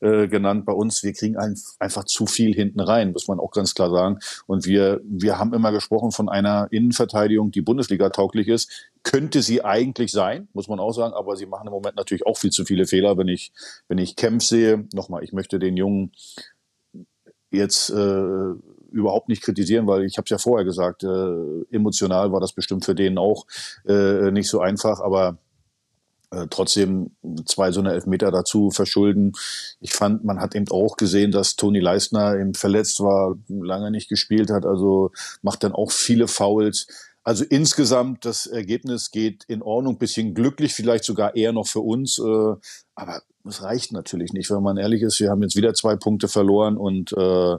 äh, 0.00 0.28
genannt 0.28 0.64
bei 0.66 0.72
uns, 0.72 1.02
wir 1.02 1.12
kriegen 1.12 1.36
ein, 1.36 1.56
einfach 1.78 2.04
zu 2.04 2.26
viel 2.26 2.54
hinten 2.54 2.80
rein, 2.80 3.12
muss 3.12 3.28
man 3.28 3.40
auch 3.40 3.50
ganz 3.50 3.74
klar 3.74 3.90
sagen. 3.90 4.18
Und 4.46 4.66
wir, 4.66 5.00
wir 5.04 5.38
haben 5.38 5.54
immer 5.54 5.72
gesprochen 5.72 6.12
von 6.12 6.28
einer 6.28 6.68
Innenverteidigung, 6.70 7.50
die 7.50 7.62
Bundesliga 7.62 8.10
tauglich 8.10 8.48
ist. 8.48 8.70
Könnte 9.02 9.42
sie 9.42 9.64
eigentlich 9.64 10.12
sein, 10.12 10.48
muss 10.52 10.68
man 10.68 10.80
auch 10.80 10.92
sagen, 10.92 11.14
aber 11.14 11.36
sie 11.36 11.46
machen 11.46 11.68
im 11.68 11.72
Moment 11.72 11.96
natürlich 11.96 12.26
auch 12.26 12.36
viel 12.36 12.50
zu 12.50 12.64
viele 12.64 12.86
Fehler, 12.86 13.16
wenn 13.16 13.28
ich, 13.28 13.52
wenn 13.88 13.98
ich 13.98 14.16
Kempf 14.16 14.44
sehe. 14.44 14.86
Nochmal, 14.92 15.22
ich 15.24 15.32
möchte 15.32 15.58
den 15.58 15.76
Jungen 15.76 16.12
jetzt 17.50 17.90
äh, 17.90 18.52
überhaupt 18.90 19.28
nicht 19.28 19.42
kritisieren, 19.42 19.86
weil 19.86 20.04
ich 20.04 20.16
habe 20.16 20.24
es 20.24 20.30
ja 20.30 20.38
vorher 20.38 20.64
gesagt, 20.64 21.04
äh, 21.04 21.64
emotional 21.70 22.32
war 22.32 22.40
das 22.40 22.52
bestimmt 22.52 22.84
für 22.84 22.94
den 22.94 23.18
auch 23.18 23.46
äh, 23.86 24.30
nicht 24.30 24.48
so 24.48 24.60
einfach, 24.60 25.00
aber 25.00 25.38
äh, 26.30 26.46
trotzdem 26.50 27.12
zwei 27.44 27.70
so 27.70 27.80
eine 27.80 27.92
Elfmeter 27.92 28.30
dazu 28.30 28.70
verschulden. 28.70 29.32
Ich 29.80 29.92
fand, 29.92 30.24
man 30.24 30.40
hat 30.40 30.54
eben 30.54 30.68
auch 30.70 30.96
gesehen, 30.96 31.30
dass 31.30 31.56
Toni 31.56 31.80
Leistner 31.80 32.36
eben 32.36 32.54
verletzt 32.54 33.00
war, 33.00 33.36
lange 33.48 33.90
nicht 33.90 34.08
gespielt 34.08 34.50
hat, 34.50 34.66
also 34.66 35.12
macht 35.42 35.62
dann 35.62 35.72
auch 35.72 35.92
viele 35.92 36.28
Fouls. 36.28 36.86
Also 37.22 37.44
insgesamt 37.44 38.24
das 38.24 38.46
Ergebnis 38.46 39.10
geht 39.10 39.44
in 39.48 39.62
Ordnung, 39.62 39.98
bisschen 39.98 40.34
glücklich, 40.34 40.74
vielleicht 40.74 41.04
sogar 41.04 41.34
eher 41.34 41.52
noch 41.52 41.66
für 41.66 41.80
uns, 41.80 42.18
äh, 42.18 42.54
aber 42.94 43.22
es 43.44 43.62
reicht 43.62 43.92
natürlich 43.92 44.32
nicht, 44.32 44.50
wenn 44.50 44.62
man 44.62 44.76
ehrlich 44.76 45.02
ist. 45.02 45.20
Wir 45.20 45.30
haben 45.30 45.42
jetzt 45.42 45.56
wieder 45.56 45.74
zwei 45.74 45.96
Punkte 45.96 46.28
verloren 46.28 46.76
und 46.76 47.12
äh, 47.12 47.56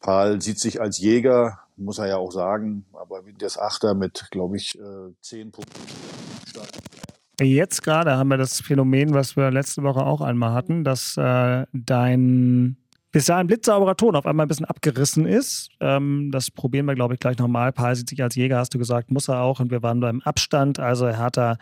Paul 0.00 0.40
sieht 0.40 0.58
sich 0.58 0.80
als 0.80 0.98
Jäger, 0.98 1.60
muss 1.76 1.98
er 1.98 2.08
ja 2.08 2.16
auch 2.16 2.32
sagen, 2.32 2.84
aber 2.92 3.22
das 3.38 3.58
Achter 3.58 3.94
mit, 3.94 4.26
glaube 4.30 4.56
ich, 4.56 4.78
äh, 4.78 5.12
zehn 5.20 5.52
Punkten. 5.52 5.80
Jetzt 7.42 7.82
gerade 7.82 8.16
haben 8.16 8.28
wir 8.28 8.36
das 8.36 8.60
Phänomen, 8.60 9.14
was 9.14 9.36
wir 9.36 9.50
letzte 9.50 9.82
Woche 9.82 10.04
auch 10.04 10.20
einmal 10.20 10.52
hatten, 10.52 10.84
dass 10.84 11.16
äh, 11.16 11.66
dein 11.72 12.76
bis 13.10 13.26
dahin 13.26 13.46
blitzsauberer 13.46 13.96
Ton 13.96 14.16
auf 14.16 14.26
einmal 14.26 14.46
ein 14.46 14.48
bisschen 14.48 14.64
abgerissen 14.64 15.26
ist. 15.26 15.68
Ähm, 15.80 16.30
das 16.32 16.50
probieren 16.50 16.86
wir, 16.86 16.94
glaube 16.94 17.14
ich, 17.14 17.20
gleich 17.20 17.36
nochmal. 17.36 17.70
Paul 17.70 17.94
sieht 17.94 18.08
sich 18.08 18.22
als 18.22 18.34
Jäger, 18.36 18.58
hast 18.58 18.72
du 18.72 18.78
gesagt, 18.78 19.10
muss 19.10 19.28
er 19.28 19.40
auch. 19.42 19.60
Und 19.60 19.70
wir 19.70 19.82
waren 19.82 20.00
beim 20.00 20.22
Abstand. 20.22 20.78
Also 20.78 21.08
Hertha 21.08 21.58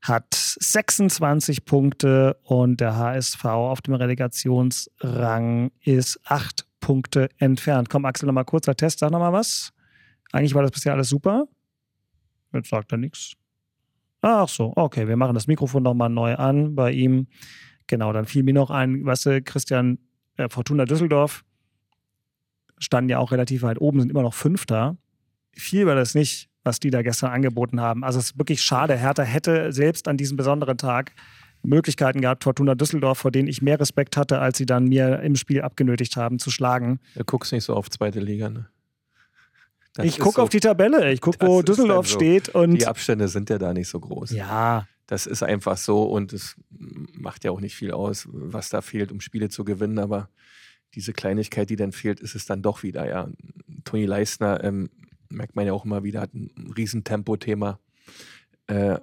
hat 0.00 0.32
26 0.32 1.64
Punkte 1.64 2.36
und 2.44 2.80
der 2.80 2.96
HSV 2.96 3.44
auf 3.44 3.80
dem 3.80 3.94
Relegationsrang 3.94 5.72
ist 5.82 6.20
acht 6.24 6.66
Punkte 6.80 7.28
entfernt. 7.38 7.90
Komm, 7.90 8.04
Axel, 8.04 8.26
nochmal 8.26 8.44
kurzer 8.44 8.74
Test, 8.74 9.00
sag 9.00 9.10
nochmal 9.10 9.32
was. 9.32 9.72
Eigentlich 10.32 10.54
war 10.54 10.62
das 10.62 10.70
bisher 10.70 10.92
alles 10.92 11.08
super. 11.08 11.46
Jetzt 12.52 12.70
sagt 12.70 12.92
er 12.92 12.98
nichts. 12.98 13.34
Ach 14.22 14.48
so, 14.48 14.72
okay, 14.76 15.08
wir 15.08 15.16
machen 15.16 15.34
das 15.34 15.48
Mikrofon 15.48 15.82
nochmal 15.82 16.08
neu 16.08 16.36
an 16.36 16.74
bei 16.74 16.92
ihm. 16.92 17.26
Genau, 17.88 18.12
dann 18.12 18.24
fiel 18.24 18.44
mir 18.44 18.54
noch 18.54 18.70
ein, 18.70 19.04
weißt 19.04 19.26
du, 19.26 19.42
Christian, 19.42 19.98
äh, 20.36 20.48
Fortuna 20.48 20.84
Düsseldorf 20.84 21.44
standen 22.78 23.10
ja 23.10 23.18
auch 23.18 23.32
relativ 23.32 23.62
weit 23.62 23.80
oben, 23.80 24.00
sind 24.00 24.10
immer 24.10 24.22
noch 24.22 24.34
Fünfter. 24.34 24.96
Viel 25.52 25.86
war 25.86 25.94
das 25.94 26.14
nicht, 26.14 26.48
was 26.64 26.80
die 26.80 26.90
da 26.90 27.02
gestern 27.02 27.32
angeboten 27.32 27.80
haben. 27.80 28.04
Also 28.04 28.18
es 28.18 28.30
ist 28.30 28.38
wirklich 28.38 28.62
schade. 28.62 28.96
Hertha 28.96 29.22
hätte 29.22 29.72
selbst 29.72 30.08
an 30.08 30.16
diesem 30.16 30.36
besonderen 30.36 30.78
Tag 30.78 31.12
Möglichkeiten 31.64 32.20
gehabt, 32.20 32.44
Fortuna 32.44 32.74
Düsseldorf, 32.74 33.18
vor 33.18 33.30
denen 33.30 33.48
ich 33.48 33.62
mehr 33.62 33.78
Respekt 33.78 34.16
hatte, 34.16 34.40
als 34.40 34.58
sie 34.58 34.66
dann 34.66 34.84
mir 34.84 35.20
im 35.20 35.36
Spiel 35.36 35.62
abgenötigt 35.62 36.16
haben, 36.16 36.38
zu 36.38 36.50
schlagen. 36.50 36.98
Du 37.14 37.24
guckst 37.24 37.52
nicht 37.52 37.64
so 37.64 37.74
auf 37.74 37.88
zweite 37.90 38.20
Liga, 38.20 38.50
ne? 38.50 38.66
Das 39.94 40.06
ich 40.06 40.18
gucke 40.18 40.36
so, 40.36 40.42
auf 40.42 40.48
die 40.48 40.60
Tabelle. 40.60 41.12
Ich 41.12 41.20
gucke, 41.20 41.46
wo 41.46 41.62
Düsseldorf 41.62 42.08
so. 42.08 42.16
steht. 42.16 42.48
Und 42.50 42.72
die 42.72 42.86
Abstände 42.86 43.28
sind 43.28 43.50
ja 43.50 43.58
da 43.58 43.74
nicht 43.74 43.88
so 43.88 44.00
groß. 44.00 44.30
Ja. 44.30 44.86
Das 45.06 45.26
ist 45.26 45.42
einfach 45.42 45.76
so 45.76 46.04
und 46.04 46.32
es 46.32 46.56
macht 47.12 47.44
ja 47.44 47.50
auch 47.50 47.60
nicht 47.60 47.76
viel 47.76 47.92
aus, 47.92 48.26
was 48.30 48.70
da 48.70 48.80
fehlt, 48.80 49.12
um 49.12 49.20
Spiele 49.20 49.50
zu 49.50 49.64
gewinnen. 49.64 49.98
Aber 49.98 50.30
diese 50.94 51.12
Kleinigkeit, 51.12 51.68
die 51.68 51.76
dann 51.76 51.92
fehlt, 51.92 52.20
ist 52.20 52.34
es 52.34 52.46
dann 52.46 52.62
doch 52.62 52.82
wieder. 52.82 53.06
Ja, 53.06 53.28
Toni 53.84 54.06
Leisner 54.06 54.64
ähm, 54.64 54.88
merkt 55.28 55.56
man 55.56 55.66
ja 55.66 55.74
auch 55.74 55.84
immer 55.84 56.02
wieder, 56.02 56.22
hat 56.22 56.34
ein 56.34 56.72
Riesentempo-Thema. 56.74 57.78
Äh, 58.68 58.98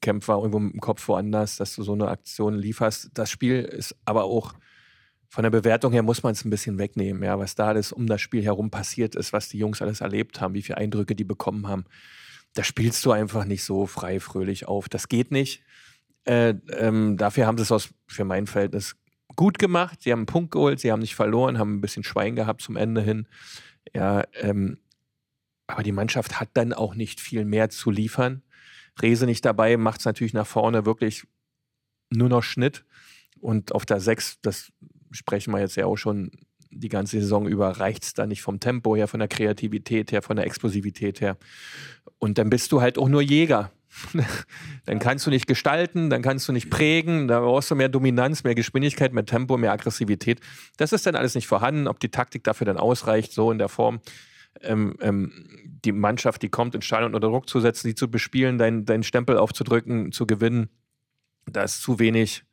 Kämpfer 0.00 0.34
irgendwo 0.34 0.58
mit 0.58 0.74
dem 0.74 0.80
Kopf 0.80 1.06
woanders, 1.08 1.56
dass 1.56 1.74
du 1.74 1.82
so 1.82 1.92
eine 1.92 2.08
Aktion 2.08 2.54
lieferst. 2.54 3.10
Das 3.14 3.30
Spiel 3.30 3.62
ist 3.62 3.96
aber 4.04 4.24
auch 4.24 4.54
von 5.34 5.42
der 5.42 5.50
Bewertung 5.50 5.92
her 5.92 6.04
muss 6.04 6.22
man 6.22 6.30
es 6.30 6.44
ein 6.44 6.50
bisschen 6.50 6.78
wegnehmen, 6.78 7.20
ja, 7.24 7.36
was 7.40 7.56
da 7.56 7.66
alles 7.66 7.90
um 7.90 8.06
das 8.06 8.20
Spiel 8.20 8.44
herum 8.44 8.70
passiert 8.70 9.16
ist, 9.16 9.32
was 9.32 9.48
die 9.48 9.58
Jungs 9.58 9.82
alles 9.82 10.00
erlebt 10.00 10.40
haben, 10.40 10.54
wie 10.54 10.62
viele 10.62 10.78
Eindrücke 10.78 11.16
die 11.16 11.24
bekommen 11.24 11.66
haben. 11.66 11.86
Da 12.52 12.62
spielst 12.62 13.04
du 13.04 13.10
einfach 13.10 13.44
nicht 13.44 13.64
so 13.64 13.86
frei, 13.86 14.20
fröhlich 14.20 14.68
auf. 14.68 14.88
Das 14.88 15.08
geht 15.08 15.32
nicht. 15.32 15.64
Äh, 16.24 16.54
ähm, 16.70 17.16
dafür 17.16 17.48
haben 17.48 17.58
sie 17.58 17.64
es 17.64 17.72
aus, 17.72 17.88
für 18.06 18.24
mein 18.24 18.46
Verhältnis 18.46 18.94
gut 19.34 19.58
gemacht. 19.58 20.02
Sie 20.02 20.12
haben 20.12 20.20
einen 20.20 20.26
Punkt 20.26 20.52
geholt, 20.52 20.78
sie 20.78 20.92
haben 20.92 21.00
nicht 21.00 21.16
verloren, 21.16 21.58
haben 21.58 21.78
ein 21.78 21.80
bisschen 21.80 22.04
Schwein 22.04 22.36
gehabt 22.36 22.62
zum 22.62 22.76
Ende 22.76 23.00
hin. 23.00 23.26
Ja, 23.92 24.22
ähm, 24.34 24.78
aber 25.66 25.82
die 25.82 25.90
Mannschaft 25.90 26.38
hat 26.38 26.50
dann 26.54 26.72
auch 26.72 26.94
nicht 26.94 27.18
viel 27.18 27.44
mehr 27.44 27.70
zu 27.70 27.90
liefern. 27.90 28.44
Rese 29.02 29.26
nicht 29.26 29.44
dabei, 29.44 29.78
macht 29.78 29.98
es 29.98 30.06
natürlich 30.06 30.32
nach 30.32 30.46
vorne 30.46 30.86
wirklich 30.86 31.26
nur 32.10 32.28
noch 32.28 32.44
Schnitt. 32.44 32.84
Und 33.40 33.74
auf 33.74 33.84
der 33.84 33.98
6, 33.98 34.40
das 34.42 34.70
sprechen 35.14 35.52
wir 35.52 35.60
jetzt 35.60 35.76
ja 35.76 35.86
auch 35.86 35.96
schon 35.96 36.30
die 36.70 36.88
ganze 36.88 37.20
Saison 37.20 37.46
über, 37.46 37.68
reicht 37.78 38.02
es 38.02 38.14
da 38.14 38.26
nicht 38.26 38.42
vom 38.42 38.60
Tempo 38.60 38.96
her, 38.96 39.08
von 39.08 39.20
der 39.20 39.28
Kreativität 39.28 40.12
her, 40.12 40.22
von 40.22 40.36
der 40.36 40.46
Explosivität 40.46 41.20
her. 41.20 41.36
Und 42.18 42.38
dann 42.38 42.50
bist 42.50 42.72
du 42.72 42.80
halt 42.80 42.98
auch 42.98 43.08
nur 43.08 43.22
Jäger. 43.22 43.70
dann 44.86 44.98
kannst 44.98 45.24
du 45.24 45.30
nicht 45.30 45.46
gestalten, 45.46 46.10
dann 46.10 46.20
kannst 46.20 46.48
du 46.48 46.52
nicht 46.52 46.68
prägen, 46.68 47.28
da 47.28 47.40
brauchst 47.40 47.70
du 47.70 47.76
mehr 47.76 47.88
Dominanz, 47.88 48.42
mehr 48.42 48.56
Geschwindigkeit, 48.56 49.12
mehr 49.12 49.24
Tempo, 49.24 49.56
mehr 49.56 49.72
Aggressivität. 49.72 50.40
Das 50.76 50.92
ist 50.92 51.06
dann 51.06 51.14
alles 51.14 51.36
nicht 51.36 51.46
vorhanden. 51.46 51.86
Ob 51.86 52.00
die 52.00 52.10
Taktik 52.10 52.42
dafür 52.42 52.64
dann 52.64 52.76
ausreicht, 52.76 53.32
so 53.32 53.52
in 53.52 53.58
der 53.58 53.68
Form, 53.68 54.00
ähm, 54.62 54.96
ähm, 55.00 55.32
die 55.84 55.92
Mannschaft, 55.92 56.42
die 56.42 56.48
kommt, 56.48 56.74
in 56.74 56.82
Stadion 56.82 57.14
unter 57.14 57.28
Druck 57.28 57.48
zu 57.48 57.60
setzen, 57.60 57.86
die 57.86 57.94
zu 57.94 58.10
bespielen, 58.10 58.58
deinen 58.58 58.84
dein 58.84 59.04
Stempel 59.04 59.38
aufzudrücken, 59.38 60.10
zu 60.10 60.26
gewinnen, 60.26 60.70
da 61.46 61.62
ist 61.62 61.82
zu 61.82 61.98
wenig 61.98 62.44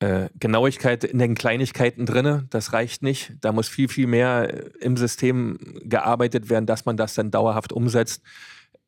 äh, 0.00 0.28
Genauigkeit 0.38 1.04
in 1.04 1.18
den 1.18 1.34
Kleinigkeiten 1.34 2.04
drin. 2.04 2.46
Das 2.50 2.72
reicht 2.72 3.02
nicht. 3.02 3.32
Da 3.40 3.52
muss 3.52 3.68
viel, 3.68 3.88
viel 3.88 4.06
mehr 4.06 4.52
äh, 4.52 4.70
im 4.80 4.96
System 4.96 5.58
gearbeitet 5.84 6.50
werden, 6.50 6.66
dass 6.66 6.84
man 6.84 6.96
das 6.96 7.14
dann 7.14 7.30
dauerhaft 7.30 7.72
umsetzt. 7.72 8.22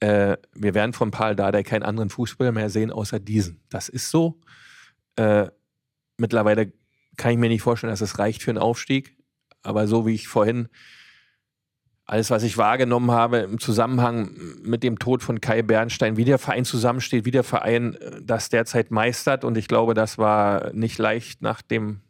Äh, 0.01 0.37
wir 0.55 0.75
werden 0.75 0.93
von 0.93 1.11
Paul 1.11 1.35
Dardai 1.35 1.63
keinen 1.63 1.83
anderen 1.83 2.11
Fußballer 2.11 2.53
mehr 2.53 2.71
sehen, 2.71 2.91
außer 2.91 3.19
diesen. 3.21 3.61
Das 3.71 3.89
ist 3.89 4.11
so. 4.11 4.41
Äh, 5.17 5.49
mittlerweile 6.19 6.73
kann 7.17 7.33
ich 7.33 7.39
mir 7.39 7.49
nicht 7.49 7.63
vorstellen, 7.63 7.93
dass 7.93 8.01
es 8.01 8.19
reicht 8.19 8.43
für 8.43 8.51
einen 8.51 8.59
Aufstieg. 8.59 9.17
Aber 9.63 9.87
so 9.87 10.07
wie 10.07 10.15
ich 10.15 10.29
vorhin 10.29 10.69
alles, 12.09 12.31
was 12.31 12.43
ich 12.43 12.57
wahrgenommen 12.57 13.11
habe 13.11 13.39
im 13.39 13.61
Zusammenhang 13.61 14.31
mit 14.63 14.83
dem 14.83 14.99
Tod 14.99 15.23
von 15.23 15.43
Kai 15.43 15.61
Bernstein, 15.61 16.17
wie 16.17 16.25
der 16.25 16.39
Verein 16.39 16.65
zusammensteht, 16.65 17.27
wie 17.27 17.31
der 17.31 17.45
Verein 17.45 17.97
äh, 17.97 18.23
das 18.23 18.49
derzeit 18.49 18.91
meistert. 18.91 19.45
Und 19.45 19.59
ich 19.59 19.69
glaube, 19.69 19.93
das 19.93 20.17
war 20.17 20.73
nicht 20.73 20.97
leicht 20.97 21.43
nach 21.43 21.61
dem 21.61 22.01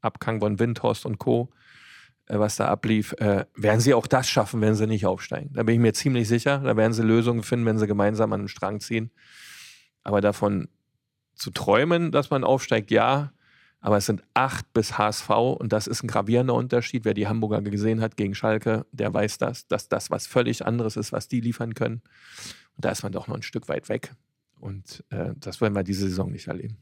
Abgang 0.00 0.40
von 0.40 0.58
Windhorst 0.58 1.06
und 1.06 1.18
Co., 1.18 1.50
äh, 2.26 2.40
was 2.40 2.56
da 2.56 2.66
ablief. 2.66 3.12
Äh, 3.18 3.46
werden 3.54 3.78
sie 3.78 3.94
auch 3.94 4.08
das 4.08 4.28
schaffen, 4.28 4.60
wenn 4.60 4.74
sie 4.74 4.88
nicht 4.88 5.06
aufsteigen? 5.06 5.50
Da 5.54 5.62
bin 5.62 5.76
ich 5.76 5.80
mir 5.80 5.94
ziemlich 5.94 6.26
sicher. 6.26 6.58
Da 6.58 6.76
werden 6.76 6.92
sie 6.92 7.04
Lösungen 7.04 7.44
finden, 7.44 7.66
wenn 7.66 7.78
sie 7.78 7.86
gemeinsam 7.86 8.32
an 8.32 8.40
den 8.40 8.48
Strang 8.48 8.80
ziehen. 8.80 9.12
Aber 10.02 10.20
davon 10.20 10.68
zu 11.36 11.52
träumen, 11.52 12.10
dass 12.10 12.30
man 12.30 12.42
aufsteigt, 12.42 12.90
ja. 12.90 13.32
Aber 13.84 13.98
es 13.98 14.06
sind 14.06 14.22
acht 14.32 14.72
bis 14.72 14.96
HSV 14.96 15.28
und 15.28 15.74
das 15.74 15.86
ist 15.86 16.02
ein 16.02 16.06
gravierender 16.08 16.54
Unterschied. 16.54 17.04
Wer 17.04 17.12
die 17.12 17.28
Hamburger 17.28 17.60
gesehen 17.60 18.00
hat 18.00 18.16
gegen 18.16 18.34
Schalke, 18.34 18.86
der 18.92 19.12
weiß 19.12 19.36
das, 19.36 19.66
dass 19.66 19.90
das 19.90 20.10
was 20.10 20.26
völlig 20.26 20.64
anderes 20.64 20.96
ist, 20.96 21.12
was 21.12 21.28
die 21.28 21.42
liefern 21.42 21.74
können. 21.74 22.00
Und 22.76 22.86
da 22.86 22.88
ist 22.88 23.02
man 23.02 23.12
doch 23.12 23.28
noch 23.28 23.36
ein 23.36 23.42
Stück 23.42 23.68
weit 23.68 23.90
weg. 23.90 24.14
Und 24.58 25.04
äh, 25.10 25.34
das 25.36 25.60
wollen 25.60 25.74
wir 25.74 25.82
diese 25.82 26.08
Saison 26.08 26.32
nicht 26.32 26.48
erleben. 26.48 26.78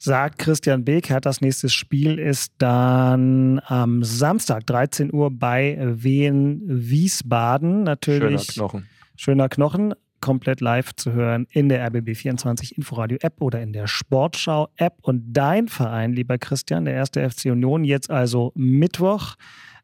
Sagt 0.00 0.38
Christian 0.40 0.84
Beck, 0.84 1.16
das 1.22 1.40
nächste 1.40 1.68
Spiel 1.68 2.18
ist 2.18 2.54
dann 2.58 3.60
am 3.66 4.02
Samstag 4.02 4.66
13 4.66 5.14
Uhr 5.14 5.30
bei 5.30 5.78
Wien 5.80 6.62
Wiesbaden. 6.66 7.84
Natürlich. 7.84 8.42
Schöner 8.42 8.52
Knochen. 8.54 8.88
Schöner 9.14 9.48
Knochen 9.48 9.94
komplett 10.20 10.60
live 10.60 10.94
zu 10.94 11.12
hören 11.12 11.46
in 11.50 11.68
der 11.68 11.90
RBB24 11.90 12.72
Inforadio 12.72 13.18
App 13.20 13.40
oder 13.40 13.60
in 13.60 13.72
der 13.72 13.86
Sportschau 13.86 14.68
App. 14.76 14.94
Und 15.02 15.32
dein 15.32 15.68
Verein, 15.68 16.12
lieber 16.12 16.38
Christian, 16.38 16.84
der 16.84 16.94
erste 16.94 17.28
FC 17.28 17.46
Union, 17.46 17.84
jetzt 17.84 18.10
also 18.10 18.52
Mittwoch 18.54 19.36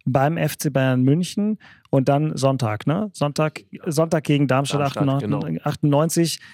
beim 0.04 0.36
FC 0.36 0.72
Bayern 0.72 1.02
München 1.02 1.58
und 1.90 2.08
dann 2.08 2.36
Sonntag, 2.36 2.86
ne? 2.86 3.10
Sonntag, 3.12 3.60
Sonntag 3.86 4.24
gegen 4.24 4.48
Darmstadt, 4.48 4.96
Darmstadt 4.96 5.22
98. 5.22 5.66
98. 5.66 6.38
Genau. 6.38 6.50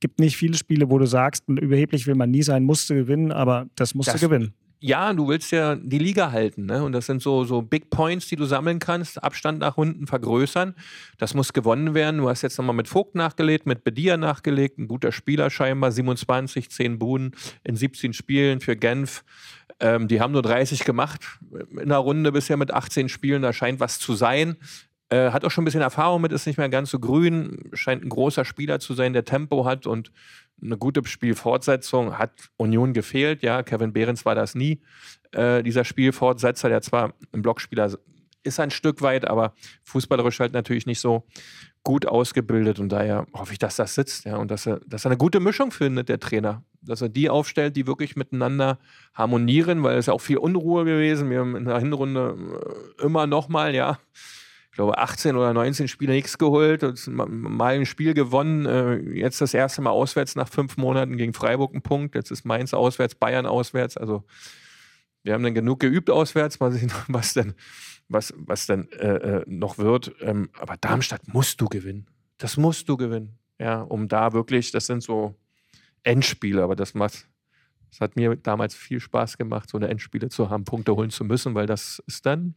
Gibt 0.00 0.18
nicht 0.18 0.36
viele 0.36 0.54
Spiele, 0.54 0.90
wo 0.90 0.98
du 0.98 1.06
sagst, 1.06 1.44
überheblich 1.46 2.06
will 2.06 2.14
man 2.16 2.30
nie 2.30 2.42
sein, 2.42 2.64
musste 2.64 2.94
gewinnen, 2.94 3.30
aber 3.30 3.66
das 3.76 3.94
musste 3.94 4.12
das, 4.12 4.20
gewinnen 4.20 4.54
ja, 4.82 5.12
du 5.12 5.28
willst 5.28 5.52
ja 5.52 5.76
die 5.76 5.98
Liga 5.98 6.32
halten, 6.32 6.66
ne? 6.66 6.82
Und 6.82 6.90
das 6.90 7.06
sind 7.06 7.22
so, 7.22 7.44
so 7.44 7.62
Big 7.62 7.88
Points, 7.88 8.26
die 8.26 8.34
du 8.34 8.44
sammeln 8.46 8.80
kannst, 8.80 9.22
Abstand 9.22 9.60
nach 9.60 9.76
unten 9.76 10.08
vergrößern. 10.08 10.74
Das 11.18 11.34
muss 11.34 11.52
gewonnen 11.52 11.94
werden. 11.94 12.18
Du 12.18 12.28
hast 12.28 12.42
jetzt 12.42 12.58
nochmal 12.58 12.74
mit 12.74 12.88
Vogt 12.88 13.14
nachgelegt, 13.14 13.64
mit 13.64 13.84
Bedia 13.84 14.16
nachgelegt, 14.16 14.78
ein 14.78 14.88
guter 14.88 15.12
Spieler 15.12 15.50
scheinbar, 15.50 15.92
27, 15.92 16.68
10 16.68 16.98
Buden 16.98 17.36
in 17.62 17.76
17 17.76 18.12
Spielen 18.12 18.60
für 18.60 18.74
Genf. 18.74 19.24
Ähm, 19.78 20.08
die 20.08 20.20
haben 20.20 20.32
nur 20.32 20.42
30 20.42 20.82
gemacht 20.84 21.38
in 21.80 21.88
der 21.88 21.98
Runde 21.98 22.32
bisher 22.32 22.56
mit 22.56 22.72
18 22.72 23.08
Spielen. 23.08 23.42
Da 23.42 23.52
scheint 23.52 23.78
was 23.78 24.00
zu 24.00 24.14
sein. 24.14 24.56
Äh, 25.10 25.30
hat 25.30 25.44
auch 25.44 25.50
schon 25.52 25.62
ein 25.62 25.66
bisschen 25.66 25.80
Erfahrung 25.80 26.22
mit, 26.22 26.32
ist 26.32 26.46
nicht 26.46 26.56
mehr 26.56 26.70
ganz 26.70 26.90
so 26.90 26.98
grün, 26.98 27.70
scheint 27.74 28.02
ein 28.02 28.08
großer 28.08 28.44
Spieler 28.44 28.80
zu 28.80 28.94
sein, 28.94 29.12
der 29.12 29.26
Tempo 29.26 29.64
hat 29.64 29.86
und 29.86 30.10
eine 30.62 30.76
gute 30.76 31.04
Spielfortsetzung 31.04 32.18
hat 32.18 32.50
Union 32.56 32.92
gefehlt. 32.92 33.42
Ja, 33.42 33.62
Kevin 33.62 33.92
Behrens 33.92 34.24
war 34.24 34.34
das 34.34 34.54
nie. 34.54 34.80
Äh, 35.32 35.62
dieser 35.62 35.84
Spielfortsetzer, 35.84 36.68
der 36.68 36.82
zwar 36.82 37.14
ein 37.32 37.42
Blockspieler 37.42 37.90
ist 38.44 38.60
ein 38.60 38.70
Stück 38.70 39.02
weit, 39.02 39.26
aber 39.26 39.54
fußballerisch 39.84 40.40
halt 40.40 40.52
natürlich 40.52 40.86
nicht 40.86 41.00
so 41.00 41.24
gut 41.84 42.06
ausgebildet 42.06 42.78
und 42.78 42.90
daher 42.90 43.26
hoffe 43.34 43.52
ich, 43.52 43.58
dass 43.58 43.76
das 43.76 43.94
sitzt, 43.94 44.24
ja, 44.24 44.36
und 44.36 44.50
dass 44.50 44.66
er, 44.66 44.80
dass 44.86 45.04
er 45.04 45.10
eine 45.10 45.18
gute 45.18 45.40
Mischung 45.40 45.72
findet, 45.72 46.08
der 46.08 46.20
Trainer. 46.20 46.64
Dass 46.80 47.00
er 47.00 47.08
die 47.08 47.28
aufstellt, 47.28 47.76
die 47.76 47.86
wirklich 47.86 48.16
miteinander 48.16 48.78
harmonieren, 49.14 49.82
weil 49.82 49.96
es 49.98 50.06
ja 50.06 50.12
auch 50.12 50.20
viel 50.20 50.38
Unruhe 50.38 50.84
gewesen. 50.84 51.30
Wir 51.30 51.40
haben 51.40 51.56
in 51.56 51.64
der 51.64 51.78
Hinrunde 51.78 52.36
äh, 52.98 53.04
immer 53.04 53.26
nochmal, 53.26 53.74
ja, 53.74 53.98
ich 54.72 54.76
glaube, 54.76 54.96
18 54.96 55.36
oder 55.36 55.52
19 55.52 55.86
Spiele 55.86 56.14
nichts 56.14 56.38
geholt, 56.38 56.82
und 56.82 57.06
mal 57.06 57.74
ein 57.74 57.84
Spiel 57.84 58.14
gewonnen. 58.14 58.64
Äh, 58.64 59.00
jetzt 59.10 59.42
das 59.42 59.52
erste 59.52 59.82
Mal 59.82 59.90
auswärts 59.90 60.34
nach 60.34 60.48
fünf 60.48 60.78
Monaten 60.78 61.18
gegen 61.18 61.34
Freiburg 61.34 61.74
ein 61.74 61.82
Punkt. 61.82 62.14
Jetzt 62.14 62.30
ist 62.30 62.46
Mainz 62.46 62.72
auswärts, 62.72 63.14
Bayern 63.14 63.44
auswärts. 63.44 63.98
Also 63.98 64.24
wir 65.24 65.34
haben 65.34 65.42
dann 65.42 65.52
genug 65.52 65.80
geübt 65.80 66.08
auswärts, 66.08 66.58
mal 66.58 66.72
sehen, 66.72 66.90
was 67.08 67.34
denn, 67.34 67.52
was, 68.08 68.32
was 68.38 68.64
denn 68.64 68.90
äh, 68.92 69.40
äh, 69.40 69.44
noch 69.46 69.76
wird. 69.76 70.14
Ähm, 70.22 70.48
aber 70.58 70.78
Darmstadt 70.78 71.28
musst 71.28 71.60
du 71.60 71.66
gewinnen. 71.66 72.06
Das 72.38 72.56
musst 72.56 72.88
du 72.88 72.96
gewinnen. 72.96 73.38
Ja, 73.58 73.82
um 73.82 74.08
da 74.08 74.32
wirklich, 74.32 74.70
das 74.70 74.86
sind 74.86 75.02
so 75.02 75.34
Endspiele, 76.02 76.62
aber 76.62 76.76
das 76.76 76.94
macht, 76.94 77.28
das 77.90 78.00
hat 78.00 78.16
mir 78.16 78.36
damals 78.36 78.74
viel 78.74 79.00
Spaß 79.00 79.36
gemacht, 79.36 79.68
so 79.68 79.76
eine 79.76 79.88
Endspiele 79.88 80.30
zu 80.30 80.48
haben, 80.48 80.64
Punkte 80.64 80.96
holen 80.96 81.10
zu 81.10 81.24
müssen, 81.24 81.54
weil 81.54 81.66
das 81.66 82.02
ist 82.06 82.24
dann 82.24 82.54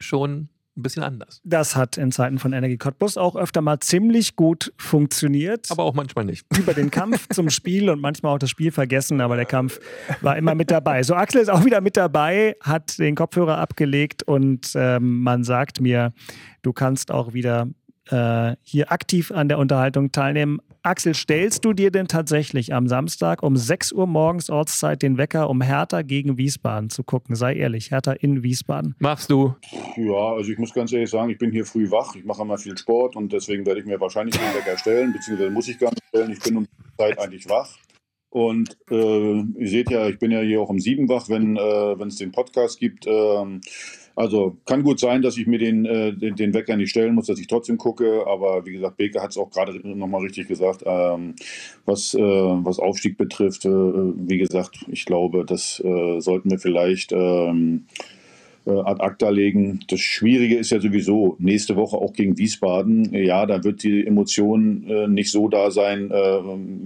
schon 0.00 0.48
ein 0.76 0.82
bisschen 0.82 1.02
anders. 1.02 1.40
Das 1.44 1.76
hat 1.76 1.96
in 1.96 2.12
Zeiten 2.12 2.38
von 2.38 2.52
Energie 2.52 2.76
Cottbus 2.76 3.16
auch 3.16 3.36
öfter 3.36 3.60
mal 3.60 3.80
ziemlich 3.80 4.36
gut 4.36 4.72
funktioniert. 4.78 5.70
Aber 5.70 5.84
auch 5.84 5.94
manchmal 5.94 6.24
nicht. 6.24 6.46
Über 6.58 6.74
den 6.74 6.90
Kampf 6.90 7.28
zum 7.28 7.50
Spiel 7.50 7.90
und 7.90 8.00
manchmal 8.00 8.34
auch 8.34 8.38
das 8.38 8.50
Spiel 8.50 8.70
vergessen, 8.70 9.20
aber 9.20 9.36
der 9.36 9.46
Kampf 9.46 9.80
war 10.20 10.36
immer 10.36 10.54
mit 10.54 10.70
dabei. 10.70 11.02
So, 11.02 11.14
Axel 11.14 11.42
ist 11.42 11.48
auch 11.48 11.64
wieder 11.64 11.80
mit 11.80 11.96
dabei, 11.96 12.56
hat 12.60 12.98
den 12.98 13.14
Kopfhörer 13.14 13.58
abgelegt 13.58 14.22
und 14.22 14.72
ähm, 14.74 15.22
man 15.22 15.44
sagt 15.44 15.80
mir, 15.80 16.12
du 16.62 16.72
kannst 16.72 17.10
auch 17.10 17.32
wieder 17.32 17.68
äh, 18.10 18.56
hier 18.62 18.92
aktiv 18.92 19.30
an 19.32 19.48
der 19.48 19.58
Unterhaltung 19.58 20.12
teilnehmen. 20.12 20.60
Axel, 20.82 21.12
stellst 21.14 21.64
du 21.64 21.74
dir 21.74 21.90
denn 21.90 22.08
tatsächlich 22.08 22.72
am 22.72 22.88
Samstag 22.88 23.42
um 23.42 23.56
6 23.56 23.92
Uhr 23.92 24.06
morgens 24.06 24.48
Ortszeit 24.48 25.02
den 25.02 25.18
Wecker, 25.18 25.50
um 25.50 25.60
Hertha 25.60 26.00
gegen 26.02 26.38
Wiesbaden 26.38 26.88
zu 26.88 27.04
gucken? 27.04 27.34
Sei 27.34 27.54
ehrlich, 27.54 27.90
Hertha 27.90 28.12
in 28.12 28.42
Wiesbaden. 28.42 28.94
Machst 28.98 29.30
du? 29.30 29.54
Ja, 29.96 30.32
also 30.34 30.50
ich 30.50 30.58
muss 30.58 30.72
ganz 30.72 30.92
ehrlich 30.92 31.10
sagen, 31.10 31.28
ich 31.30 31.38
bin 31.38 31.52
hier 31.52 31.66
früh 31.66 31.90
wach. 31.90 32.14
Ich 32.16 32.24
mache 32.24 32.42
immer 32.42 32.56
viel 32.56 32.78
Sport 32.78 33.14
und 33.14 33.32
deswegen 33.32 33.66
werde 33.66 33.80
ich 33.80 33.86
mir 33.86 34.00
wahrscheinlich 34.00 34.36
den 34.36 34.54
Wecker 34.54 34.78
stellen, 34.78 35.12
beziehungsweise 35.12 35.50
muss 35.50 35.68
ich 35.68 35.78
gar 35.78 35.90
nicht 35.90 36.04
stellen. 36.08 36.30
Ich 36.30 36.40
bin 36.40 36.56
um 36.56 36.64
die 36.64 36.96
Zeit 36.96 37.18
eigentlich 37.18 37.48
wach. 37.48 37.76
Und 38.30 38.78
äh, 38.90 39.40
ihr 39.40 39.68
seht 39.68 39.90
ja, 39.90 40.08
ich 40.08 40.18
bin 40.18 40.30
ja 40.30 40.40
hier 40.40 40.60
auch 40.60 40.70
um 40.70 40.78
sieben 40.78 41.08
wach, 41.08 41.28
wenn 41.28 41.56
äh, 41.56 42.06
es 42.06 42.16
den 42.16 42.30
Podcast 42.30 42.78
gibt. 42.78 43.06
Ähm, 43.06 43.60
also 44.20 44.58
kann 44.66 44.82
gut 44.82 45.00
sein, 45.00 45.22
dass 45.22 45.38
ich 45.38 45.46
mir 45.46 45.58
den, 45.58 45.86
äh, 45.86 46.12
den, 46.12 46.36
den, 46.36 46.52
Wecker 46.52 46.76
nicht 46.76 46.90
stellen 46.90 47.14
muss, 47.14 47.26
dass 47.26 47.40
ich 47.40 47.46
trotzdem 47.46 47.78
gucke. 47.78 48.24
Aber 48.26 48.66
wie 48.66 48.72
gesagt, 48.72 48.98
Beke 48.98 49.22
hat 49.22 49.30
es 49.30 49.38
auch 49.38 49.50
gerade 49.50 49.80
nochmal 49.82 50.20
richtig 50.20 50.46
gesagt, 50.46 50.82
ähm, 50.84 51.34
was, 51.86 52.12
äh, 52.14 52.20
was 52.20 52.78
Aufstieg 52.78 53.16
betrifft. 53.16 53.64
Äh, 53.64 53.70
wie 53.70 54.38
gesagt, 54.38 54.84
ich 54.88 55.06
glaube, 55.06 55.46
das 55.46 55.80
äh, 55.84 56.20
sollten 56.20 56.50
wir 56.50 56.58
vielleicht 56.58 57.12
ähm, 57.12 57.86
äh, 57.96 58.19
ad 58.66 59.00
acta 59.00 59.30
legen. 59.30 59.80
Das 59.88 60.00
Schwierige 60.00 60.56
ist 60.56 60.70
ja 60.70 60.80
sowieso 60.80 61.36
nächste 61.38 61.76
Woche 61.76 61.96
auch 61.96 62.12
gegen 62.12 62.36
Wiesbaden. 62.36 63.12
Ja, 63.14 63.46
da 63.46 63.64
wird 63.64 63.82
die 63.82 64.06
Emotion 64.06 64.84
äh, 64.88 65.08
nicht 65.08 65.30
so 65.30 65.48
da 65.48 65.70
sein 65.70 66.10
äh, 66.10 66.40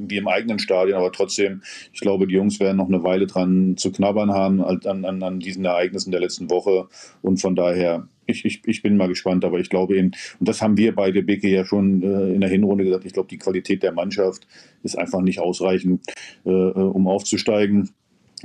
wie 0.08 0.16
im 0.16 0.28
eigenen 0.28 0.58
Stadion, 0.58 0.98
aber 0.98 1.12
trotzdem, 1.12 1.62
ich 1.92 2.00
glaube, 2.00 2.26
die 2.26 2.34
Jungs 2.34 2.60
werden 2.60 2.76
noch 2.76 2.88
eine 2.88 3.02
Weile 3.02 3.26
dran 3.26 3.76
zu 3.76 3.90
knabbern 3.90 4.32
haben 4.32 4.62
an, 4.62 5.04
an, 5.04 5.22
an 5.22 5.40
diesen 5.40 5.64
Ereignissen 5.64 6.10
der 6.10 6.20
letzten 6.20 6.50
Woche. 6.50 6.88
Und 7.22 7.40
von 7.40 7.56
daher, 7.56 8.08
ich, 8.26 8.44
ich, 8.44 8.62
ich 8.66 8.82
bin 8.82 8.96
mal 8.96 9.08
gespannt, 9.08 9.44
aber 9.44 9.58
ich 9.58 9.68
glaube 9.68 9.96
eben, 9.96 10.12
und 10.38 10.48
das 10.48 10.62
haben 10.62 10.76
wir 10.76 10.94
beide 10.94 11.22
Beke 11.22 11.48
ja 11.48 11.64
schon 11.64 12.02
äh, 12.02 12.34
in 12.34 12.40
der 12.40 12.50
Hinrunde 12.50 12.84
gesagt, 12.84 13.04
ich 13.04 13.12
glaube, 13.12 13.28
die 13.28 13.38
Qualität 13.38 13.82
der 13.82 13.92
Mannschaft 13.92 14.46
ist 14.82 14.96
einfach 14.96 15.20
nicht 15.20 15.40
ausreichend, 15.40 16.02
äh, 16.44 16.50
äh 16.50 16.72
um 16.72 17.08
aufzusteigen. 17.08 17.90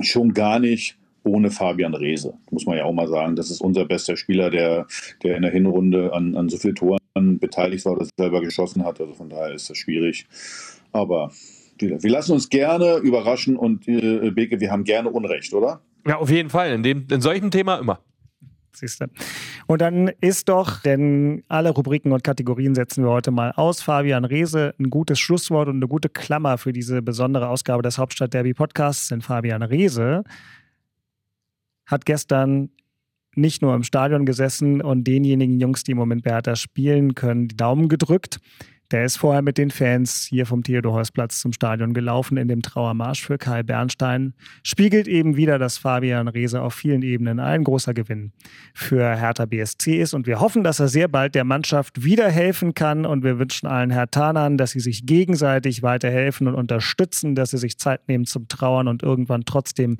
Schon 0.00 0.34
gar 0.34 0.58
nicht 0.58 0.99
ohne 1.24 1.50
Fabian 1.50 1.94
Reese, 1.94 2.34
muss 2.50 2.66
man 2.66 2.76
ja 2.76 2.84
auch 2.84 2.92
mal 2.92 3.08
sagen. 3.08 3.36
Das 3.36 3.50
ist 3.50 3.60
unser 3.60 3.84
bester 3.84 4.16
Spieler, 4.16 4.50
der, 4.50 4.86
der 5.22 5.36
in 5.36 5.42
der 5.42 5.50
Hinrunde 5.50 6.12
an, 6.12 6.36
an 6.36 6.48
so 6.48 6.56
vielen 6.56 6.74
Toren 6.74 6.98
beteiligt 7.38 7.84
war 7.84 7.92
oder 7.92 8.06
selber 8.16 8.40
geschossen 8.40 8.84
hat. 8.84 9.00
Also 9.00 9.14
von 9.14 9.28
daher 9.28 9.54
ist 9.54 9.68
das 9.68 9.76
schwierig. 9.76 10.26
Aber 10.92 11.30
wir, 11.78 12.10
lassen 12.10 12.32
uns 12.32 12.48
gerne 12.48 12.96
überraschen 12.96 13.56
und 13.56 13.88
äh, 13.88 14.30
Beke, 14.30 14.60
wir 14.60 14.70
haben 14.70 14.84
gerne 14.84 15.10
Unrecht, 15.10 15.52
oder? 15.54 15.80
Ja, 16.06 16.16
auf 16.16 16.30
jeden 16.30 16.50
Fall. 16.50 16.72
In, 16.72 16.82
dem, 16.82 17.06
in 17.10 17.20
solchen 17.20 17.50
Thema 17.50 17.76
immer. 17.76 18.00
Siehst 18.72 19.00
du. 19.00 19.06
Und 19.66 19.80
dann 19.80 20.10
ist 20.20 20.48
doch, 20.48 20.80
denn 20.80 21.42
alle 21.48 21.70
Rubriken 21.70 22.12
und 22.12 22.22
Kategorien 22.22 22.74
setzen 22.74 23.04
wir 23.04 23.10
heute 23.10 23.30
mal 23.30 23.52
aus. 23.52 23.82
Fabian 23.82 24.24
Reese, 24.24 24.74
ein 24.78 24.90
gutes 24.90 25.18
Schlusswort 25.18 25.68
und 25.68 25.76
eine 25.76 25.88
gute 25.88 26.08
Klammer 26.08 26.56
für 26.56 26.72
diese 26.72 27.02
besondere 27.02 27.48
Ausgabe 27.48 27.82
des 27.82 27.98
Hauptstadt 27.98 28.32
Derby 28.32 28.54
Podcasts. 28.54 29.08
Denn 29.08 29.22
Fabian 29.22 29.62
Reese 29.62 30.24
hat 31.90 32.06
gestern 32.06 32.70
nicht 33.34 33.62
nur 33.62 33.74
im 33.74 33.84
Stadion 33.84 34.26
gesessen 34.26 34.82
und 34.82 35.04
denjenigen 35.04 35.60
Jungs, 35.60 35.84
die 35.84 35.92
im 35.92 35.98
Moment 35.98 36.22
bei 36.22 36.32
Hertha 36.32 36.56
spielen 36.56 37.14
können, 37.14 37.48
die 37.48 37.56
Daumen 37.56 37.88
gedrückt. 37.88 38.40
Der 38.90 39.04
ist 39.04 39.18
vorher 39.18 39.40
mit 39.40 39.56
den 39.56 39.70
Fans 39.70 40.26
hier 40.28 40.46
vom 40.46 40.64
Theodor-Heuss-Platz 40.64 41.38
zum 41.38 41.52
Stadion 41.52 41.94
gelaufen 41.94 42.36
in 42.36 42.48
dem 42.48 42.60
Trauermarsch 42.60 43.22
für 43.22 43.38
Kai 43.38 43.62
Bernstein. 43.62 44.34
Spiegelt 44.64 45.06
eben 45.06 45.36
wieder, 45.36 45.60
dass 45.60 45.78
Fabian 45.78 46.26
Reese 46.26 46.60
auf 46.60 46.74
vielen 46.74 47.02
Ebenen 47.02 47.38
ein 47.38 47.62
großer 47.62 47.94
Gewinn 47.94 48.32
für 48.74 49.14
Hertha 49.14 49.46
BSC 49.46 50.00
ist. 50.00 50.12
Und 50.12 50.26
wir 50.26 50.40
hoffen, 50.40 50.64
dass 50.64 50.80
er 50.80 50.88
sehr 50.88 51.06
bald 51.06 51.36
der 51.36 51.44
Mannschaft 51.44 52.02
wieder 52.02 52.28
helfen 52.28 52.74
kann. 52.74 53.06
Und 53.06 53.22
wir 53.22 53.38
wünschen 53.38 53.68
allen 53.68 53.90
Hertanern, 53.90 54.56
dass 54.56 54.72
sie 54.72 54.80
sich 54.80 55.06
gegenseitig 55.06 55.84
weiterhelfen 55.84 56.48
und 56.48 56.56
unterstützen, 56.56 57.36
dass 57.36 57.50
sie 57.50 57.58
sich 57.58 57.78
Zeit 57.78 58.08
nehmen 58.08 58.26
zum 58.26 58.48
Trauern 58.48 58.88
und 58.88 59.04
irgendwann 59.04 59.44
trotzdem 59.44 59.98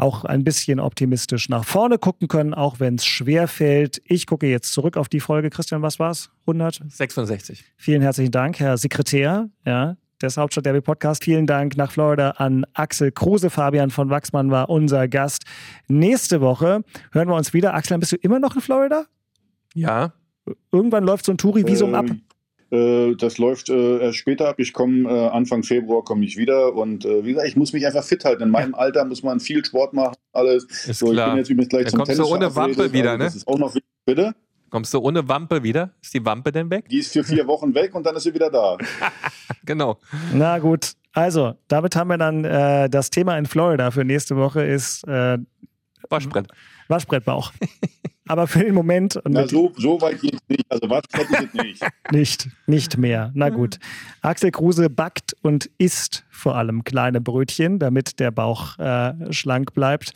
auch 0.00 0.24
ein 0.24 0.44
bisschen 0.44 0.80
optimistisch 0.80 1.48
nach 1.48 1.64
vorne 1.64 1.98
gucken 1.98 2.28
können, 2.28 2.54
auch 2.54 2.80
wenn 2.80 2.96
es 2.96 3.04
schwer 3.04 3.48
fällt. 3.48 4.00
Ich 4.04 4.26
gucke 4.26 4.46
jetzt 4.46 4.72
zurück 4.72 4.96
auf 4.96 5.08
die 5.08 5.20
Folge. 5.20 5.50
Christian, 5.50 5.82
was 5.82 5.98
war 5.98 6.10
es? 6.10 6.30
100? 6.42 6.80
66. 6.88 7.64
Vielen 7.76 8.02
herzlichen 8.02 8.32
Dank, 8.32 8.58
Herr 8.58 8.76
Sekretär 8.78 9.48
ja, 9.64 9.96
des 10.20 10.36
Hauptstadt 10.36 10.66
Derby 10.66 10.80
Podcast. 10.80 11.24
Vielen 11.24 11.46
Dank 11.46 11.76
nach 11.76 11.92
Florida 11.92 12.30
an 12.32 12.64
Axel 12.74 13.12
Kruse. 13.12 13.50
Fabian 13.50 13.90
von 13.90 14.10
Wachsmann 14.10 14.50
war 14.50 14.70
unser 14.70 15.08
Gast. 15.08 15.44
Nächste 15.88 16.40
Woche 16.40 16.82
hören 17.12 17.28
wir 17.28 17.34
uns 17.34 17.52
wieder. 17.52 17.74
Axel, 17.74 17.98
bist 17.98 18.12
du 18.12 18.16
immer 18.16 18.38
noch 18.38 18.54
in 18.54 18.62
Florida? 18.62 19.04
Ja. 19.74 20.12
Irgendwann 20.72 21.04
läuft 21.04 21.24
so 21.24 21.32
ein 21.32 21.38
Touri-Visum 21.38 21.90
ähm, 21.90 21.94
ab. 21.94 22.06
Äh, 22.70 23.14
das 23.16 23.38
läuft 23.38 23.68
äh, 23.68 23.98
erst 23.98 24.18
später 24.18 24.48
ab. 24.48 24.56
Ich 24.58 24.72
komme 24.72 25.08
äh, 25.08 25.28
Anfang 25.28 25.62
Februar 25.62 26.04
komme 26.04 26.24
ich 26.24 26.36
wieder 26.36 26.74
und 26.74 27.04
äh, 27.04 27.24
wie 27.24 27.30
gesagt, 27.30 27.48
ich 27.48 27.56
muss 27.56 27.72
mich 27.72 27.86
einfach 27.86 28.04
fit 28.04 28.24
halten. 28.24 28.44
In 28.44 28.50
meinem 28.50 28.74
Alter 28.74 29.04
muss 29.04 29.22
man 29.22 29.40
viel 29.40 29.64
Sport 29.64 29.92
machen, 29.92 30.14
alles. 30.32 30.64
Ist 30.64 30.98
so, 31.00 31.10
klar. 31.10 31.28
Ich 31.28 31.32
bin 31.32 31.38
jetzt 31.38 31.50
übrigens 31.50 31.68
gleich 31.68 31.84
Dann 31.84 31.90
zum 31.90 31.98
kommst 31.98 32.12
Tennis 32.12 32.28
du 32.28 32.34
ohne 32.34 32.56
Wampe 32.56 32.92
wieder, 32.92 33.18
ne? 33.18 33.24
Das 33.24 33.36
ist 33.36 33.48
auch 33.48 33.58
noch 33.58 33.74
wichtig. 33.74 33.90
Bitte? 34.04 34.34
Kommst 34.70 34.94
du 34.94 34.98
ohne 35.00 35.26
Wampe 35.26 35.62
wieder? 35.64 35.90
Ist 36.00 36.14
die 36.14 36.24
Wampe 36.24 36.52
denn 36.52 36.70
weg? 36.70 36.88
Die 36.88 36.98
ist 36.98 37.12
für 37.12 37.24
vier 37.24 37.46
Wochen 37.48 37.74
weg 37.74 37.94
und 37.94 38.06
dann 38.06 38.14
ist 38.14 38.22
sie 38.22 38.32
wieder 38.32 38.50
da. 38.50 38.78
genau. 39.64 39.98
Na 40.32 40.58
gut. 40.58 40.92
Also, 41.12 41.54
damit 41.66 41.96
haben 41.96 42.08
wir 42.08 42.18
dann 42.18 42.44
äh, 42.44 42.88
das 42.88 43.10
Thema 43.10 43.36
in 43.36 43.46
Florida 43.46 43.90
für 43.90 44.04
nächste 44.04 44.36
Woche 44.36 44.62
ist 44.62 45.02
äh, 45.08 45.38
Waschbrett. 46.08 46.46
Waschbrettbauch. 46.86 47.52
Aber 48.28 48.46
für 48.46 48.60
den 48.60 48.74
Moment. 48.74 49.18
Na, 49.28 49.46
so, 49.48 49.72
so 49.76 50.00
weit 50.00 50.20
geht 50.20 50.34
es 50.34 50.40
nicht. 50.48 50.64
Also 50.68 50.88
Waschbrett 50.88 51.30
ist 51.30 51.48
es 51.52 51.54
nicht. 51.54 51.82
nicht, 52.12 52.48
nicht 52.66 52.98
mehr. 52.98 53.32
Na 53.34 53.48
gut. 53.48 53.78
Axel 54.20 54.50
Kruse 54.50 54.88
backt 54.88 55.34
und 55.42 55.70
isst 55.78 56.24
vor 56.30 56.54
allem 56.56 56.84
kleine 56.84 57.20
Brötchen, 57.20 57.78
damit 57.78 58.20
der 58.20 58.30
Bauch 58.30 58.78
äh, 58.78 59.32
schlank 59.32 59.74
bleibt. 59.74 60.12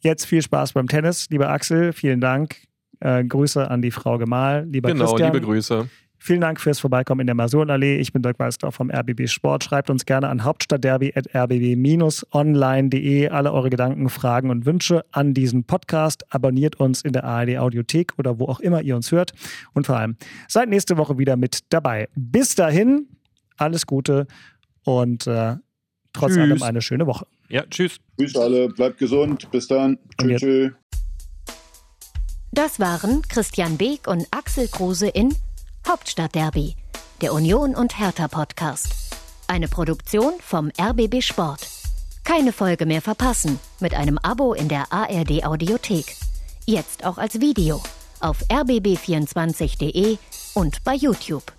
Jetzt 0.00 0.26
viel 0.26 0.42
Spaß 0.42 0.74
beim 0.74 0.86
Tennis, 0.86 1.28
lieber 1.30 1.48
Axel. 1.48 1.92
Vielen 1.92 2.20
Dank. 2.20 2.56
Äh, 3.00 3.24
Grüße 3.24 3.70
an 3.70 3.82
die 3.82 3.90
Frau 3.90 4.18
Gemahl, 4.18 4.66
lieber 4.70 4.90
genau, 4.90 5.06
Christian. 5.06 5.32
Genau, 5.32 5.34
liebe 5.34 5.46
Grüße. 5.46 5.88
Vielen 6.22 6.42
Dank 6.42 6.60
fürs 6.60 6.80
Vorbeikommen 6.80 7.22
in 7.22 7.28
der 7.28 7.34
Masurenallee. 7.34 7.96
Ich 7.96 8.12
bin 8.12 8.20
Dirk 8.20 8.38
Weißdorf 8.38 8.74
vom 8.74 8.90
RBB 8.90 9.26
Sport. 9.26 9.64
Schreibt 9.64 9.88
uns 9.88 10.04
gerne 10.04 10.28
an 10.28 10.44
hauptstadtderby.rbb-online.de 10.44 13.28
alle 13.30 13.54
eure 13.54 13.70
Gedanken, 13.70 14.10
Fragen 14.10 14.50
und 14.50 14.66
Wünsche 14.66 15.06
an 15.12 15.32
diesen 15.32 15.64
Podcast. 15.64 16.26
Abonniert 16.28 16.78
uns 16.78 17.00
in 17.00 17.14
der 17.14 17.24
ARD 17.24 17.56
Audiothek 17.56 18.18
oder 18.18 18.38
wo 18.38 18.48
auch 18.48 18.60
immer 18.60 18.82
ihr 18.82 18.96
uns 18.96 19.10
hört. 19.12 19.32
Und 19.72 19.86
vor 19.86 19.96
allem 19.96 20.18
seid 20.46 20.68
nächste 20.68 20.98
Woche 20.98 21.16
wieder 21.16 21.38
mit 21.38 21.60
dabei. 21.70 22.10
Bis 22.14 22.54
dahin, 22.54 23.08
alles 23.56 23.86
Gute 23.86 24.26
und 24.84 25.26
äh, 25.26 25.56
trotz 26.12 26.34
tschüss. 26.34 26.42
allem 26.42 26.62
eine 26.62 26.82
schöne 26.82 27.06
Woche. 27.06 27.26
Ja, 27.48 27.62
tschüss. 27.62 27.96
Tschüss 28.18 28.36
alle, 28.36 28.68
bleibt 28.68 28.98
gesund. 28.98 29.50
Bis 29.50 29.68
dann. 29.68 29.98
Tschüss. 30.20 30.42
Tschüss. 30.42 30.72
Das 32.52 32.78
waren 32.78 33.22
Christian 33.22 33.78
Beek 33.78 34.06
und 34.06 34.26
Axel 34.32 34.68
Kruse 34.68 35.08
in 35.08 35.34
Hauptstadtderby, 35.86 36.76
der 37.20 37.32
Union 37.32 37.74
und 37.74 37.98
Hertha 37.98 38.28
Podcast. 38.28 38.88
Eine 39.48 39.66
Produktion 39.66 40.34
vom 40.40 40.70
RBB 40.80 41.22
Sport. 41.22 41.66
Keine 42.24 42.52
Folge 42.52 42.86
mehr 42.86 43.02
verpassen 43.02 43.58
mit 43.80 43.94
einem 43.94 44.18
Abo 44.18 44.54
in 44.54 44.68
der 44.68 44.92
ARD 44.92 45.44
Audiothek. 45.44 46.16
Jetzt 46.66 47.04
auch 47.04 47.18
als 47.18 47.40
Video 47.40 47.82
auf 48.20 48.44
rbb24.de 48.48 50.18
und 50.54 50.84
bei 50.84 50.94
YouTube. 50.94 51.52